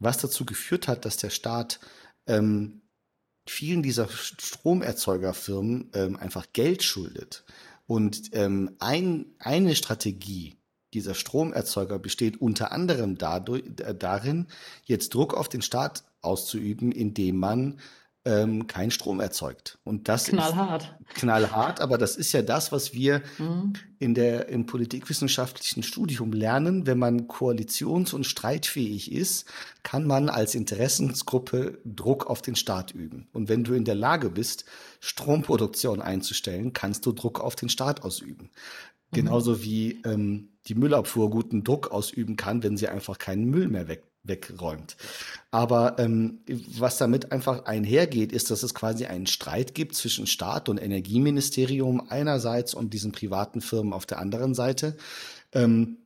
was 0.00 0.18
dazu 0.18 0.46
geführt 0.46 0.88
hat, 0.88 1.04
dass 1.04 1.18
der 1.18 1.30
Staat 1.30 1.78
ähm, 2.26 2.80
vielen 3.46 3.82
dieser 3.82 4.08
Stromerzeugerfirmen 4.08 5.90
ähm, 5.94 6.16
einfach 6.16 6.46
Geld 6.52 6.82
schuldet. 6.82 7.44
Und 7.86 8.30
ähm, 8.32 8.76
ein, 8.78 9.26
eine 9.38 9.74
Strategie 9.74 10.56
dieser 10.94 11.14
Stromerzeuger 11.14 11.98
besteht 11.98 12.40
unter 12.40 12.72
anderem 12.72 13.18
dadurch, 13.18 13.64
äh, 13.80 13.94
darin, 13.94 14.46
jetzt 14.84 15.14
Druck 15.14 15.34
auf 15.34 15.48
den 15.48 15.62
Staat 15.62 16.04
auszuüben, 16.20 16.92
indem 16.92 17.36
man 17.36 17.80
ähm, 18.24 18.66
keinen 18.68 18.90
Strom 18.90 19.20
erzeugt. 19.20 19.78
Und 19.84 20.08
das 20.08 20.26
knallhart. 20.26 20.94
ist 21.08 21.14
knallhart, 21.16 21.80
aber 21.80 21.98
das 21.98 22.16
ist 22.16 22.32
ja 22.32 22.42
das, 22.42 22.70
was 22.70 22.94
wir 22.94 23.22
mhm. 23.38 23.72
in 23.98 24.14
der 24.14 24.48
im 24.48 24.66
politikwissenschaftlichen 24.66 25.82
Studium 25.82 26.32
lernen. 26.32 26.86
Wenn 26.86 26.98
man 26.98 27.26
koalitions- 27.26 28.14
und 28.14 28.24
streitfähig 28.24 29.10
ist, 29.10 29.46
kann 29.82 30.06
man 30.06 30.28
als 30.28 30.54
Interessensgruppe 30.54 31.78
Druck 31.84 32.26
auf 32.26 32.42
den 32.42 32.54
Staat 32.54 32.92
üben. 32.92 33.26
Und 33.32 33.48
wenn 33.48 33.64
du 33.64 33.74
in 33.74 33.84
der 33.84 33.96
Lage 33.96 34.30
bist, 34.30 34.66
Stromproduktion 35.00 36.00
einzustellen, 36.00 36.72
kannst 36.72 37.04
du 37.06 37.12
Druck 37.12 37.40
auf 37.40 37.56
den 37.56 37.68
Staat 37.68 38.02
ausüben. 38.02 38.50
Mhm. 39.10 39.16
Genauso 39.16 39.62
wie 39.64 40.00
ähm, 40.04 40.50
die 40.68 40.76
Müllabfuhr 40.76 41.28
guten 41.28 41.64
Druck 41.64 41.90
ausüben 41.90 42.36
kann, 42.36 42.62
wenn 42.62 42.76
sie 42.76 42.86
einfach 42.86 43.18
keinen 43.18 43.46
Müll 43.46 43.66
mehr 43.66 43.88
weg 43.88 44.04
wegräumt. 44.24 44.96
Aber 45.50 45.98
ähm, 45.98 46.40
was 46.78 46.98
damit 46.98 47.32
einfach 47.32 47.64
einhergeht, 47.64 48.32
ist, 48.32 48.50
dass 48.50 48.62
es 48.62 48.74
quasi 48.74 49.06
einen 49.06 49.26
Streit 49.26 49.74
gibt 49.74 49.94
zwischen 49.94 50.26
Staat 50.26 50.68
und 50.68 50.78
Energieministerium 50.78 52.08
einerseits 52.08 52.74
und 52.74 52.94
diesen 52.94 53.12
privaten 53.12 53.60
Firmen 53.60 53.92
auf 53.92 54.06
der 54.06 54.18
anderen 54.18 54.54
Seite. 54.54 54.96
Ähm, 55.52 55.98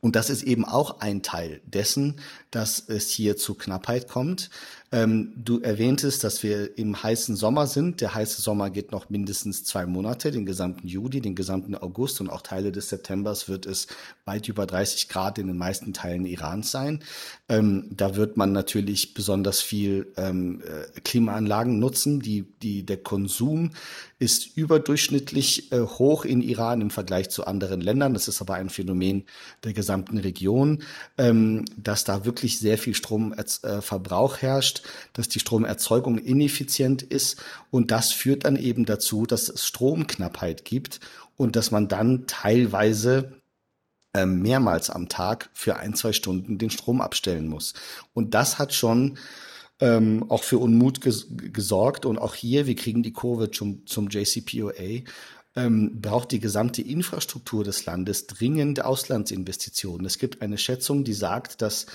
und 0.00 0.16
das 0.16 0.30
ist 0.30 0.42
eben 0.42 0.64
auch 0.64 1.00
ein 1.00 1.22
Teil 1.22 1.60
dessen, 1.66 2.20
dass 2.50 2.80
es 2.88 3.10
hier 3.10 3.36
zu 3.36 3.54
Knappheit 3.54 4.08
kommt. 4.08 4.48
Ähm, 4.92 5.32
du 5.36 5.60
erwähntest, 5.60 6.24
dass 6.24 6.42
wir 6.42 6.76
im 6.76 7.00
heißen 7.00 7.36
Sommer 7.36 7.68
sind. 7.68 8.00
Der 8.00 8.12
heiße 8.12 8.42
Sommer 8.42 8.70
geht 8.70 8.90
noch 8.90 9.08
mindestens 9.08 9.62
zwei 9.62 9.86
Monate, 9.86 10.32
den 10.32 10.46
gesamten 10.46 10.88
Juli, 10.88 11.20
den 11.20 11.36
gesamten 11.36 11.76
August 11.76 12.20
und 12.20 12.28
auch 12.28 12.42
Teile 12.42 12.72
des 12.72 12.88
Septembers 12.88 13.48
wird 13.48 13.66
es 13.66 13.86
weit 14.24 14.48
über 14.48 14.66
30 14.66 15.08
Grad 15.08 15.38
in 15.38 15.46
den 15.46 15.56
meisten 15.56 15.92
Teilen 15.92 16.24
Irans 16.24 16.72
sein. 16.72 17.04
Ähm, 17.48 17.86
da 17.90 18.16
wird 18.16 18.36
man 18.36 18.50
natürlich 18.50 19.14
besonders 19.14 19.60
viel 19.60 20.12
ähm, 20.16 20.60
äh, 20.62 21.00
Klimaanlagen 21.02 21.78
nutzen. 21.78 22.18
Die, 22.18 22.46
die, 22.60 22.84
der 22.84 22.96
Konsum 22.96 23.70
ist 24.18 24.56
überdurchschnittlich 24.56 25.70
äh, 25.70 25.80
hoch 25.80 26.24
in 26.24 26.42
Iran 26.42 26.80
im 26.80 26.90
Vergleich 26.90 27.30
zu 27.30 27.46
anderen 27.46 27.80
Ländern. 27.80 28.12
Das 28.12 28.26
ist 28.26 28.40
aber 28.40 28.54
ein 28.54 28.70
Phänomen 28.70 29.24
der 29.62 29.72
gesamten 29.72 30.18
Region, 30.18 30.82
ähm, 31.16 31.64
dass 31.76 32.02
da 32.02 32.24
wirklich 32.24 32.58
sehr 32.58 32.76
viel 32.76 32.94
Stromverbrauch 32.94 34.36
äh, 34.36 34.40
dass 35.12 35.28
die 35.28 35.40
Stromerzeugung 35.40 36.18
ineffizient 36.18 37.02
ist 37.02 37.42
und 37.70 37.90
das 37.90 38.12
führt 38.12 38.44
dann 38.44 38.56
eben 38.56 38.84
dazu, 38.84 39.26
dass 39.26 39.48
es 39.48 39.66
Stromknappheit 39.66 40.64
gibt 40.64 41.00
und 41.36 41.56
dass 41.56 41.70
man 41.70 41.88
dann 41.88 42.26
teilweise 42.26 43.40
äh, 44.12 44.26
mehrmals 44.26 44.90
am 44.90 45.08
Tag 45.08 45.50
für 45.52 45.76
ein, 45.76 45.94
zwei 45.94 46.12
Stunden 46.12 46.58
den 46.58 46.70
Strom 46.70 47.00
abstellen 47.00 47.48
muss. 47.48 47.74
Und 48.12 48.34
das 48.34 48.58
hat 48.58 48.74
schon 48.74 49.18
ähm, 49.80 50.26
auch 50.28 50.42
für 50.42 50.58
Unmut 50.58 51.00
ges 51.00 51.26
gesorgt. 51.30 52.06
Und 52.06 52.18
auch 52.18 52.34
hier, 52.34 52.66
wir 52.66 52.76
kriegen 52.76 53.02
die 53.02 53.12
Kurve 53.12 53.50
zum, 53.50 53.86
zum 53.86 54.08
JCPOA, 54.08 55.04
ähm, 55.56 56.00
braucht 56.00 56.30
die 56.32 56.40
gesamte 56.40 56.82
Infrastruktur 56.82 57.64
des 57.64 57.86
Landes 57.86 58.26
dringend 58.26 58.84
Auslandsinvestitionen. 58.84 60.06
Es 60.06 60.18
gibt 60.18 60.42
eine 60.42 60.58
Schätzung, 60.58 61.04
die 61.04 61.14
sagt, 61.14 61.62
dass 61.62 61.86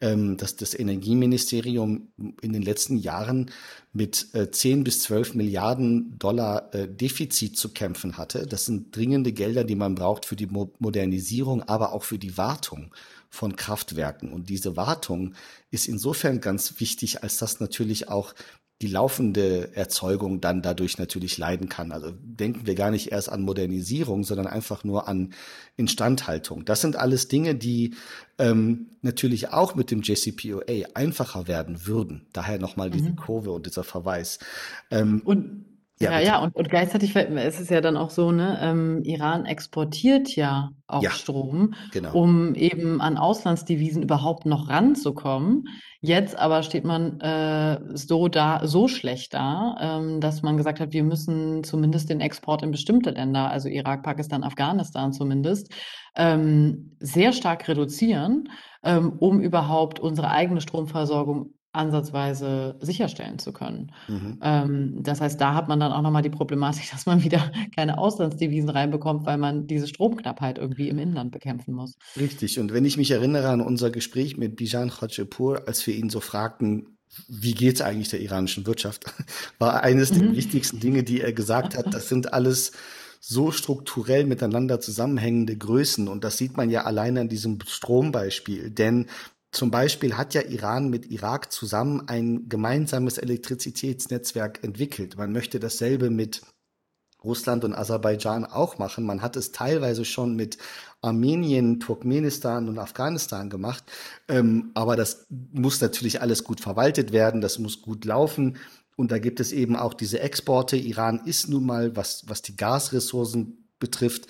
ähm, 0.00 0.36
dass 0.36 0.56
das 0.56 0.74
Energieministerium 0.78 2.08
in 2.40 2.52
den 2.52 2.62
letzten 2.62 2.96
Jahren 2.96 3.50
mit 3.92 4.34
äh, 4.34 4.50
10 4.50 4.84
bis 4.84 5.00
12 5.00 5.34
Milliarden 5.34 6.18
Dollar 6.18 6.74
äh, 6.74 6.88
Defizit 6.88 7.56
zu 7.56 7.70
kämpfen 7.70 8.18
hatte. 8.18 8.46
Das 8.46 8.66
sind 8.66 8.94
dringende 8.94 9.32
Gelder, 9.32 9.64
die 9.64 9.76
man 9.76 9.94
braucht 9.94 10.26
für 10.26 10.36
die 10.36 10.46
Mo 10.46 10.72
Modernisierung, 10.78 11.62
aber 11.62 11.92
auch 11.92 12.02
für 12.02 12.18
die 12.18 12.36
Wartung 12.36 12.92
von 13.30 13.56
Kraftwerken. 13.56 14.32
Und 14.32 14.48
diese 14.48 14.76
Wartung 14.76 15.34
ist 15.70 15.88
insofern 15.88 16.40
ganz 16.40 16.80
wichtig, 16.80 17.22
als 17.22 17.38
dass 17.38 17.60
natürlich 17.60 18.08
auch 18.08 18.34
die 18.84 18.90
laufende 18.90 19.74
Erzeugung 19.74 20.42
dann 20.42 20.60
dadurch 20.60 20.98
natürlich 20.98 21.38
leiden 21.38 21.70
kann. 21.70 21.90
Also 21.90 22.10
denken 22.20 22.66
wir 22.66 22.74
gar 22.74 22.90
nicht 22.90 23.12
erst 23.12 23.32
an 23.32 23.40
Modernisierung, 23.40 24.24
sondern 24.24 24.46
einfach 24.46 24.84
nur 24.84 25.08
an 25.08 25.32
Instandhaltung. 25.78 26.66
Das 26.66 26.82
sind 26.82 26.94
alles 26.94 27.28
Dinge, 27.28 27.54
die 27.54 27.94
ähm, 28.38 28.90
natürlich 29.00 29.48
auch 29.48 29.74
mit 29.74 29.90
dem 29.90 30.02
JCPOA 30.02 30.88
einfacher 30.92 31.48
werden 31.48 31.86
würden. 31.86 32.26
Daher 32.34 32.58
nochmal 32.58 32.90
diese 32.90 33.08
mhm. 33.08 33.16
Kurve 33.16 33.52
und 33.52 33.64
dieser 33.64 33.84
Verweis. 33.84 34.38
Ähm, 34.90 35.22
und 35.24 35.64
Ja, 36.00 36.12
ja, 36.12 36.18
ja, 36.20 36.38
und, 36.42 36.56
und 36.56 36.68
gleichzeitig 36.68 37.14
ist 37.14 37.60
es 37.60 37.68
ja 37.68 37.80
dann 37.80 37.96
auch 37.96 38.10
so, 38.10 38.32
ne, 38.32 38.58
ähm, 38.60 39.02
Iran 39.04 39.46
exportiert 39.46 40.34
ja 40.34 40.70
auch 40.88 41.02
Ja, 41.04 41.10
Strom, 41.10 41.74
genau. 41.92 42.12
um 42.12 42.54
eben 42.56 43.00
an 43.00 43.16
Auslandsdevisen 43.16 44.02
überhaupt 44.02 44.44
noch 44.44 44.68
ranzukommen. 44.68 45.64
Jetzt 46.00 46.36
aber 46.36 46.64
steht 46.64 46.84
man 46.84 47.20
äh, 47.20 47.78
so 47.96 48.26
da, 48.26 48.66
so 48.66 48.88
schlecht 48.88 49.34
da, 49.34 49.76
ähm, 49.80 50.20
dass 50.20 50.42
man 50.42 50.56
gesagt 50.56 50.80
hat, 50.80 50.92
wir 50.92 51.04
müssen 51.04 51.62
zumindest 51.62 52.10
den 52.10 52.20
Export 52.20 52.62
in 52.64 52.72
bestimmte 52.72 53.10
Länder, 53.10 53.50
also 53.50 53.68
Irak, 53.68 54.02
Pakistan, 54.02 54.42
Afghanistan 54.42 55.12
zumindest, 55.12 55.72
ähm, 56.16 56.96
sehr 56.98 57.32
stark 57.32 57.68
reduzieren, 57.68 58.48
ähm, 58.82 59.12
um 59.20 59.40
überhaupt 59.40 60.00
unsere 60.00 60.30
eigene 60.30 60.60
Stromversorgung 60.60 61.54
ansatzweise 61.74 62.76
sicherstellen 62.80 63.38
zu 63.38 63.52
können. 63.52 63.92
Mhm. 64.08 64.38
Ähm, 64.42 65.02
das 65.02 65.20
heißt, 65.20 65.40
da 65.40 65.54
hat 65.54 65.68
man 65.68 65.80
dann 65.80 65.92
auch 65.92 66.02
nochmal 66.02 66.22
die 66.22 66.30
Problematik, 66.30 66.88
dass 66.92 67.06
man 67.06 67.22
wieder 67.24 67.50
keine 67.74 67.98
Auslandsdevisen 67.98 68.70
reinbekommt, 68.70 69.26
weil 69.26 69.38
man 69.38 69.66
diese 69.66 69.86
Stromknappheit 69.88 70.58
irgendwie 70.58 70.88
im 70.88 70.98
Inland 70.98 71.32
bekämpfen 71.32 71.74
muss. 71.74 71.96
Richtig. 72.16 72.58
Und 72.58 72.72
wenn 72.72 72.84
ich 72.84 72.96
mich 72.96 73.10
erinnere 73.10 73.48
an 73.48 73.60
unser 73.60 73.90
Gespräch 73.90 74.36
mit 74.36 74.56
Bijan 74.56 74.90
Khadjepur, 74.90 75.62
als 75.66 75.86
wir 75.86 75.94
ihn 75.94 76.10
so 76.10 76.20
fragten, 76.20 76.98
wie 77.28 77.54
geht's 77.54 77.80
eigentlich 77.80 78.08
der 78.08 78.20
iranischen 78.20 78.66
Wirtschaft, 78.66 79.04
war 79.58 79.82
eines 79.82 80.10
der 80.10 80.22
Mhm. 80.24 80.36
wichtigsten 80.36 80.80
Dinge, 80.80 81.02
die 81.04 81.20
er 81.20 81.32
gesagt 81.32 81.76
hat. 81.76 81.92
Das 81.94 82.08
sind 82.08 82.32
alles 82.32 82.72
so 83.20 83.52
strukturell 83.52 84.26
miteinander 84.26 84.80
zusammenhängende 84.80 85.56
Größen. 85.56 86.08
Und 86.08 86.24
das 86.24 86.36
sieht 86.36 86.56
man 86.58 86.68
ja 86.68 86.82
alleine 86.84 87.22
an 87.22 87.28
diesem 87.28 87.58
Strombeispiel. 87.66 88.70
Denn 88.70 89.06
zum 89.54 89.70
Beispiel 89.70 90.16
hat 90.16 90.34
ja 90.34 90.42
Iran 90.42 90.90
mit 90.90 91.10
Irak 91.10 91.52
zusammen 91.52 92.08
ein 92.08 92.48
gemeinsames 92.48 93.18
Elektrizitätsnetzwerk 93.18 94.64
entwickelt. 94.64 95.16
Man 95.16 95.32
möchte 95.32 95.60
dasselbe 95.60 96.10
mit 96.10 96.42
Russland 97.22 97.64
und 97.64 97.72
Aserbaidschan 97.72 98.44
auch 98.44 98.78
machen. 98.78 99.04
Man 99.04 99.22
hat 99.22 99.36
es 99.36 99.52
teilweise 99.52 100.04
schon 100.04 100.34
mit 100.34 100.58
Armenien, 101.00 101.80
Turkmenistan 101.80 102.68
und 102.68 102.78
Afghanistan 102.78 103.48
gemacht. 103.48 103.84
Ähm, 104.28 104.72
aber 104.74 104.96
das 104.96 105.26
muss 105.30 105.80
natürlich 105.80 106.20
alles 106.20 106.44
gut 106.44 106.60
verwaltet 106.60 107.12
werden, 107.12 107.40
das 107.40 107.58
muss 107.58 107.80
gut 107.80 108.04
laufen. 108.04 108.58
Und 108.96 109.10
da 109.10 109.18
gibt 109.18 109.40
es 109.40 109.52
eben 109.52 109.76
auch 109.76 109.94
diese 109.94 110.20
Exporte. 110.20 110.76
Iran 110.76 111.22
ist 111.24 111.48
nun 111.48 111.64
mal, 111.64 111.96
was, 111.96 112.28
was 112.28 112.42
die 112.42 112.56
Gasressourcen 112.56 113.68
betrifft, 113.78 114.26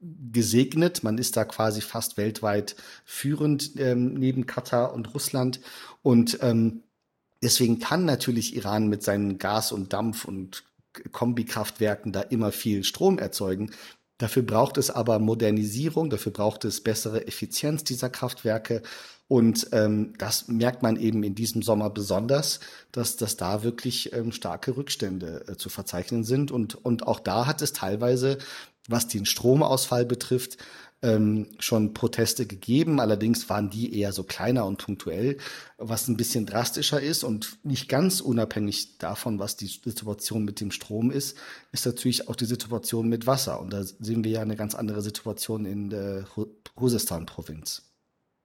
gesegnet. 0.00 1.02
Man 1.02 1.18
ist 1.18 1.36
da 1.36 1.44
quasi 1.44 1.80
fast 1.80 2.16
weltweit 2.16 2.76
führend 3.04 3.78
ähm, 3.78 4.14
neben 4.14 4.46
Katar 4.46 4.94
und 4.94 5.14
Russland. 5.14 5.60
Und 6.02 6.38
ähm, 6.42 6.82
deswegen 7.42 7.78
kann 7.78 8.04
natürlich 8.04 8.56
Iran 8.56 8.88
mit 8.88 9.02
seinen 9.02 9.38
Gas- 9.38 9.72
und 9.72 9.92
Dampf- 9.92 10.24
und 10.24 10.64
Kombikraftwerken 11.12 12.12
da 12.12 12.22
immer 12.22 12.52
viel 12.52 12.84
Strom 12.84 13.18
erzeugen. 13.18 13.70
Dafür 14.18 14.42
braucht 14.42 14.78
es 14.78 14.90
aber 14.90 15.20
Modernisierung, 15.20 16.10
dafür 16.10 16.32
braucht 16.32 16.64
es 16.64 16.80
bessere 16.80 17.28
Effizienz 17.28 17.84
dieser 17.84 18.10
Kraftwerke. 18.10 18.82
Und 19.28 19.68
ähm, 19.72 20.14
das 20.18 20.48
merkt 20.48 20.82
man 20.82 20.96
eben 20.96 21.22
in 21.22 21.34
diesem 21.34 21.62
Sommer 21.62 21.90
besonders, 21.90 22.60
dass, 22.92 23.16
dass 23.16 23.36
da 23.36 23.62
wirklich 23.62 24.12
ähm, 24.14 24.32
starke 24.32 24.76
Rückstände 24.76 25.44
äh, 25.46 25.56
zu 25.56 25.68
verzeichnen 25.68 26.24
sind. 26.24 26.50
Und, 26.50 26.74
und 26.74 27.06
auch 27.06 27.20
da 27.20 27.46
hat 27.46 27.62
es 27.62 27.72
teilweise, 27.72 28.38
was 28.88 29.06
den 29.06 29.26
Stromausfall 29.26 30.04
betrifft, 30.04 30.58
ähm, 31.00 31.46
schon 31.60 31.94
Proteste 31.94 32.46
gegeben. 32.46 33.00
Allerdings 33.00 33.48
waren 33.48 33.70
die 33.70 33.96
eher 33.96 34.12
so 34.12 34.24
kleiner 34.24 34.66
und 34.66 34.78
punktuell, 34.78 35.36
was 35.76 36.08
ein 36.08 36.16
bisschen 36.16 36.44
drastischer 36.46 37.00
ist 37.00 37.22
und 37.22 37.58
nicht 37.62 37.88
ganz 37.88 38.20
unabhängig 38.20 38.98
davon, 38.98 39.38
was 39.38 39.56
die 39.56 39.68
Situation 39.68 40.44
mit 40.44 40.60
dem 40.60 40.72
Strom 40.72 41.10
ist, 41.10 41.36
ist 41.70 41.86
natürlich 41.86 42.28
auch 42.28 42.36
die 42.36 42.46
Situation 42.46 43.08
mit 43.08 43.26
Wasser. 43.26 43.60
Und 43.60 43.72
da 43.72 43.84
sehen 43.84 44.24
wir 44.24 44.32
ja 44.32 44.42
eine 44.42 44.56
ganz 44.56 44.74
andere 44.74 45.02
Situation 45.02 45.64
in 45.64 45.90
der 45.90 46.24
Khuzestan-Provinz. 46.74 47.87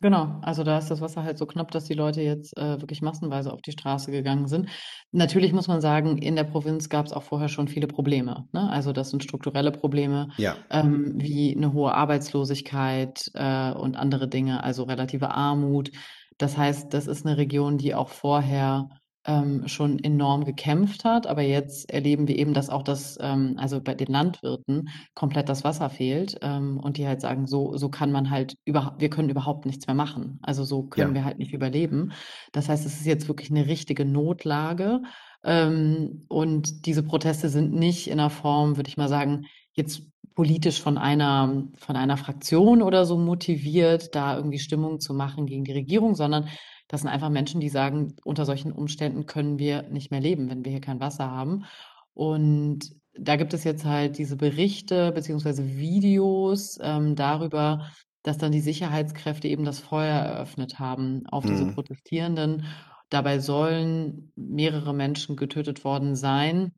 Genau, 0.03 0.37
also 0.41 0.65
da 0.65 0.77
ist 0.79 0.91
das 0.91 0.99
Wasser 0.99 1.23
halt 1.23 1.37
so 1.37 1.45
knapp, 1.45 1.71
dass 1.71 1.85
die 1.85 1.93
Leute 1.93 2.21
jetzt 2.21 2.57
äh, 2.57 2.81
wirklich 2.81 3.01
massenweise 3.01 3.53
auf 3.53 3.61
die 3.61 3.71
Straße 3.71 4.11
gegangen 4.11 4.47
sind. 4.49 4.67
Natürlich 5.13 5.53
muss 5.53 5.69
man 5.69 5.79
sagen, 5.79 6.17
in 6.17 6.35
der 6.35 6.43
Provinz 6.43 6.89
gab 6.89 7.05
es 7.05 7.13
auch 7.13 7.23
vorher 7.23 7.47
schon 7.47 7.69
viele 7.69 7.87
Probleme. 7.87 8.45
Ne? 8.51 8.69
Also 8.69 8.91
das 8.91 9.11
sind 9.11 9.23
strukturelle 9.23 9.71
Probleme, 9.71 10.27
Ja, 10.35 10.57
ähm, 10.69 11.13
wie 11.15 11.55
eine 11.55 11.71
hohe 11.71 11.93
Arbeitslosigkeit 11.93 13.31
äh, 13.33 13.71
und 13.71 13.95
andere 13.95 14.27
Dinge, 14.27 14.61
also 14.61 14.83
relative 14.83 15.29
Armut. 15.29 15.89
Das 16.37 16.57
heißt, 16.57 16.93
das 16.93 17.07
ist 17.07 17.25
eine 17.25 17.37
Region, 17.37 17.77
die 17.77 17.95
auch 17.95 18.09
vorher 18.09 18.89
ähm, 19.25 19.67
schon 19.67 19.99
enorm 20.03 20.43
gekämpft 20.43 21.05
hat, 21.05 21.27
aber 21.27 21.41
jetzt 21.41 21.89
erleben 21.91 22.27
wir 22.27 22.37
eben, 22.37 22.53
dass 22.53 22.69
auch 22.69 22.83
das, 22.83 23.17
ähm, 23.21 23.55
also 23.57 23.81
bei 23.81 23.95
den 23.95 24.07
Landwirten 24.07 24.89
komplett 25.13 25.49
das 25.49 25.63
Wasser 25.63 25.89
fehlt 25.89 26.37
ähm, 26.41 26.79
und 26.79 26.97
die 26.97 27.07
halt 27.07 27.21
sagen, 27.21 27.47
so, 27.47 27.77
so 27.77 27.89
kann 27.89 28.11
man 28.11 28.29
halt 28.29 28.55
über, 28.65 28.95
wir 28.99 29.09
können 29.09 29.29
überhaupt 29.29 29.65
nichts 29.65 29.87
mehr 29.87 29.95
machen. 29.95 30.39
Also 30.41 30.63
so 30.63 30.83
können 30.83 31.09
ja, 31.09 31.21
wir 31.21 31.25
halt 31.25 31.39
nicht 31.39 31.53
überleben. 31.53 32.11
Das 32.51 32.67
heißt, 32.67 32.85
es 32.85 32.99
ist 32.99 33.05
jetzt 33.05 33.27
wirklich 33.27 33.49
eine 33.49 33.67
richtige 33.67 34.05
Notlage. 34.05 35.01
Ähm, 35.43 36.25
und 36.27 36.85
diese 36.85 37.03
Proteste 37.03 37.49
sind 37.49 37.73
nicht 37.73 38.07
in 38.07 38.19
einer 38.19 38.29
Form, 38.29 38.75
würde 38.77 38.89
ich 38.89 38.97
mal 38.97 39.09
sagen, 39.09 39.45
jetzt 39.73 40.03
politisch 40.35 40.81
von 40.81 40.97
einer, 40.97 41.63
von 41.77 41.95
einer 41.95 42.17
Fraktion 42.17 42.81
oder 42.81 43.05
so 43.05 43.17
motiviert, 43.17 44.15
da 44.15 44.35
irgendwie 44.35 44.59
Stimmung 44.59 44.99
zu 44.99 45.13
machen 45.13 45.45
gegen 45.45 45.63
die 45.63 45.73
Regierung, 45.73 46.15
sondern 46.15 46.49
das 46.87 47.01
sind 47.01 47.09
einfach 47.09 47.29
Menschen, 47.29 47.61
die 47.61 47.69
sagen, 47.69 48.15
unter 48.23 48.45
solchen 48.45 48.71
Umständen 48.71 49.25
können 49.25 49.59
wir 49.59 49.83
nicht 49.83 50.11
mehr 50.11 50.21
leben, 50.21 50.49
wenn 50.49 50.65
wir 50.65 50.71
hier 50.71 50.81
kein 50.81 50.99
Wasser 50.99 51.31
haben. 51.31 51.65
Und 52.13 52.91
da 53.17 53.35
gibt 53.35 53.53
es 53.53 53.63
jetzt 53.63 53.85
halt 53.85 54.17
diese 54.17 54.35
Berichte 54.35 55.11
beziehungsweise 55.11 55.77
Videos 55.77 56.77
ähm, 56.81 57.15
darüber, 57.15 57.89
dass 58.23 58.37
dann 58.37 58.51
die 58.51 58.61
Sicherheitskräfte 58.61 59.47
eben 59.47 59.65
das 59.65 59.79
Feuer 59.79 60.15
eröffnet 60.15 60.79
haben 60.79 61.25
auf 61.27 61.45
diese 61.45 61.65
mhm. 61.65 61.73
Protestierenden. 61.75 62.65
Dabei 63.09 63.39
sollen 63.39 64.31
mehrere 64.35 64.93
Menschen 64.93 65.35
getötet 65.35 65.83
worden 65.83 66.15
sein. 66.15 66.73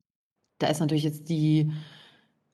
Da 0.59 0.67
ist 0.67 0.79
natürlich 0.79 1.03
jetzt 1.03 1.29
die 1.29 1.71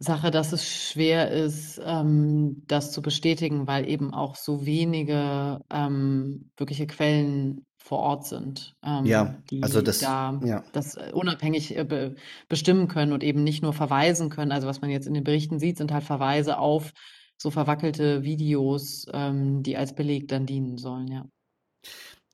Sache, 0.02 0.32
dass 0.32 0.52
es 0.52 0.68
schwer 0.68 1.30
ist, 1.30 1.80
ähm, 1.84 2.64
das 2.68 2.92
zu 2.92 3.02
bestätigen, 3.02 3.68
weil 3.68 3.88
eben 3.88 4.14
auch 4.14 4.36
so 4.36 4.66
wenige 4.66 5.62
ähm, 5.70 6.50
wirkliche 6.58 6.88
Quellen 6.88 7.66
vor 7.78 8.00
Ort 8.00 8.26
sind, 8.26 8.76
Ja, 8.84 9.00
ähm, 9.00 9.62
also 9.62 9.80
die 9.80 9.86
das, 9.86 10.00
da 10.00 10.40
ja. 10.44 10.64
das 10.72 10.96
äh, 10.96 11.12
unabhängig 11.14 11.78
äh, 11.78 11.84
be 11.84 12.16
bestimmen 12.50 12.88
können 12.88 13.12
und 13.12 13.24
eben 13.24 13.44
nicht 13.44 13.62
nur 13.62 13.74
verweisen 13.74 14.30
können. 14.30 14.52
Also 14.52 14.68
was 14.68 14.82
man 14.82 14.90
jetzt 14.90 15.08
in 15.08 15.14
den 15.14 15.24
Berichten 15.24 15.60
sieht, 15.60 15.78
sind 15.78 15.92
halt 15.92 16.04
Verweise 16.04 16.58
auf 16.58 16.92
so 17.38 17.52
verwackelte 17.52 18.24
Videos, 18.24 19.06
ähm, 19.14 19.62
die 19.64 19.78
als 19.78 19.94
Beleg 19.94 20.28
dann 20.28 20.46
dienen 20.46 20.78
sollen, 20.78 21.08
ja. 21.08 21.26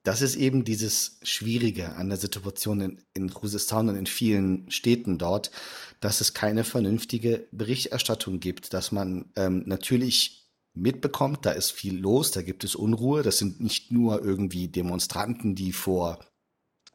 Das 0.08 0.22
ist 0.22 0.38
eben 0.38 0.64
dieses 0.64 1.20
Schwierige 1.22 1.98
an 1.98 2.08
der 2.08 2.18
Situation 2.18 2.80
in, 2.80 3.02
in 3.14 3.30
Khuzestan 3.30 3.90
und 3.90 3.98
in 3.98 4.06
vielen 4.06 4.72
Städten 4.72 5.18
dort, 5.18 5.52
dass 6.00 6.22
es 6.22 6.34
keine 6.34 6.64
vernünftige 6.64 7.46
Berichterstattung 7.52 8.40
gibt, 8.40 8.74
dass 8.74 8.94
man 8.94 9.26
ähm, 9.36 9.64
natürlich 9.66 10.50
mitbekommt, 10.74 11.46
da 11.46 11.52
ist 11.52 11.72
viel 11.72 12.00
los, 12.00 12.32
da 12.32 12.42
gibt 12.42 12.64
es 12.64 12.74
Unruhe, 12.74 13.22
das 13.22 13.38
sind 13.38 13.60
nicht 13.60 13.92
nur 13.92 14.24
irgendwie 14.24 14.70
Demonstranten, 14.70 15.56
die 15.56 15.74
vor 15.74 16.20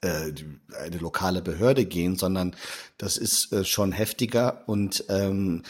äh, 0.03 0.33
eine 0.79 0.99
lokale 0.99 1.43
Behörde 1.43 1.87
gehen, 1.87 2.17
sondern 2.17 2.55
das 2.99 3.17
ist 3.17 3.53
äh, 3.53 3.65
schon 3.65 3.93
heftiger 3.93 4.65
und 4.67 5.05
ähm, 5.09 5.63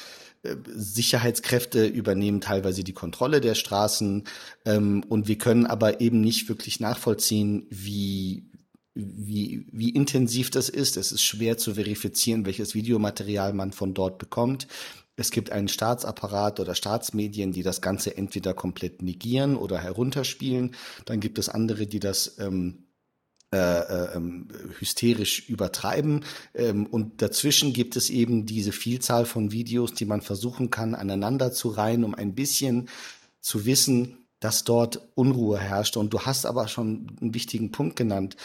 äh, 0.43 0.57
Sicherheitskräfte 0.66 1.87
übernehmen 1.87 2.41
teilweise 2.41 2.83
die 2.83 2.95
Kontrolle 2.95 3.41
der 3.41 3.55
Straßen 3.55 4.24
ähm, 4.64 5.05
und 5.09 5.28
wir 5.28 5.39
können 5.39 5.66
aber 5.66 6.01
eben 6.01 6.20
nicht 6.20 6.49
wirklich 6.49 6.80
nachvollziehen, 6.80 7.66
wie 7.70 8.49
wie, 8.95 9.66
wie 9.72 9.89
intensiv 9.89 10.51
das 10.51 10.68
ist. 10.68 10.99
Es 10.99 11.12
ist 11.12 11.22
schwer 11.22 11.57
zu 11.57 11.74
verifizieren, 11.74 12.45
welches 12.45 12.74
Videomaterial 12.74 13.55
man 13.55 13.72
von 13.72 13.95
dort 13.95 14.18
bekommt. 14.18 14.66
Es 15.16 15.30
gibt 15.30 15.51
einen 15.51 15.68
Staatsapparat 15.68 16.61
oder 16.61 16.74
Staatsmedien, 16.74 17.53
die 17.53 17.62
das 17.62 17.80
Ganze 17.80 18.16
entweder 18.16 18.55
komplett 18.55 19.03
negieren 19.03 19.57
oder 19.57 19.78
herunterspielen. 19.78 20.74
Dann 21.05 21.20
gibt 21.20 21.39
es 21.39 21.49
andere, 21.49 21.87
die 21.87 22.01
das 22.01 22.39
ähm, 22.39 22.85
äh, 23.53 23.57
äh, 23.57 24.16
ähm, 24.16 24.48
hysterisch 24.78 25.48
übertreiben. 25.48 26.24
Ähm, 26.55 26.86
und 26.86 27.20
dazwischen 27.20 27.74
gibt 27.74 27.96
es 27.96 28.09
eben 28.09 28.46
diese 28.46 28.72
Vielzahl 28.72 29.26
von 29.26 29.53
Videos, 29.53 29.92
die 29.92 30.07
man 30.07 30.22
versuchen 30.22 30.70
kann, 30.70 30.94
aneinander 30.94 31.53
zu 31.53 31.68
reihen, 31.68 32.05
um 32.05 32.14
ein 32.14 32.34
bisschen 32.34 32.88
zu 33.40 33.66
wissen, 33.66 34.16
dass 34.40 34.64
dort 34.64 35.00
Unruhe 35.14 35.59
herrscht. 35.59 35.98
Und 35.98 36.14
du 36.14 36.20
hast 36.20 36.46
aber 36.46 36.66
schon 36.66 37.09
einen 37.20 37.34
wichtigen 37.34 37.72
Punkt 37.72 37.96
genannt. 37.96 38.36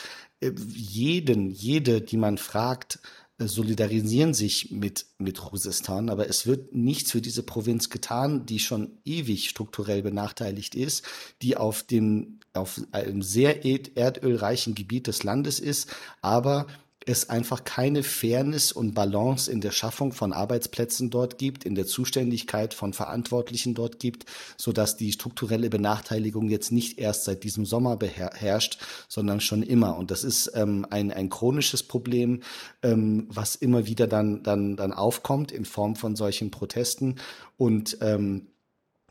Äh, 0.41 0.51
jeden, 0.67 1.51
jede, 1.51 2.01
die 2.01 2.17
man 2.17 2.37
fragt, 2.37 2.99
äh, 3.39 3.47
solidarisieren 3.47 4.33
sich 4.33 4.71
mit, 4.71 5.05
mit 5.19 5.39
Khuzestan, 5.39 6.09
aber 6.09 6.27
es 6.27 6.47
wird 6.47 6.73
nichts 6.75 7.11
für 7.11 7.21
diese 7.21 7.43
Provinz 7.43 7.89
getan, 7.89 8.45
die 8.45 8.59
schon 8.59 8.97
ewig 9.05 9.49
strukturell 9.49 10.01
benachteiligt 10.01 10.75
ist, 10.75 11.03
die 11.41 11.55
auf 11.55 11.83
dem, 11.83 12.39
auf 12.59 12.81
einem 12.91 13.21
sehr 13.21 13.65
erdölreichen 13.65 14.75
Gebiet 14.75 15.07
des 15.07 15.23
Landes 15.23 15.59
ist, 15.59 15.89
aber 16.21 16.67
es 17.07 17.29
einfach 17.29 17.63
keine 17.63 18.03
Fairness 18.03 18.71
und 18.71 18.93
Balance 18.93 19.49
in 19.49 19.61
der 19.61 19.71
Schaffung 19.71 20.11
von 20.11 20.33
Arbeitsplätzen 20.33 21.09
dort 21.09 21.37
gibt, 21.37 21.63
in 21.63 21.73
der 21.73 21.85
Zuständigkeit 21.85 22.73
von 22.73 22.93
Verantwortlichen 22.93 23.73
dort 23.73 23.99
gibt, 23.99 24.25
so 24.57 24.73
dass 24.73 24.97
die 24.97 25.13
strukturelle 25.13 25.69
Benachteiligung 25.69 26.49
jetzt 26.49 26.71
nicht 26.71 26.99
erst 26.99 27.23
seit 27.23 27.43
diesem 27.43 27.65
Sommer 27.65 27.95
beherrscht, 27.95 28.79
sondern 29.07 29.39
schon 29.39 29.63
immer. 29.63 29.97
Und 29.97 30.11
das 30.11 30.23
ist 30.23 30.51
ähm, 30.53 30.85
ein, 30.89 31.11
ein 31.11 31.29
chronisches 31.29 31.83
Problem, 31.83 32.41
ähm, 32.83 33.27
was 33.29 33.55
immer 33.55 33.87
wieder 33.87 34.07
dann, 34.07 34.43
dann, 34.43 34.75
dann 34.75 34.91
aufkommt 34.91 35.51
in 35.51 35.65
Form 35.65 35.95
von 35.95 36.15
solchen 36.15 36.51
Protesten. 36.51 37.15
Und 37.55 37.97
ähm, 38.01 38.47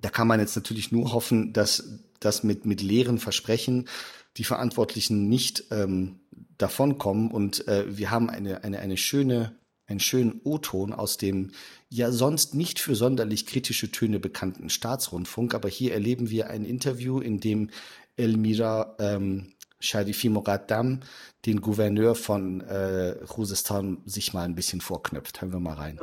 da 0.00 0.10
kann 0.10 0.28
man 0.28 0.40
jetzt 0.40 0.56
natürlich 0.56 0.92
nur 0.92 1.12
hoffen, 1.12 1.52
dass 1.52 2.00
das 2.20 2.42
mit, 2.42 2.66
mit 2.66 2.82
leeren 2.82 3.18
Versprechen 3.18 3.88
die 4.36 4.44
Verantwortlichen 4.44 5.28
nicht 5.28 5.64
ähm, 5.70 6.20
davonkommen. 6.58 7.30
Und 7.30 7.66
äh, 7.68 7.84
wir 7.96 8.10
haben 8.10 8.28
eine, 8.28 8.64
eine, 8.64 8.78
eine 8.80 8.96
schöne, 8.96 9.56
einen 9.86 10.00
schönen 10.00 10.40
O-Ton 10.44 10.92
aus 10.92 11.16
dem 11.16 11.52
ja 11.88 12.10
sonst 12.10 12.54
nicht 12.54 12.80
für 12.80 12.94
sonderlich 12.94 13.46
kritische 13.46 13.90
Töne 13.90 14.18
bekannten 14.18 14.68
Staatsrundfunk. 14.68 15.54
Aber 15.54 15.68
hier 15.68 15.94
erleben 15.94 16.30
wir 16.30 16.50
ein 16.50 16.64
Interview, 16.64 17.20
in 17.20 17.40
dem 17.40 17.70
Elmira 18.16 18.96
ähm, 18.98 19.52
Sharifi 19.78 20.28
Mogaddam 20.28 21.00
den 21.44 21.60
Gouverneur 21.60 22.14
von 22.14 22.60
äh, 22.62 23.16
Khuzestan 23.26 24.02
sich 24.04 24.32
mal 24.32 24.42
ein 24.42 24.54
bisschen 24.54 24.80
vorknöpft. 24.80 25.40
Hören 25.40 25.52
wir 25.52 25.60
mal 25.60 25.74
rein. 25.74 25.98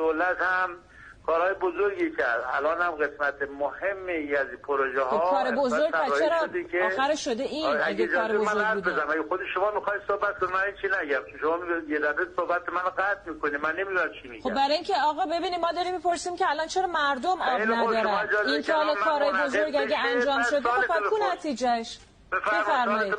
کارهای 1.25 1.53
بزرگی 1.53 2.11
کرد. 2.17 2.43
الان 2.53 2.81
هم 2.81 2.91
قسمت 2.91 3.35
مهمی 3.41 4.35
از 4.35 4.47
پروژه 4.67 5.01
ها 5.01 5.19
خب 5.19 5.29
کار 5.29 5.51
بزرگ 5.55 5.91
چرا 6.19 6.49
آخر 6.85 7.15
شده 7.15 7.43
این؟ 7.43 7.65
آره، 7.65 7.87
اگه 7.87 8.07
کار 8.07 8.37
بزرگ 8.37 8.83
بزنم. 8.83 9.09
اگه 9.09 9.23
خود 9.29 9.39
شما 9.53 9.71
می‌خواید 9.71 10.01
صحبت 10.07 10.39
کنید 10.39 10.51
من 10.51 10.63
چی 10.81 10.87
نگم. 10.87 11.37
شما 11.41 11.57
یه 11.89 11.99
دفعه 11.99 12.25
صحبت 12.35 12.69
منو 12.69 12.89
قطع 12.97 13.29
می‌کنید 13.29 13.55
من 13.55 13.75
نمی‌دونم 13.75 14.09
چی 14.21 14.27
میگم. 14.27 14.43
خب 14.43 14.55
برای 14.55 14.73
اینکه 14.73 14.93
آقا 15.05 15.25
ببینید 15.25 15.59
ما 15.59 15.71
داریم 15.71 15.93
می‌پرسیم 15.93 16.35
که 16.35 16.49
الان 16.49 16.67
چرا 16.67 16.87
مردم 16.87 17.41
آب 17.41 17.61
ندارن؟ 17.61 18.29
این 18.47 18.61
که 18.61 18.73
حالا 18.73 18.95
کارهای 18.95 19.43
بزرگ 19.43 19.75
اگه 19.75 19.99
انجام 19.99 20.43
شده 20.43 20.69
خب 20.69 21.09
کو 21.09 21.15
نتیجهش؟ 21.33 21.99
بفرمایید 22.39 23.15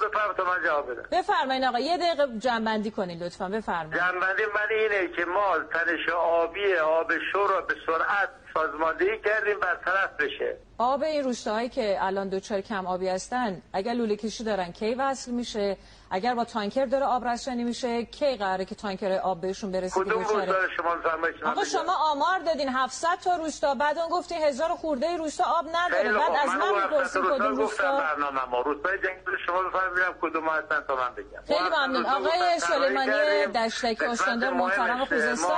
بفرمایید. 1.12 1.64
آقا. 1.64 1.78
یه 1.78 1.96
دقیقه 1.96 2.38
جنبندی 2.38 2.90
کنید 2.90 3.22
لطفا. 3.22 3.48
بفرمایید. 3.48 3.94
جنبندی 3.94 4.42
من 4.54 4.76
اینه 4.76 5.16
که 5.16 5.24
ما 5.24 5.58
تنش 5.72 6.08
آبی 6.08 6.74
آب 6.76 7.12
شور 7.32 7.48
رو 7.48 7.66
به 7.66 7.74
سرعت 7.86 8.28
سازماندهی 8.54 9.18
کردیم 9.24 9.60
برطرف 9.60 10.10
بشه. 10.18 10.56
آب 10.78 11.02
این 11.02 11.24
روستاهایی 11.24 11.68
که 11.68 11.96
الان 12.00 12.28
دوچار 12.28 12.60
کم 12.60 12.86
آبی 12.86 13.08
هستن 13.08 13.62
اگر 13.72 13.92
لوله 13.92 14.16
کشی 14.16 14.44
دارن 14.44 14.72
کی 14.72 14.94
وصل 14.94 15.30
میشه؟ 15.30 15.76
اگر 16.14 16.34
با 16.34 16.44
تانکر 16.44 16.84
داره 16.86 17.04
آب 17.04 17.24
رسانی 17.28 17.64
میشه 17.64 18.04
کی 18.04 18.36
قراره 18.36 18.64
که 18.64 18.74
تانکر 18.74 19.12
آب 19.12 19.40
بهشون 19.40 19.72
برسه 19.72 20.00
کدوم 20.00 20.18
روستا 20.22 20.68
شما 20.76 21.50
آقا 21.50 21.64
شما 21.64 21.92
آمار 22.12 22.38
دادین 22.46 22.68
700 22.68 23.08
تا 23.24 23.36
روستا. 23.36 23.74
بعد 23.74 23.98
اون 23.98 24.08
گفتین 24.08 24.38
هزار 24.42 24.68
خورده 24.68 25.16
روستا 25.16 25.44
آب 25.44 25.66
نداره. 25.74 26.12
بعد 26.12 26.32
از 26.44 26.50
من 26.50 26.82
می‌پرسین 26.82 27.22
کدوم 27.22 27.56
روستا؟ 27.56 27.98
برنامه 27.98 28.44
ما 28.50 28.60
روستای 28.60 28.98
جنگل 28.98 29.36
شما 29.46 29.62
بفرمایید 29.62 30.16
کدوم 30.22 30.48
هستن 30.48 30.80
تا 30.88 30.96
من 30.96 31.14
بگم. 31.16 31.42
خیلی 31.46 31.68
ممنون. 31.76 32.06
آقای 32.06 32.58
سلیمانی 32.58 33.46
دشتکی 33.54 34.04
استاندار 34.04 34.52
محترم 34.52 35.04
خوزستان. 35.04 35.56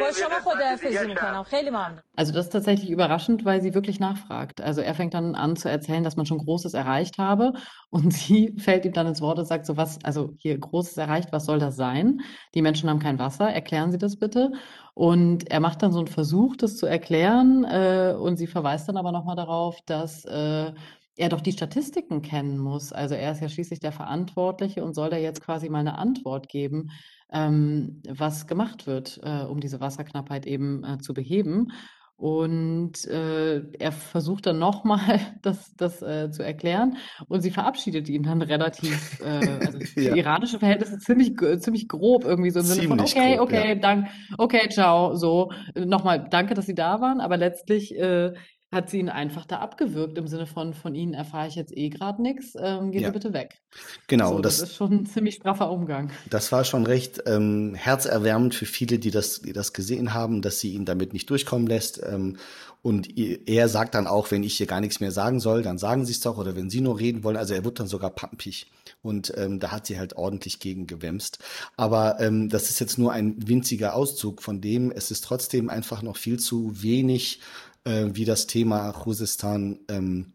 با 0.00 0.12
شما 0.12 0.40
خداحافظی 0.40 1.06
می‌کنم. 1.06 1.42
خیلی 1.42 1.70
ممنون. 1.70 2.02
Also 2.20 2.32
das 2.32 2.46
ist 2.46 2.52
tatsächlich 2.52 2.90
überraschend, 2.90 3.44
weil 3.44 3.60
sie 3.62 3.74
wirklich 3.78 4.00
nachfragt. 4.00 4.60
Also 4.60 4.80
er 4.80 4.94
fängt 5.00 5.14
dann 5.14 5.36
an 5.36 5.54
zu 5.54 5.68
erzählen, 5.68 6.02
dass 6.02 6.16
man 6.16 6.26
schon 6.26 6.38
Großes 6.38 6.74
erreicht 6.74 7.18
habe. 7.18 7.52
Und 7.90 8.12
sie 8.12 8.40
fällt 8.66 8.84
ihm 8.84 8.92
dann 8.92 9.06
ins 9.06 9.20
Wort 9.20 9.38
und 9.38 9.44
sagt 9.44 9.66
so 9.68 9.76
was, 9.76 10.04
also 10.04 10.34
hier 10.38 10.58
Großes 10.58 10.96
erreicht, 10.96 11.30
was 11.30 11.44
soll 11.44 11.60
das 11.60 11.76
sein? 11.76 12.22
Die 12.54 12.62
Menschen 12.62 12.90
haben 12.90 12.98
kein 12.98 13.20
Wasser, 13.20 13.48
erklären 13.48 13.92
Sie 13.92 13.98
das 13.98 14.16
bitte. 14.16 14.50
Und 14.94 15.48
er 15.50 15.60
macht 15.60 15.82
dann 15.82 15.92
so 15.92 15.98
einen 16.00 16.08
Versuch, 16.08 16.56
das 16.56 16.76
zu 16.76 16.86
erklären 16.86 17.64
äh, 17.64 18.16
und 18.18 18.36
sie 18.36 18.48
verweist 18.48 18.88
dann 18.88 18.96
aber 18.96 19.12
nochmal 19.12 19.36
darauf, 19.36 19.78
dass 19.86 20.24
äh, 20.24 20.72
er 21.16 21.28
doch 21.28 21.40
die 21.40 21.52
Statistiken 21.52 22.22
kennen 22.22 22.58
muss. 22.58 22.92
Also 22.92 23.14
er 23.14 23.32
ist 23.32 23.40
ja 23.40 23.48
schließlich 23.48 23.80
der 23.80 23.92
Verantwortliche 23.92 24.84
und 24.84 24.94
soll 24.94 25.10
da 25.10 25.16
jetzt 25.16 25.42
quasi 25.42 25.68
mal 25.68 25.80
eine 25.80 25.98
Antwort 25.98 26.48
geben, 26.48 26.90
ähm, 27.32 28.02
was 28.08 28.46
gemacht 28.46 28.86
wird, 28.86 29.20
äh, 29.22 29.44
um 29.44 29.60
diese 29.60 29.80
Wasserknappheit 29.80 30.46
eben 30.46 30.84
äh, 30.84 30.98
zu 30.98 31.14
beheben. 31.14 31.72
Und 32.18 33.06
äh, 33.06 33.62
er 33.78 33.92
versucht 33.92 34.46
dann 34.46 34.58
nochmal 34.58 35.20
das, 35.42 35.76
das 35.76 36.02
äh, 36.02 36.32
zu 36.32 36.42
erklären 36.42 36.96
und 37.28 37.42
sie 37.42 37.52
verabschiedet 37.52 38.08
ihn 38.08 38.24
dann 38.24 38.42
relativ, 38.42 39.20
äh, 39.20 39.64
also 39.64 39.78
ja. 40.00 40.16
iranische 40.16 40.58
Verhältnisse 40.58 40.98
ziemlich, 40.98 41.36
ziemlich 41.60 41.86
grob 41.86 42.24
irgendwie 42.24 42.50
so 42.50 42.58
im 42.58 42.66
Sinne 42.66 42.88
von, 42.88 43.00
okay, 43.00 43.36
grob, 43.36 43.46
okay, 43.46 43.68
ja. 43.68 43.74
dank, 43.76 44.08
okay, 44.36 44.68
ciao, 44.68 45.14
so. 45.14 45.52
Nochmal, 45.76 46.26
danke, 46.28 46.54
dass 46.54 46.66
Sie 46.66 46.74
da 46.74 47.00
waren, 47.00 47.20
aber 47.20 47.36
letztlich 47.36 47.96
äh, 47.96 48.32
hat 48.70 48.90
sie 48.90 48.98
ihn 48.98 49.08
einfach 49.08 49.46
da 49.46 49.60
abgewürgt 49.60 50.18
im 50.18 50.28
Sinne 50.28 50.46
von, 50.46 50.74
von 50.74 50.94
Ihnen 50.94 51.14
erfahre 51.14 51.48
ich 51.48 51.54
jetzt 51.54 51.74
eh 51.74 51.88
gerade 51.88 52.20
nichts, 52.20 52.54
ähm, 52.60 52.90
gehen 52.90 53.02
ja. 53.02 53.08
Sie 53.08 53.12
bitte 53.12 53.32
weg. 53.32 53.62
Genau. 54.08 54.32
So, 54.32 54.40
das, 54.40 54.58
das, 54.58 54.70
ist 54.70 54.76
schon 54.76 54.92
ein 54.92 55.06
ziemlich 55.06 55.36
straffer 55.36 55.70
Umgang. 55.70 56.10
Das 56.28 56.52
war 56.52 56.64
schon 56.64 56.84
recht 56.84 57.22
ähm, 57.26 57.74
herzerwärmend 57.74 58.54
für 58.54 58.66
viele, 58.66 58.98
die 58.98 59.10
das, 59.10 59.40
die 59.40 59.54
das 59.54 59.72
gesehen 59.72 60.12
haben, 60.12 60.42
dass 60.42 60.60
sie 60.60 60.74
ihn 60.74 60.84
damit 60.84 61.14
nicht 61.14 61.30
durchkommen 61.30 61.66
lässt. 61.66 62.02
Ähm, 62.04 62.36
und 62.80 63.18
er 63.18 63.68
sagt 63.68 63.94
dann 63.94 64.06
auch, 64.06 64.30
wenn 64.30 64.44
ich 64.44 64.56
hier 64.56 64.66
gar 64.66 64.80
nichts 64.80 65.00
mehr 65.00 65.10
sagen 65.10 65.40
soll, 65.40 65.62
dann 65.62 65.78
sagen 65.78 66.06
Sie 66.06 66.12
es 66.12 66.20
doch. 66.20 66.38
Oder 66.38 66.54
wenn 66.54 66.70
Sie 66.70 66.80
nur 66.80 66.98
reden 67.00 67.24
wollen, 67.24 67.36
also 67.36 67.52
er 67.52 67.64
wird 67.64 67.80
dann 67.80 67.88
sogar 67.88 68.10
pampig. 68.10 68.70
Und 69.02 69.32
ähm, 69.36 69.58
da 69.58 69.72
hat 69.72 69.86
sie 69.86 69.98
halt 69.98 70.16
ordentlich 70.16 70.60
gegen 70.60 70.86
gewämst. 70.86 71.38
Aber 71.76 72.20
ähm, 72.20 72.48
das 72.48 72.70
ist 72.70 72.78
jetzt 72.78 72.96
nur 72.96 73.12
ein 73.12 73.34
winziger 73.48 73.94
Auszug 73.94 74.42
von 74.42 74.60
dem. 74.60 74.92
Es 74.92 75.10
ist 75.10 75.24
trotzdem 75.24 75.70
einfach 75.70 76.02
noch 76.02 76.16
viel 76.16 76.38
zu 76.38 76.82
wenig 76.82 77.40
äh, 77.88 78.14
wie 78.14 78.24
das 78.24 78.46
Thema 78.46 78.92
Khuzestan 78.92 79.80
ähm, 79.88 80.34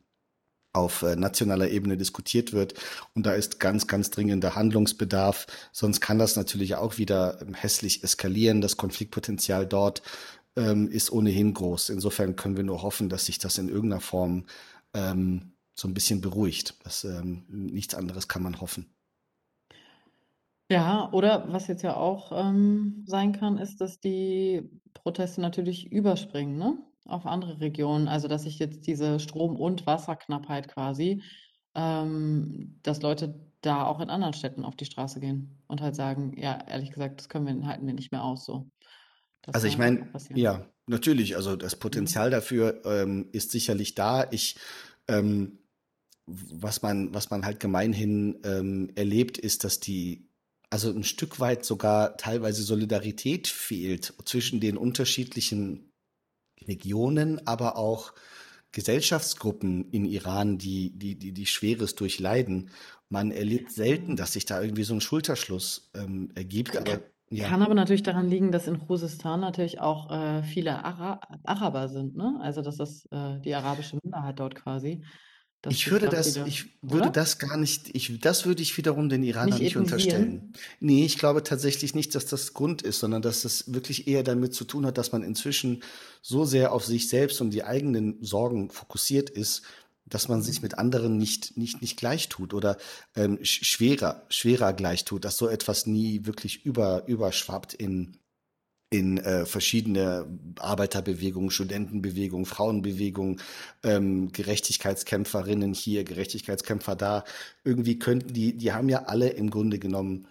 auf 0.74 1.04
äh, 1.04 1.16
nationaler 1.16 1.70
Ebene 1.70 1.98
diskutiert 1.98 2.52
wird. 2.52 2.74
Und 3.14 3.26
da 3.26 3.34
ist 3.34 3.60
ganz, 3.60 3.88
ganz 3.88 4.10
dringender 4.10 4.56
Handlungsbedarf. 4.56 5.46
Sonst 5.72 6.02
kann 6.02 6.18
das 6.18 6.36
natürlich 6.36 6.76
auch 6.76 6.98
wieder 6.98 7.40
ähm, 7.42 7.54
hässlich 7.54 8.04
eskalieren. 8.04 8.62
Das 8.62 8.76
Konfliktpotenzial 8.76 9.68
dort 9.68 10.02
ähm, 10.56 10.90
ist 10.90 11.12
ohnehin 11.12 11.54
groß. 11.54 11.90
Insofern 11.90 12.36
können 12.36 12.58
wir 12.58 12.64
nur 12.64 12.82
hoffen, 12.82 13.08
dass 13.08 13.28
sich 13.28 13.38
das 13.38 13.60
in 13.60 13.70
irgendeiner 13.70 14.02
Form 14.02 14.46
ähm, 14.96 15.54
so 15.76 15.88
ein 15.88 15.94
bisschen 15.94 16.22
beruhigt. 16.22 16.76
Das, 16.84 17.04
ähm, 17.04 17.46
nichts 17.48 17.94
anderes 17.94 18.28
kann 18.28 18.42
man 18.42 18.60
hoffen. 18.60 18.88
Ja, 20.72 21.12
oder 21.12 21.52
was 21.52 21.68
jetzt 21.68 21.84
ja 21.84 21.96
auch 21.96 22.32
ähm, 22.34 23.04
sein 23.06 23.34
kann, 23.34 23.60
ist, 23.60 23.80
dass 23.80 24.00
die 24.00 24.72
Proteste 24.96 25.40
natürlich 25.40 25.92
überspringen, 25.92 26.58
ne? 26.58 26.78
Auf 27.06 27.26
andere 27.26 27.60
Regionen. 27.60 28.08
Also, 28.08 28.28
dass 28.30 28.44
sich 28.44 28.60
jetzt 28.60 28.88
diese 28.88 29.20
Strom 29.20 29.58
und 29.58 29.86
Wasserknappheit 29.86 30.70
quasi 30.70 31.22
ähm, 31.76 32.80
dass 32.84 33.02
Leute 33.02 33.52
da 33.62 33.86
auch 33.88 34.00
in 34.00 34.10
anderen 34.12 34.34
Städten 34.34 34.64
auf 34.64 34.76
die 34.76 34.86
Straße 34.86 35.20
gehen 35.20 35.64
und 35.68 35.82
halt 35.82 35.96
sagen: 35.96 36.38
„Ja, 36.38 36.60
ehrlich 36.68 36.92
gesagt, 36.92 37.20
das 37.20 37.30
können 37.30 37.48
wir 37.48 37.68
halten 37.68 37.88
wir 37.88 37.94
nicht 37.96 38.12
mehr 38.12 38.24
aus 38.24 38.46
so.“ 38.46 38.70
Das 39.42 39.56
Also, 39.56 39.68
ich 39.68 39.78
meine 39.78 40.08
ja, 40.34 40.68
natürlich, 40.88 41.36
also, 41.36 41.56
das 41.56 41.76
Mhm. 41.76 41.78
Potenzial 41.78 42.32
dafür, 42.32 42.82
ähm, 42.86 43.30
ist 43.34 43.52
sicherlich 43.52 43.96
da. 43.96 44.28
Ich, 44.32 44.58
ähm 45.08 45.60
was 46.28 46.82
man 46.84 47.14
was 47.14 47.32
man 47.32 47.46
halt 47.46 47.60
gemeinhin, 47.60 48.42
ähm, 48.46 48.92
erlebt, 48.96 49.38
ist, 49.40 49.64
dass 49.66 49.80
die 49.82 50.30
also 50.72 50.92
ein 50.92 51.04
Stück 51.06 51.40
weit 51.40 51.66
sogar 51.66 52.18
teilweise 52.18 52.64
Solidarität 52.64 53.48
fehlt 53.48 54.14
zwischen 54.26 54.60
den 54.62 54.78
unterschiedlichen 54.78 55.93
Regionen, 56.68 57.46
aber 57.48 57.78
auch 57.78 58.14
Gesellschaftsgruppen 58.72 59.90
in 59.92 60.06
Iran, 60.06 60.58
die, 60.58 60.98
die, 60.98 61.16
die, 61.16 61.32
die 61.32 61.46
Schweres 61.46 61.96
durchleiden. 61.96 62.70
Man 63.10 63.32
erlebt 63.32 63.72
selten, 63.72 64.16
dass 64.16 64.34
sich 64.34 64.46
da 64.46 64.62
irgendwie 64.62 64.84
so 64.84 64.96
ein 64.96 65.02
Schulterschluss 65.02 65.92
ähm, 65.94 66.32
ergibt. 66.34 66.76
Aber, 66.76 67.00
ja. 67.30 67.48
Kann 67.48 67.62
aber 67.62 67.76
natürlich 67.76 68.04
daran 68.04 68.30
liegen, 68.30 68.52
dass 68.52 68.68
in 68.68 68.80
Khuzestan 68.80 69.40
natürlich 69.40 69.80
auch 69.80 70.12
äh, 70.12 70.44
viele 70.44 70.84
Ara 70.84 71.20
Araber 71.44 71.88
sind, 71.88 72.16
ne? 72.16 72.40
Also 72.42 72.62
dass 72.62 72.78
das 72.78 73.06
äh, 73.12 73.40
die 73.42 73.54
arabische 73.54 73.98
Minderheit 74.02 74.40
dort 74.40 74.56
quasi. 74.56 75.04
Das 75.64 75.76
ich 75.76 75.90
würde 75.90 76.10
das, 76.10 76.36
wieder, 76.36 76.46
ich 76.46 76.66
würde 76.82 77.04
oder? 77.04 77.12
das 77.12 77.40
gar 77.40 77.56
nicht, 77.56 77.90
ich, 77.96 78.20
das 78.20 78.46
würde 78.46 78.62
ich 78.62 78.76
wiederum 78.78 79.08
den 79.08 79.24
Iranern 79.24 79.52
nicht, 79.52 79.62
nicht 79.62 79.78
unterstellen. 79.78 80.54
Nee, 80.82 81.06
ich 81.06 81.18
glaube 81.18 81.42
tatsächlich 81.42 81.96
nicht, 81.96 82.14
dass 82.16 82.26
das 82.26 82.54
Grund 82.54 82.82
ist, 82.82 83.00
sondern 83.00 83.22
dass 83.22 83.44
das 83.44 83.74
wirklich 83.74 84.10
eher 84.10 84.24
damit 84.24 84.54
zu 84.54 84.66
tun 84.66 84.86
hat, 84.86 84.98
dass 84.98 85.14
man 85.14 85.24
inzwischen 85.24 85.82
so 86.22 86.44
sehr 86.44 86.74
auf 86.74 86.86
sich 86.86 87.08
selbst 87.08 87.40
und 87.40 87.52
die 87.52 87.64
eigenen 87.64 88.22
Sorgen 88.22 88.72
fokussiert 88.72 89.30
ist, 89.30 89.62
dass 90.06 90.28
man 90.28 90.42
sich 90.42 90.62
mit 90.62 90.78
anderen 90.78 91.18
nicht, 91.18 91.56
nicht, 91.56 91.82
nicht 91.82 91.96
gleich 91.96 92.28
tut 92.28 92.54
oder 92.54 92.76
ähm, 93.16 93.40
schwerer, 93.42 94.24
schwerer 94.28 94.74
gleich 94.74 95.06
tut, 95.06 95.24
dass 95.24 95.38
so 95.38 95.48
etwas 95.48 95.86
nie 95.86 96.26
wirklich 96.26 96.66
über, 96.66 97.08
überschwappt 97.08 97.74
in, 97.74 98.18
in 98.94 99.18
äh, 99.18 99.48
verschiedene 99.48 100.28
Arbeiterbewegungen, 100.60 101.50
Studentenbewegungen, 101.50 102.46
Frauenbewegungen, 102.46 103.42
ähm, 103.82 104.32
Gerechtigkeitskämpferinnen 104.32 105.74
hier, 105.74 106.04
Gerechtigkeitskämpfer 106.04 106.96
da. 106.96 107.24
Irgendwie 107.64 107.98
könnten 107.98 108.34
die, 108.34 108.56
die 108.56 108.72
haben 108.72 108.90
ja 108.90 109.06
alle 109.06 109.30
im 109.30 109.50
Grunde 109.50 109.80
genommen 109.80 110.28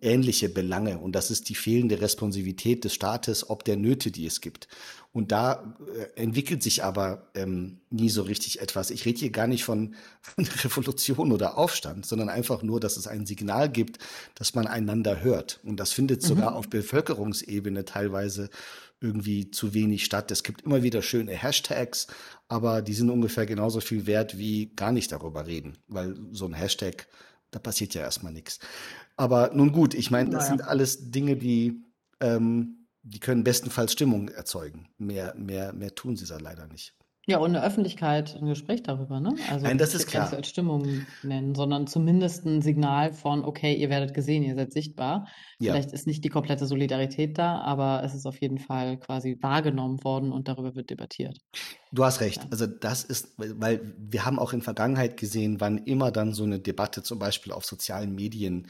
ähnliche 0.00 0.48
Belange 0.48 0.98
und 0.98 1.12
das 1.12 1.30
ist 1.30 1.48
die 1.48 1.54
fehlende 1.54 2.00
Responsivität 2.00 2.84
des 2.84 2.94
Staates, 2.94 3.48
ob 3.48 3.64
der 3.64 3.76
Nöte, 3.76 4.10
die 4.10 4.26
es 4.26 4.40
gibt. 4.40 4.68
Und 5.12 5.32
da 5.32 5.76
äh, 5.92 6.20
entwickelt 6.20 6.62
sich 6.62 6.84
aber 6.84 7.30
ähm, 7.34 7.80
nie 7.90 8.10
so 8.10 8.22
richtig 8.22 8.60
etwas. 8.60 8.90
Ich 8.90 9.04
rede 9.04 9.18
hier 9.18 9.30
gar 9.30 9.48
nicht 9.48 9.64
von, 9.64 9.96
von 10.22 10.44
Revolution 10.44 11.32
oder 11.32 11.58
Aufstand, 11.58 12.06
sondern 12.06 12.28
einfach 12.28 12.62
nur, 12.62 12.78
dass 12.78 12.96
es 12.96 13.08
ein 13.08 13.26
Signal 13.26 13.68
gibt, 13.68 13.98
dass 14.36 14.54
man 14.54 14.66
einander 14.66 15.22
hört. 15.22 15.60
Und 15.64 15.80
das 15.80 15.92
findet 15.92 16.22
sogar 16.22 16.52
mhm. 16.52 16.56
auf 16.56 16.68
Bevölkerungsebene 16.68 17.84
teilweise 17.84 18.50
irgendwie 19.00 19.50
zu 19.50 19.74
wenig 19.74 20.04
statt. 20.04 20.30
Es 20.30 20.42
gibt 20.42 20.62
immer 20.62 20.82
wieder 20.82 21.02
schöne 21.02 21.32
Hashtags, 21.32 22.06
aber 22.48 22.82
die 22.82 22.94
sind 22.94 23.10
ungefähr 23.10 23.46
genauso 23.46 23.80
viel 23.80 24.06
wert 24.06 24.38
wie 24.38 24.66
gar 24.76 24.92
nicht 24.92 25.10
darüber 25.10 25.46
reden, 25.46 25.78
weil 25.88 26.14
so 26.32 26.46
ein 26.46 26.52
Hashtag, 26.52 27.06
da 27.50 27.58
passiert 27.58 27.94
ja 27.94 28.02
erstmal 28.02 28.32
nichts. 28.32 28.60
Aber 29.20 29.50
nun 29.52 29.70
gut, 29.70 29.92
ich 29.92 30.10
meine, 30.10 30.30
das 30.30 30.44
naja. 30.44 30.56
sind 30.56 30.66
alles 30.66 31.10
Dinge, 31.10 31.36
die, 31.36 31.84
ähm, 32.20 32.86
die 33.02 33.20
können 33.20 33.44
bestenfalls 33.44 33.92
Stimmung 33.92 34.30
erzeugen. 34.30 34.88
Mehr, 34.96 35.34
mehr, 35.36 35.74
mehr 35.74 35.94
tun 35.94 36.16
sie 36.16 36.24
da 36.24 36.38
leider 36.38 36.66
nicht. 36.68 36.94
Ja, 37.26 37.36
und 37.36 37.54
eine 37.54 37.62
Öffentlichkeit, 37.62 38.34
ein 38.40 38.46
Gespräch 38.46 38.82
darüber, 38.82 39.20
ne? 39.20 39.34
Also 39.50 39.66
Nein, 39.66 39.76
das 39.76 39.94
ist 39.94 40.06
klar. 40.06 40.24
Nicht 40.24 40.36
als 40.36 40.48
Stimmung 40.48 41.04
nennen, 41.22 41.54
sondern 41.54 41.86
zumindest 41.86 42.46
ein 42.46 42.62
Signal 42.62 43.12
von, 43.12 43.44
okay, 43.44 43.74
ihr 43.74 43.90
werdet 43.90 44.14
gesehen, 44.14 44.42
ihr 44.42 44.54
seid 44.54 44.72
sichtbar. 44.72 45.28
Ja. 45.58 45.74
Vielleicht 45.74 45.92
ist 45.92 46.06
nicht 46.06 46.24
die 46.24 46.30
komplette 46.30 46.66
Solidarität 46.66 47.36
da, 47.36 47.60
aber 47.60 48.02
es 48.02 48.14
ist 48.14 48.24
auf 48.24 48.40
jeden 48.40 48.58
Fall 48.58 48.96
quasi 48.96 49.36
wahrgenommen 49.42 50.02
worden 50.02 50.32
und 50.32 50.48
darüber 50.48 50.74
wird 50.74 50.88
debattiert. 50.88 51.36
Du 51.92 52.04
hast 52.04 52.22
recht. 52.22 52.40
Also 52.50 52.66
das 52.66 53.04
ist, 53.04 53.34
weil 53.36 53.82
wir 53.98 54.24
haben 54.24 54.38
auch 54.38 54.54
in 54.54 54.62
Vergangenheit 54.62 55.18
gesehen, 55.18 55.60
wann 55.60 55.76
immer 55.76 56.10
dann 56.10 56.32
so 56.32 56.44
eine 56.44 56.58
Debatte 56.58 57.02
zum 57.02 57.18
Beispiel 57.18 57.52
auf 57.52 57.66
sozialen 57.66 58.14
Medien 58.14 58.66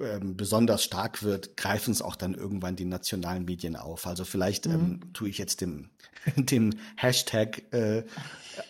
ähm, 0.00 0.36
besonders 0.36 0.82
stark 0.82 1.22
wird, 1.22 1.56
greifen 1.56 1.92
es 1.92 2.02
auch 2.02 2.16
dann 2.16 2.34
irgendwann 2.34 2.74
die 2.74 2.84
nationalen 2.84 3.44
Medien 3.44 3.76
auf. 3.76 4.06
Also 4.06 4.24
vielleicht 4.24 4.66
ähm, 4.66 4.72
mhm. 4.72 4.78
ähm, 4.78 5.12
tue 5.12 5.28
ich 5.28 5.38
jetzt 5.38 5.60
dem, 5.60 5.90
dem 6.36 6.74
Hashtag 6.96 7.62
äh, 7.72 8.02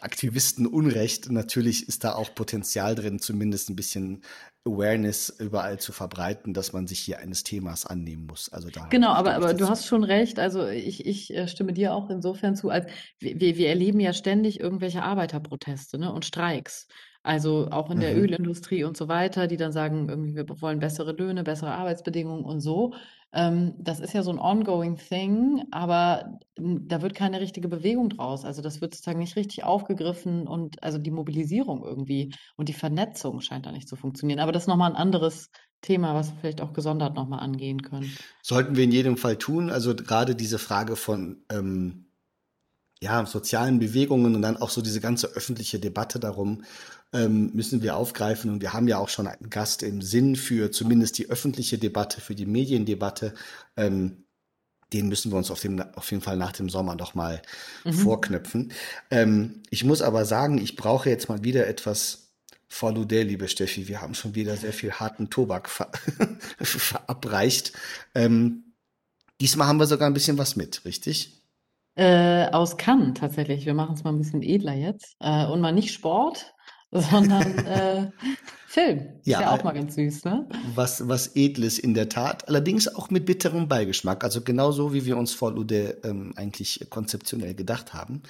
Aktivisten 0.01 0.67
Unrecht. 0.67 1.31
Natürlich 1.31 1.89
ist 1.89 2.05
da 2.05 2.15
auch 2.15 2.35
Potenzial 2.35 2.95
drin, 2.95 3.19
zumindest 3.19 3.71
ein 3.71 3.77
bisschen 3.77 4.23
Awareness 4.67 5.29
überall 5.29 5.79
zu 5.79 5.93
verbreiten, 5.93 6.55
dass 6.55 6.73
man 6.73 6.87
sich 6.87 7.01
hier 7.01 7.19
eines 7.19 7.43
Themas 7.43 7.85
annehmen 7.85 8.27
muss. 8.27 8.51
Also 8.51 8.71
da 8.71 8.87
genau, 8.89 9.13
aber, 9.13 9.35
aber 9.35 9.55
du 9.55 9.69
hast 9.69 9.87
schon 9.87 10.05
recht. 10.05 10.39
Also 10.39 10.67
ich, 10.69 11.05
ich 11.07 11.33
äh, 11.35 11.49
stimme 11.49 11.73
dir 11.73 11.95
auch 11.95 12.09
insofern 12.09 12.57
zu, 12.57 12.71
als 12.71 12.87
wir, 13.19 13.39
wir 13.41 13.69
erleben 13.69 14.01
ja 14.01 14.13
ständig 14.13 14.61
irgendwelche 14.61 15.03
Arbeiterproteste 15.03 15.99
ne, 15.99 16.13
und 16.13 16.25
Streiks. 16.25 16.87
Also 17.25 17.69
auch 17.71 17.91
in 17.91 18.01
der 18.01 18.15
Mhm. 18.15 18.19
Ölindustrie 18.19 18.85
und 18.85 18.97
so 18.97 19.09
weiter, 19.09 19.47
die 19.49 19.57
dann 19.57 19.73
sagen, 19.73 20.09
irgendwie, 20.11 20.37
wir 20.37 20.47
wollen 20.61 20.79
bessere 20.79 21.13
Löhne, 21.13 21.43
bessere 21.43 21.73
Arbeitsbedingungen 21.73 22.45
und 22.45 22.61
so. 22.61 22.95
Ähm, 23.33 23.75
das 23.79 24.01
ist 24.01 24.13
ja 24.15 24.23
so 24.23 24.31
ein 24.31 24.39
ongoing 24.39 24.97
thing, 24.97 25.65
aber 25.73 26.39
da 26.57 27.03
wird 27.03 27.15
keine 27.15 27.41
richtige 27.41 27.69
Bewegung 27.69 28.11
draus. 28.11 28.45
Also 28.45 28.63
das 28.63 28.81
wird 28.81 28.95
sozusagen 28.95 29.19
nicht 29.19 29.37
richtig 29.37 29.65
aufgegriffen 29.65 30.47
und 30.47 30.83
also 30.83 30.99
die 30.99 31.11
Mobilisierung 31.11 31.83
irgendwie 31.85 32.35
und 32.57 32.69
die 32.69 32.73
Vernetzung 32.75 33.41
scheint 33.41 33.67
da 33.67 33.73
nicht 33.73 33.89
zu 33.89 33.97
funktionieren. 33.97 34.39
Aber 34.41 34.53
das 34.53 34.65
ist 34.65 34.69
nochmal 34.69 34.91
ein 34.91 34.97
anderes 34.97 35.51
Thema, 35.81 36.15
was 36.15 36.31
wir 36.33 36.39
vielleicht 36.41 36.61
auch 36.61 36.73
gesondert 36.75 37.15
nochmal 37.17 37.41
angehen 37.41 37.83
können. 37.83 38.19
Sollten 38.43 38.77
wir 38.77 38.85
in 38.85 38.93
jedem 38.93 39.17
Fall 39.17 39.39
tun. 39.39 39.71
Also 39.71 39.95
gerade 39.95 40.35
diese 40.37 40.59
Frage 40.59 40.97
von 40.97 41.45
ähm, 41.51 42.04
ja, 43.05 43.27
sozialen 43.27 43.79
Bewegungen 43.79 44.35
und 44.35 44.43
dann 44.43 44.57
auch 44.57 44.71
so 44.71 44.81
diese 44.81 45.01
ganze 45.01 45.29
öffentliche 45.29 45.79
Debatte 45.79 46.19
darum, 46.19 46.65
ähm, 47.13 47.51
müssen 47.53 47.83
wir 47.83 47.97
aufgreifen. 47.97 48.51
Und 48.51 48.63
wir 48.63 48.73
haben 48.73 48.89
ja 48.89 48.99
auch 48.99 49.11
schon 49.11 49.27
einen 49.27 49.51
Gast 49.51 49.83
im 49.83 50.01
Sinn 50.01 50.37
für 50.37 50.71
zumindest 50.71 51.19
die 51.19 51.29
öffentliche 51.29 51.79
Debatte, 51.79 52.21
für 52.21 52.35
die 52.35 52.47
Mediendebatte. 52.47 53.35
Ähm, 53.77 54.25
den 54.93 55.09
müssen 55.09 55.31
wir 55.31 55.37
uns 55.37 55.51
auf, 55.51 55.61
dem, 55.61 55.81
auf 55.81 56.11
jeden 56.11 56.23
Fall 56.23 56.37
nach 56.37 56.53
dem 56.53 56.69
Sommer 56.71 56.95
noch 56.97 57.15
mal 57.15 57.43
mhm. 57.85 57.93
vorknöpfen. 57.93 58.73
Ähm, 59.11 59.63
ich 59.69 59.85
muss 59.85 60.01
aber 60.01 60.25
sagen, 60.25 60.59
ich 60.59 60.77
brauche 60.77 61.11
jetzt 61.11 61.29
mal 61.29 61.45
wieder 61.45 61.67
etwas 61.67 62.33
Follow 62.69 63.05
liebe 63.09 63.49
Steffi. 63.49 63.87
Wir 63.87 64.01
haben 64.01 64.15
schon 64.15 64.35
wieder 64.35 64.57
sehr 64.57 64.73
viel 64.73 64.93
harten 64.93 65.31
Tobak 65.31 65.69
ver 65.69 65.93
verabreicht. 66.61 67.73
Ähm, 68.15 68.73
diesmal 69.41 69.69
haben 69.69 69.79
wir 69.79 69.87
sogar 69.87 70.09
ein 70.09 70.15
bisschen 70.15 70.39
was 70.39 70.57
mit, 70.57 70.85
richtig? 70.85 71.44
Äh, 71.97 72.47
aus 72.51 72.77
Cannes 72.77 73.15
tatsächlich. 73.15 73.67
Wir 73.67 73.75
machen 73.75 73.95
es 73.95 74.05
mal 74.05 74.11
ein 74.11 74.19
bisschen 74.19 74.43
edler 74.43 74.75
jetzt. 74.75 75.17
Äh, 75.21 75.47
und 75.47 75.61
mal 75.61 75.73
nicht 75.73 75.93
Sport, 75.93 76.55
sondern 76.91 77.59
äh, 77.59 78.11
Film. 78.67 78.99
Ist 79.21 79.27
ja, 79.27 79.41
ja 79.41 79.51
auch 79.53 79.63
mal 79.63 79.73
ganz 79.73 79.95
süß, 79.95 80.25
ne? 80.25 80.49
Was, 80.75 81.09
was 81.09 81.37
Edles 81.37 81.79
in 81.79 81.95
der 81.95 82.09
Tat, 82.09 82.49
allerdings 82.49 82.93
auch 82.93 83.09
mit 83.11 83.25
bitterem 83.25 83.69
Beigeschmack. 83.69 84.25
Also 84.25 84.41
genauso 84.41 84.93
wie 84.93 85.07
wir 85.07 85.17
uns 85.17 85.33
vor 85.33 85.53
Lude 85.53 85.99
ähm, 86.03 86.33
eigentlich 86.37 86.85
konzeptionell 86.91 87.55
gedacht 87.55 87.95
haben. 87.95 88.23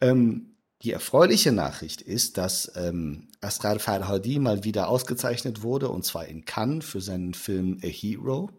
Ähm, 0.00 0.52
die 0.82 0.92
erfreuliche 0.92 1.52
Nachricht 1.52 2.00
ist, 2.00 2.38
dass 2.38 2.72
ähm, 2.76 3.28
Astral 3.40 3.78
Farhadi 3.78 4.38
mal 4.38 4.64
wieder 4.64 4.88
ausgezeichnet 4.88 5.62
wurde, 5.62 5.88
und 5.88 6.04
zwar 6.04 6.26
in 6.26 6.44
Cannes 6.44 6.84
für 6.84 7.00
seinen 7.00 7.34
Film 7.34 7.78
A 7.82 7.86
Hero. 7.86 8.50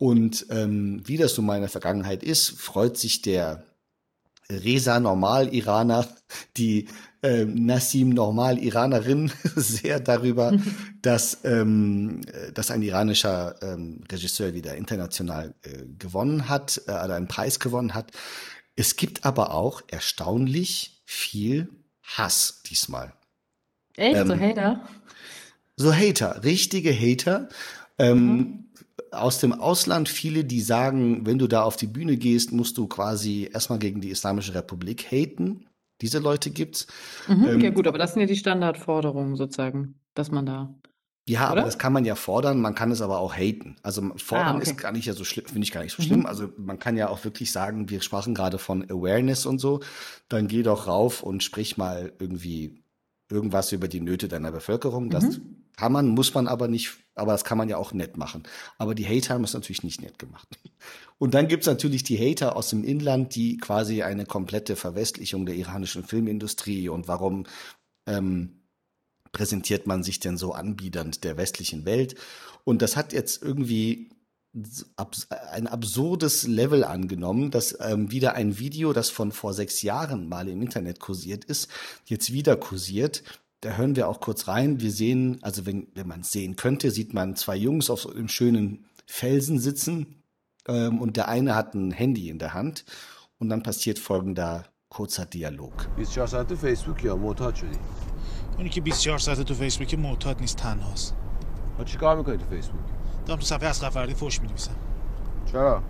Und 0.00 0.46
ähm, 0.48 1.02
wie 1.04 1.18
das 1.18 1.34
so 1.34 1.42
meine 1.42 1.68
Vergangenheit 1.68 2.22
ist, 2.22 2.58
freut 2.58 2.96
sich 2.96 3.20
der 3.20 3.64
Reza 4.50 4.98
Normal-Iraner, 4.98 6.08
die 6.56 6.88
äh, 7.22 7.44
Nassim 7.44 8.08
Normal-Iranerin 8.08 9.30
sehr 9.56 10.00
darüber, 10.00 10.58
dass, 11.02 11.44
ähm, 11.44 12.22
dass 12.54 12.70
ein 12.70 12.80
iranischer 12.80 13.56
ähm, 13.60 14.00
Regisseur 14.10 14.54
wieder 14.54 14.74
international 14.74 15.54
äh, 15.64 15.84
gewonnen 15.98 16.48
hat, 16.48 16.80
äh, 16.86 16.92
oder 16.92 17.16
einen 17.16 17.28
Preis 17.28 17.60
gewonnen 17.60 17.92
hat. 17.92 18.10
Es 18.76 18.96
gibt 18.96 19.26
aber 19.26 19.52
auch 19.52 19.82
erstaunlich 19.88 21.02
viel 21.04 21.68
Hass 22.02 22.62
diesmal. 22.64 23.12
Echt? 23.96 24.16
Ähm, 24.16 24.28
so 24.28 24.34
Hater? 24.34 24.88
So 25.76 25.92
Hater, 25.94 26.42
richtige 26.42 26.90
Hater. 26.90 27.50
Ähm, 27.98 28.26
mhm 28.26 28.69
aus 29.12 29.38
dem 29.40 29.52
Ausland 29.52 30.08
viele, 30.08 30.44
die 30.44 30.60
sagen, 30.60 31.26
wenn 31.26 31.38
du 31.38 31.46
da 31.46 31.62
auf 31.62 31.76
die 31.76 31.86
Bühne 31.86 32.16
gehst, 32.16 32.52
musst 32.52 32.78
du 32.78 32.86
quasi 32.86 33.48
erstmal 33.52 33.78
gegen 33.78 34.00
die 34.00 34.10
Islamische 34.10 34.54
Republik 34.54 35.10
haten. 35.10 35.66
Diese 36.00 36.18
Leute 36.18 36.50
gibt's. 36.50 36.86
Mhm, 37.28 37.46
ähm, 37.46 37.60
ja 37.60 37.70
gut, 37.70 37.86
aber 37.86 37.98
das 37.98 38.12
sind 38.12 38.20
ja 38.20 38.26
die 38.26 38.36
Standardforderungen 38.36 39.36
sozusagen, 39.36 40.00
dass 40.14 40.30
man 40.30 40.46
da. 40.46 40.74
Ja, 41.28 41.42
Oder? 41.42 41.50
aber 41.50 41.60
das 41.62 41.78
kann 41.78 41.92
man 41.92 42.04
ja 42.04 42.14
fordern, 42.14 42.60
man 42.60 42.74
kann 42.74 42.90
es 42.90 43.02
aber 43.02 43.20
auch 43.20 43.36
haten. 43.36 43.76
Also 43.82 44.02
fordern 44.16 44.46
ah, 44.46 44.54
okay. 44.56 44.62
ist 44.62 44.78
gar 44.78 44.90
nicht 44.90 45.06
ja 45.06 45.12
so 45.12 45.24
schlimm, 45.24 45.46
finde 45.46 45.62
ich 45.62 45.70
gar 45.70 45.82
nicht 45.82 45.94
so 45.94 46.02
schlimm. 46.02 46.20
Mhm. 46.20 46.26
Also 46.26 46.48
man 46.56 46.78
kann 46.78 46.96
ja 46.96 47.08
auch 47.08 47.24
wirklich 47.24 47.52
sagen, 47.52 47.88
wir 47.88 48.00
sprachen 48.00 48.34
gerade 48.34 48.58
von 48.58 48.82
Awareness 48.90 49.46
und 49.46 49.60
so, 49.60 49.80
dann 50.28 50.48
geh 50.48 50.62
doch 50.62 50.86
rauf 50.86 51.22
und 51.22 51.44
sprich 51.44 51.76
mal 51.76 52.12
irgendwie 52.18 52.82
irgendwas 53.30 53.72
über 53.72 53.88
die 53.88 54.00
Nöte 54.00 54.28
deiner 54.28 54.52
Bevölkerung. 54.52 55.10
Das 55.10 55.24
mhm. 55.24 55.64
kann 55.76 55.92
man, 55.92 56.08
muss 56.08 56.34
man 56.34 56.48
aber 56.48 56.68
nicht, 56.68 56.98
aber 57.14 57.32
das 57.32 57.44
kann 57.44 57.58
man 57.58 57.68
ja 57.68 57.76
auch 57.76 57.92
nett 57.92 58.16
machen. 58.16 58.42
Aber 58.78 58.94
die 58.94 59.06
Hater 59.06 59.34
haben 59.34 59.44
es 59.44 59.54
natürlich 59.54 59.82
nicht 59.82 60.02
nett 60.02 60.18
gemacht. 60.18 60.48
Und 61.18 61.34
dann 61.34 61.48
gibt's 61.48 61.66
natürlich 61.66 62.02
die 62.02 62.18
Hater 62.18 62.56
aus 62.56 62.70
dem 62.70 62.82
Inland, 62.82 63.34
die 63.34 63.58
quasi 63.58 64.02
eine 64.02 64.26
komplette 64.26 64.76
Verwestlichung 64.76 65.46
der 65.46 65.54
iranischen 65.54 66.02
Filmindustrie 66.04 66.88
und 66.88 67.08
warum 67.08 67.46
ähm, 68.06 68.60
präsentiert 69.32 69.86
man 69.86 70.02
sich 70.02 70.18
denn 70.18 70.36
so 70.36 70.52
anbiedernd 70.52 71.24
der 71.24 71.36
westlichen 71.36 71.84
Welt? 71.84 72.16
Und 72.64 72.82
das 72.82 72.96
hat 72.96 73.12
jetzt 73.12 73.42
irgendwie 73.42 74.10
ein 75.52 75.66
absurdes 75.68 76.46
Level 76.46 76.82
angenommen, 76.82 77.50
dass 77.50 77.78
ähm, 77.80 78.10
wieder 78.10 78.34
ein 78.34 78.58
Video, 78.58 78.92
das 78.92 79.08
von 79.08 79.30
vor 79.30 79.54
sechs 79.54 79.82
Jahren 79.82 80.28
mal 80.28 80.48
im 80.48 80.60
Internet 80.60 80.98
kursiert 80.98 81.44
ist, 81.44 81.68
jetzt 82.06 82.32
wieder 82.32 82.56
kursiert. 82.56 83.22
Da 83.60 83.76
hören 83.76 83.94
wir 83.94 84.08
auch 84.08 84.20
kurz 84.20 84.48
rein. 84.48 84.80
Wir 84.80 84.90
sehen, 84.90 85.38
also 85.42 85.66
wenn, 85.66 85.86
wenn 85.94 86.08
man 86.08 86.20
es 86.20 86.32
sehen 86.32 86.56
könnte, 86.56 86.90
sieht 86.90 87.14
man 87.14 87.36
zwei 87.36 87.56
Jungs 87.56 87.90
auf 87.90 88.00
so 88.00 88.10
einem 88.10 88.28
schönen 88.28 88.86
Felsen 89.06 89.58
sitzen 89.58 90.22
ähm, 90.66 91.00
und 91.00 91.16
der 91.16 91.28
eine 91.28 91.54
hat 91.54 91.74
ein 91.74 91.92
Handy 91.92 92.28
in 92.28 92.38
der 92.38 92.54
Hand 92.54 92.84
und 93.38 93.50
dann 93.50 93.62
passiert 93.62 93.98
folgender 93.98 94.64
kurzer 94.88 95.26
Dialog. 95.26 95.88
Facebook 96.56 97.02
ja, 97.04 97.16
Facebook 102.48 102.99
یا 103.29 103.29
معتاد 103.29 103.29
شدی؟ 103.29 103.29
اونی 103.29 103.29
که 103.29 103.29
24 103.29 103.29
ساعت 103.29 103.29
تو 103.29 103.29
فیسبوک 103.29 103.29
معتاد 103.29 103.29
نیست 103.29 103.29
تنهاست. 103.29 103.29
چیکار 103.29 103.29
میکنی 103.29 103.29
تو 103.29 103.29
فیسبوک؟ 103.29 103.29
دارم 103.29 103.39
تو 103.39 103.45
صفحه 103.45 103.69
از 103.69 103.79
فردی 103.79 104.13
فوش 104.13 104.41
می‌نویسم 104.41 104.75
چرا 105.51 105.83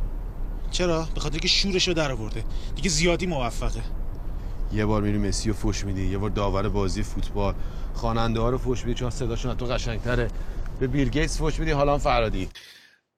چرا 0.72 1.08
به 1.16 1.20
خاطر 1.20 1.40
که 1.40 1.48
شورش 1.48 1.88
رو 1.88 1.94
در 1.94 2.12
آورده 2.12 2.44
دیگه 2.76 2.90
زیادی 2.90 3.26
موفقه 3.26 3.82
یه 4.74 4.86
بار 4.86 5.02
میری 5.02 5.18
مسی 5.18 5.50
رو 5.50 5.56
فوش 5.56 5.86
میدی 5.86 6.08
یه 6.08 6.18
بار 6.18 6.30
داور 6.30 6.70
بازی 6.70 7.04
فوتبال 7.04 7.54
خواننده 7.94 8.40
ها 8.40 8.50
رو 8.50 8.58
فوش 8.58 8.86
میدی 8.86 9.00
چون 9.00 9.10
صداشون 9.10 9.58
تو 9.58 9.66
قشنگتره 9.66 10.28
به 10.80 10.88
بیل 10.88 11.10
گیتس 11.10 11.38
فوش 11.38 11.60
میدی 11.60 11.72
حالا 11.72 11.98
فرادی 11.98 12.50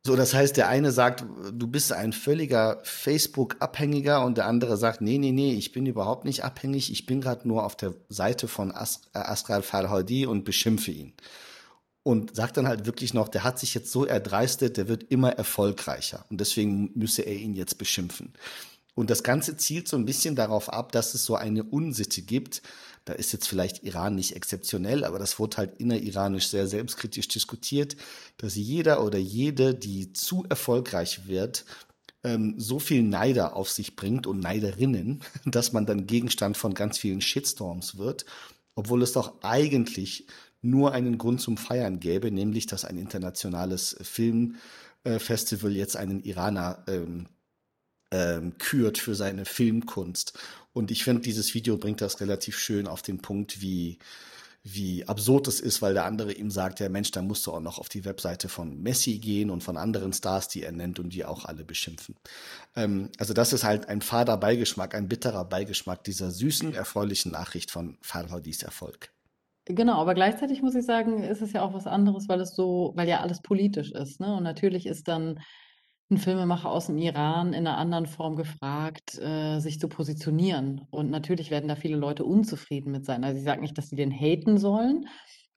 So, 0.07 0.15
das 0.15 0.33
heißt, 0.33 0.55
der 0.55 0.69
eine 0.69 0.91
sagt, 0.91 1.25
du 1.51 1.67
bist 1.67 1.91
ein 1.91 2.13
völliger 2.13 2.77
Facebook-Abhängiger 2.83 4.23
und 4.25 4.37
der 4.37 4.45
andere 4.45 4.77
sagt, 4.77 5.01
nee, 5.01 5.17
nee, 5.17 5.33
nee, 5.33 5.53
ich 5.53 5.73
bin 5.73 5.85
überhaupt 5.85 6.23
nicht 6.23 6.45
abhängig, 6.45 6.89
ich 6.91 7.05
bin 7.05 7.19
gerade 7.19 7.45
nur 7.45 7.65
auf 7.65 7.75
der 7.75 7.93
Seite 8.07 8.47
von 8.47 8.71
As 8.71 9.01
Astral 9.11 9.63
Farhadi 9.63 10.25
und 10.25 10.45
beschimpfe 10.45 10.91
ihn. 10.91 11.13
und 12.02 12.34
sagt 12.34 12.56
dann 12.56 12.66
halt 12.66 12.86
wirklich 12.86 13.14
noch, 13.14 13.28
der 13.28 13.44
hat 13.44 13.58
sich 13.58 13.74
jetzt 13.74 13.92
so 13.92 14.04
erdreistet, 14.04 14.76
der 14.76 14.88
wird 14.88 15.04
immer 15.10 15.30
erfolgreicher 15.30 16.24
und 16.30 16.40
deswegen 16.40 16.90
müsse 16.94 17.22
er 17.22 17.34
ihn 17.34 17.54
jetzt 17.54 17.78
beschimpfen. 17.78 18.32
Und 18.94 19.08
das 19.08 19.22
Ganze 19.22 19.56
zielt 19.56 19.88
so 19.88 19.96
ein 19.96 20.04
bisschen 20.04 20.36
darauf 20.36 20.70
ab, 20.70 20.92
dass 20.92 21.14
es 21.14 21.24
so 21.24 21.34
eine 21.34 21.64
Unsitte 21.64 22.22
gibt. 22.22 22.60
Da 23.04 23.14
ist 23.14 23.32
jetzt 23.32 23.48
vielleicht 23.48 23.82
Iran 23.84 24.14
nicht 24.14 24.36
exzeptionell, 24.36 25.04
aber 25.04 25.18
das 25.18 25.38
wurde 25.38 25.56
halt 25.56 25.80
inneriranisch 25.80 26.48
sehr 26.48 26.66
selbstkritisch 26.66 27.28
diskutiert, 27.28 27.96
dass 28.36 28.54
jeder 28.54 29.02
oder 29.02 29.18
jede, 29.18 29.74
die 29.74 30.12
zu 30.12 30.44
erfolgreich 30.48 31.26
wird, 31.26 31.64
ähm, 32.22 32.54
so 32.58 32.78
viel 32.78 33.02
Neider 33.02 33.56
auf 33.56 33.70
sich 33.70 33.96
bringt 33.96 34.26
und 34.26 34.40
Neiderinnen, 34.40 35.22
dass 35.46 35.72
man 35.72 35.86
dann 35.86 36.06
Gegenstand 36.06 36.56
von 36.56 36.74
ganz 36.74 36.98
vielen 36.98 37.22
Shitstorms 37.22 37.96
wird, 37.96 38.26
obwohl 38.74 39.02
es 39.02 39.12
doch 39.12 39.42
eigentlich 39.42 40.26
nur 40.62 40.92
einen 40.92 41.18
Grund 41.18 41.40
zum 41.40 41.56
Feiern 41.56 42.00
gäbe, 42.00 42.30
nämlich 42.30 42.66
dass 42.66 42.84
ein 42.84 42.96
internationales 42.96 43.96
Filmfestival 44.00 45.72
jetzt 45.72 45.96
einen 45.96 46.22
Iraner 46.22 46.84
ähm, 46.86 47.26
ähm, 48.12 48.56
kürt 48.58 48.98
für 48.98 49.14
seine 49.14 49.44
Filmkunst. 49.44 50.38
Und 50.72 50.90
ich 50.90 51.04
finde, 51.04 51.22
dieses 51.22 51.54
Video 51.54 51.76
bringt 51.76 52.00
das 52.00 52.20
relativ 52.20 52.58
schön 52.58 52.86
auf 52.86 53.02
den 53.02 53.20
Punkt, 53.20 53.60
wie 53.60 53.98
wie 54.64 55.06
absurd 55.08 55.48
es 55.48 55.58
ist, 55.58 55.82
weil 55.82 55.94
der 55.94 56.04
andere 56.04 56.32
ihm 56.32 56.50
sagt, 56.50 56.78
ja 56.78 56.88
Mensch, 56.88 57.10
da 57.10 57.20
musst 57.20 57.46
du 57.46 57.52
auch 57.52 57.60
noch 57.60 57.78
auf 57.78 57.88
die 57.88 58.04
Webseite 58.04 58.48
von 58.48 58.80
Messi 58.80 59.18
gehen 59.18 59.50
und 59.50 59.64
von 59.64 59.76
anderen 59.76 60.12
Stars, 60.12 60.48
die 60.48 60.62
er 60.62 60.72
nennt 60.72 61.00
und 61.00 61.10
die 61.10 61.24
auch 61.24 61.44
alle 61.46 61.64
beschimpfen. 61.64 62.14
Ähm, 62.76 63.10
also 63.18 63.34
das 63.34 63.52
ist 63.52 63.64
halt 63.64 63.88
ein 63.88 64.02
fader 64.02 64.36
Beigeschmack, 64.36 64.94
ein 64.94 65.08
bitterer 65.08 65.44
Beigeschmack 65.44 66.04
dieser 66.04 66.30
süßen, 66.30 66.74
erfreulichen 66.74 67.32
Nachricht 67.32 67.72
von 67.72 67.98
Farhadis 68.02 68.62
Erfolg. 68.62 69.11
Genau, 69.66 69.94
aber 69.94 70.14
gleichzeitig 70.14 70.60
muss 70.62 70.74
ich 70.74 70.84
sagen, 70.84 71.22
ist 71.22 71.40
es 71.40 71.52
ja 71.52 71.62
auch 71.62 71.72
was 71.72 71.86
anderes, 71.86 72.28
weil 72.28 72.40
es 72.40 72.54
so, 72.54 72.92
weil 72.96 73.08
ja 73.08 73.20
alles 73.20 73.40
politisch 73.42 73.92
ist, 73.92 74.18
ne? 74.20 74.34
Und 74.34 74.42
natürlich 74.42 74.86
ist 74.86 75.06
dann 75.06 75.38
ein 76.10 76.18
Filmemacher 76.18 76.68
aus 76.70 76.86
dem 76.86 76.98
Iran 76.98 77.52
in 77.52 77.66
einer 77.66 77.78
anderen 77.78 78.06
Form 78.06 78.34
gefragt, 78.36 79.18
äh, 79.20 79.60
sich 79.60 79.78
zu 79.78 79.88
positionieren. 79.88 80.82
Und 80.90 81.10
natürlich 81.10 81.50
werden 81.50 81.68
da 81.68 81.76
viele 81.76 81.96
Leute 81.96 82.24
unzufrieden 82.24 82.90
mit 82.92 83.06
sein. 83.06 83.24
Also 83.24 83.38
ich 83.38 83.44
sage 83.44 83.60
nicht, 83.62 83.78
dass 83.78 83.88
sie 83.88 83.96
den 83.96 84.10
haten 84.12 84.58
sollen, 84.58 85.06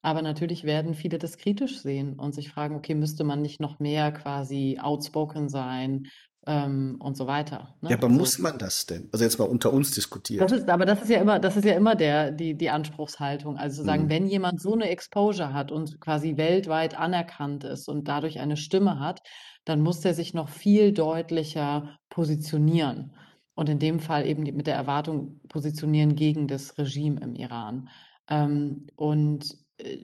aber 0.03 0.22
natürlich 0.22 0.64
werden 0.66 0.93
viele 0.93 1.18
das 1.18 1.38
kritisch 1.38 1.80
sehen 1.80 2.20
und 2.20 2.34
sich 2.36 2.49
fragen, 2.49 2.76
okay, 2.76 2.93
müsste 2.93 3.24
man 3.24 3.41
nicht 3.41 3.60
noch 3.60 3.80
mehr 3.80 4.12
quasi 4.12 4.78
outspoken 4.80 5.49
sein 5.49 6.03
ähm, 6.48 6.98
und 7.00 7.18
so 7.18 7.28
weiter. 7.28 7.76
Ne? 7.82 7.89
Ja, 7.89 7.98
aber 7.98 8.08
also, 8.08 8.20
muss 8.20 8.39
man 8.39 8.58
das 8.58 8.86
denn? 8.86 9.10
Also 9.12 9.26
jetzt 9.26 9.39
mal 9.39 9.46
unter 9.46 9.74
uns 9.74 9.91
diskutiert. 9.91 10.41
Das 10.41 10.52
ist, 10.52 10.70
aber 10.70 10.86
das 10.86 11.02
ist 11.02 11.10
ja 11.10 11.20
immer, 11.20 11.39
das 11.39 11.58
ist 11.58 11.66
ja 11.66 11.74
immer 11.74 11.96
der, 11.96 12.32
die, 12.32 12.56
die 12.56 12.70
Anspruchshaltung. 12.70 13.58
Also 13.58 13.82
zu 13.82 13.86
sagen, 13.86 14.06
mhm. 14.06 14.10
wenn 14.10 14.28
jemand 14.28 14.62
so 14.62 14.74
eine 14.74 14.89
Exposure 14.89 15.54
hat 15.54 15.72
und 15.72 16.00
quasi 16.00 16.38
weltweit 16.38 16.98
anerkannt 16.98 17.64
ist 17.64 17.88
und 17.88 18.08
dadurch 18.08 18.39
eine 18.39 18.58
Stimme 18.58 19.00
hat, 19.00 19.22
dann 19.66 19.82
muss 19.82 20.06
er 20.06 20.14
sich 20.14 20.34
noch 20.34 20.50
viel 20.50 20.93
deutlicher 20.93 21.98
positionieren. 22.10 23.16
Und 23.56 23.70
in 23.70 23.80
dem 23.80 24.00
Fall 24.00 24.28
eben 24.28 24.43
mit 24.43 24.68
der 24.68 24.76
Erwartung 24.76 25.39
positionieren 25.48 26.16
gegen 26.16 26.48
das 26.48 26.78
Regime 26.78 27.22
im 27.22 27.36
Iran. 27.36 27.89
Ähm, 28.30 28.88
und 28.96 29.58
äh, 29.78 29.98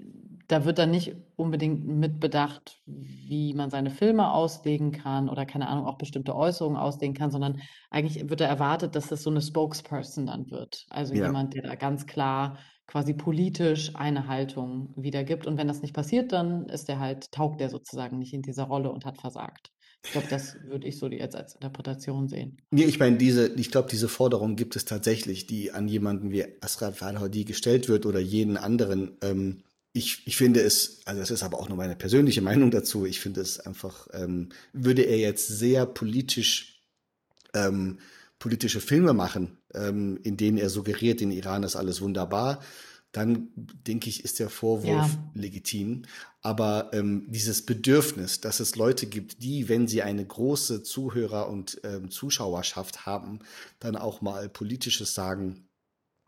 da 0.51 0.65
wird 0.65 0.79
dann 0.79 0.91
nicht 0.91 1.15
unbedingt 1.37 1.87
mitbedacht, 1.87 2.81
wie 2.85 3.53
man 3.53 3.69
seine 3.69 3.89
Filme 3.89 4.31
auslegen 4.31 4.91
kann 4.91 5.29
oder 5.29 5.45
keine 5.45 5.69
Ahnung, 5.69 5.85
auch 5.85 5.97
bestimmte 5.97 6.35
Äußerungen 6.35 6.77
auslegen 6.77 7.15
kann, 7.15 7.31
sondern 7.31 7.61
eigentlich 7.89 8.29
wird 8.29 8.41
da 8.41 8.45
erwartet, 8.45 8.95
dass 8.95 9.07
das 9.07 9.23
so 9.23 9.29
eine 9.29 9.41
Spokesperson 9.41 10.25
dann 10.25 10.51
wird. 10.51 10.85
Also 10.89 11.13
ja. 11.13 11.27
jemand, 11.27 11.53
der 11.53 11.63
da 11.63 11.75
ganz 11.75 12.05
klar 12.05 12.57
quasi 12.85 13.13
politisch 13.13 13.95
eine 13.95 14.27
Haltung 14.27 14.93
wiedergibt. 14.97 15.47
Und 15.47 15.57
wenn 15.57 15.69
das 15.69 15.81
nicht 15.81 15.93
passiert, 15.93 16.33
dann 16.33 16.67
ist 16.67 16.89
der 16.89 16.99
halt, 16.99 17.31
taugt 17.31 17.61
der 17.61 17.69
sozusagen 17.69 18.19
nicht 18.19 18.33
in 18.33 18.41
dieser 18.41 18.65
Rolle 18.65 18.91
und 18.91 19.05
hat 19.05 19.17
versagt. 19.17 19.71
Ich 20.03 20.11
glaube, 20.11 20.27
das 20.29 20.57
würde 20.65 20.87
ich 20.87 20.97
so 20.97 21.07
jetzt 21.07 21.35
als 21.35 21.53
Interpretation 21.53 22.27
sehen. 22.27 22.57
Nee, 22.71 22.83
ich 22.83 22.99
meine, 22.99 23.17
diese, 23.17 23.53
ich 23.53 23.71
glaube, 23.71 23.87
diese 23.89 24.09
Forderung 24.09 24.57
gibt 24.57 24.75
es 24.75 24.83
tatsächlich, 24.83 25.45
die 25.45 25.71
an 25.71 25.87
jemanden 25.87 26.31
wie 26.31 26.43
Asraf 26.59 26.97
Farhadi 26.97 27.45
gestellt 27.45 27.87
wird 27.87 28.05
oder 28.05 28.19
jeden 28.19 28.57
anderen. 28.57 29.17
Ähm, 29.21 29.63
ich, 29.93 30.25
ich 30.25 30.37
finde 30.37 30.61
es, 30.61 31.01
also 31.05 31.19
das 31.19 31.31
ist 31.31 31.43
aber 31.43 31.59
auch 31.59 31.69
nur 31.69 31.77
meine 31.77 31.95
persönliche 31.95 32.41
Meinung 32.49 32.71
dazu, 32.71 33.05
ich 33.05 33.19
finde 33.19 33.41
es 33.41 33.59
einfach, 33.59 34.07
ähm, 34.13 34.49
würde 34.73 35.03
er 35.03 35.17
jetzt 35.17 35.47
sehr 35.47 35.85
politisch 35.85 36.81
ähm, 37.53 37.99
politische 38.39 38.81
Filme 38.81 39.13
machen, 39.13 39.57
ähm, 39.73 40.19
in 40.23 40.35
denen 40.35 40.57
er 40.57 40.69
suggeriert, 40.69 41.21
in 41.21 41.31
Iran 41.31 41.63
ist 41.63 41.75
alles 41.75 42.01
wunderbar, 42.01 42.59
dann 43.11 43.49
denke 43.55 44.09
ich, 44.09 44.23
ist 44.23 44.39
der 44.39 44.49
Vorwurf 44.49 44.87
ja. 44.87 45.31
legitim. 45.35 46.03
Aber 46.41 46.89
ähm, 46.93 47.25
dieses 47.27 47.65
Bedürfnis, 47.65 48.41
dass 48.41 48.59
es 48.59 48.75
Leute 48.75 49.05
gibt, 49.05 49.43
die, 49.43 49.69
wenn 49.69 49.87
sie 49.87 50.01
eine 50.01 50.25
große 50.25 50.81
Zuhörer- 50.81 51.49
und 51.49 51.79
ähm, 51.83 52.09
Zuschauerschaft 52.09 53.05
haben, 53.05 53.39
dann 53.79 53.95
auch 53.95 54.21
mal 54.21 54.49
politisches 54.49 55.13
sagen, 55.13 55.67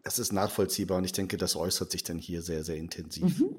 das 0.04 0.20
ist 0.20 0.34
nachvollziehbar. 0.34 0.98
Und 0.98 1.06
ich 1.06 1.14
denke, 1.14 1.38
das 1.38 1.56
äußert 1.56 1.92
sich 1.92 2.04
dann 2.04 2.20
hier 2.20 2.42
sehr, 2.42 2.64
sehr 2.64 2.78
intensiv. 2.78 3.40
Mhm. 3.40 3.56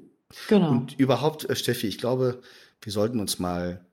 Genau. 0.49 0.71
Und 0.71 0.99
überhaupt, 0.99 1.49
äh, 1.49 1.57
Steffi, 1.57 1.87
ich 1.87 1.99
glaube, 1.99 2.41
wir 2.81 2.93
sollten 2.93 3.21
uns 3.21 3.39
mal 3.39 3.85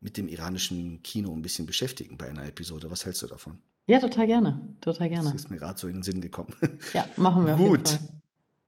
mit 0.00 0.16
dem 0.16 0.28
iranischen 0.28 1.02
Kino 1.02 1.32
ein 1.32 1.42
bisschen 1.42 1.66
beschäftigen 1.66 2.16
bei 2.16 2.28
einer 2.28 2.46
Episode. 2.46 2.90
Was 2.90 3.04
hältst 3.04 3.22
du 3.22 3.26
davon? 3.26 3.58
Ja, 3.86 4.00
total 4.00 4.26
gerne. 4.26 4.76
Total 4.80 5.08
gerne. 5.08 5.30
Das 5.30 5.42
ist 5.42 5.50
mir 5.50 5.58
gerade 5.58 5.78
so 5.78 5.86
in 5.86 5.94
den 5.94 6.02
Sinn 6.02 6.20
gekommen. 6.20 6.54
Ja, 6.92 7.06
machen 7.16 7.46
wir. 7.46 7.54
Gut. 7.54 7.98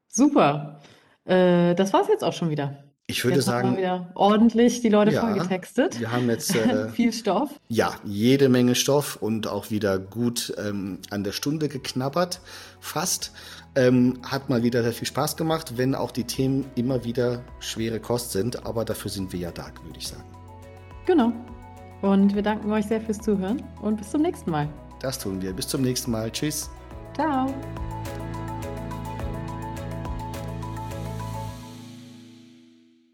Super. 0.08 0.80
Äh, 1.24 1.74
das 1.74 1.92
war's 1.92 2.08
jetzt 2.08 2.24
auch 2.24 2.32
schon 2.32 2.50
wieder. 2.50 2.84
Ich 3.10 3.24
würde 3.24 3.36
jetzt 3.36 3.46
sagen, 3.46 3.68
haben 3.68 3.76
wir 3.76 3.82
wieder 3.82 4.10
ordentlich 4.14 4.82
die 4.82 4.90
Leute 4.90 5.12
ja, 5.12 5.22
vorgetextet. 5.22 5.98
Wir 5.98 6.12
haben 6.12 6.28
jetzt 6.28 6.54
äh, 6.54 6.88
viel 6.92 7.10
Stoff. 7.14 7.48
Ja, 7.68 7.94
jede 8.04 8.50
Menge 8.50 8.74
Stoff 8.74 9.16
und 9.16 9.46
auch 9.46 9.70
wieder 9.70 9.98
gut 9.98 10.54
ähm, 10.58 10.98
an 11.08 11.24
der 11.24 11.32
Stunde 11.32 11.68
geknabbert, 11.68 12.42
fast. 12.80 13.32
Ähm, 13.74 14.20
hat 14.22 14.50
mal 14.50 14.62
wieder 14.62 14.82
sehr 14.82 14.92
viel 14.92 15.06
Spaß 15.06 15.38
gemacht, 15.38 15.78
wenn 15.78 15.94
auch 15.94 16.10
die 16.10 16.24
Themen 16.24 16.66
immer 16.74 17.04
wieder 17.04 17.42
schwere 17.60 17.98
Kost 17.98 18.32
sind, 18.32 18.66
aber 18.66 18.84
dafür 18.84 19.10
sind 19.10 19.32
wir 19.32 19.40
ja 19.40 19.52
da, 19.52 19.66
würde 19.84 19.98
ich 19.98 20.08
sagen. 20.08 20.28
Genau. 21.06 21.32
Und 22.02 22.34
wir 22.34 22.42
danken 22.42 22.70
euch 22.70 22.84
sehr 22.86 23.00
fürs 23.00 23.18
Zuhören 23.18 23.62
und 23.80 23.96
bis 23.96 24.10
zum 24.10 24.20
nächsten 24.20 24.50
Mal. 24.50 24.68
Das 25.00 25.18
tun 25.18 25.40
wir. 25.40 25.54
Bis 25.54 25.66
zum 25.68 25.80
nächsten 25.80 26.10
Mal. 26.10 26.30
Tschüss. 26.30 26.68
Ciao. 27.14 27.46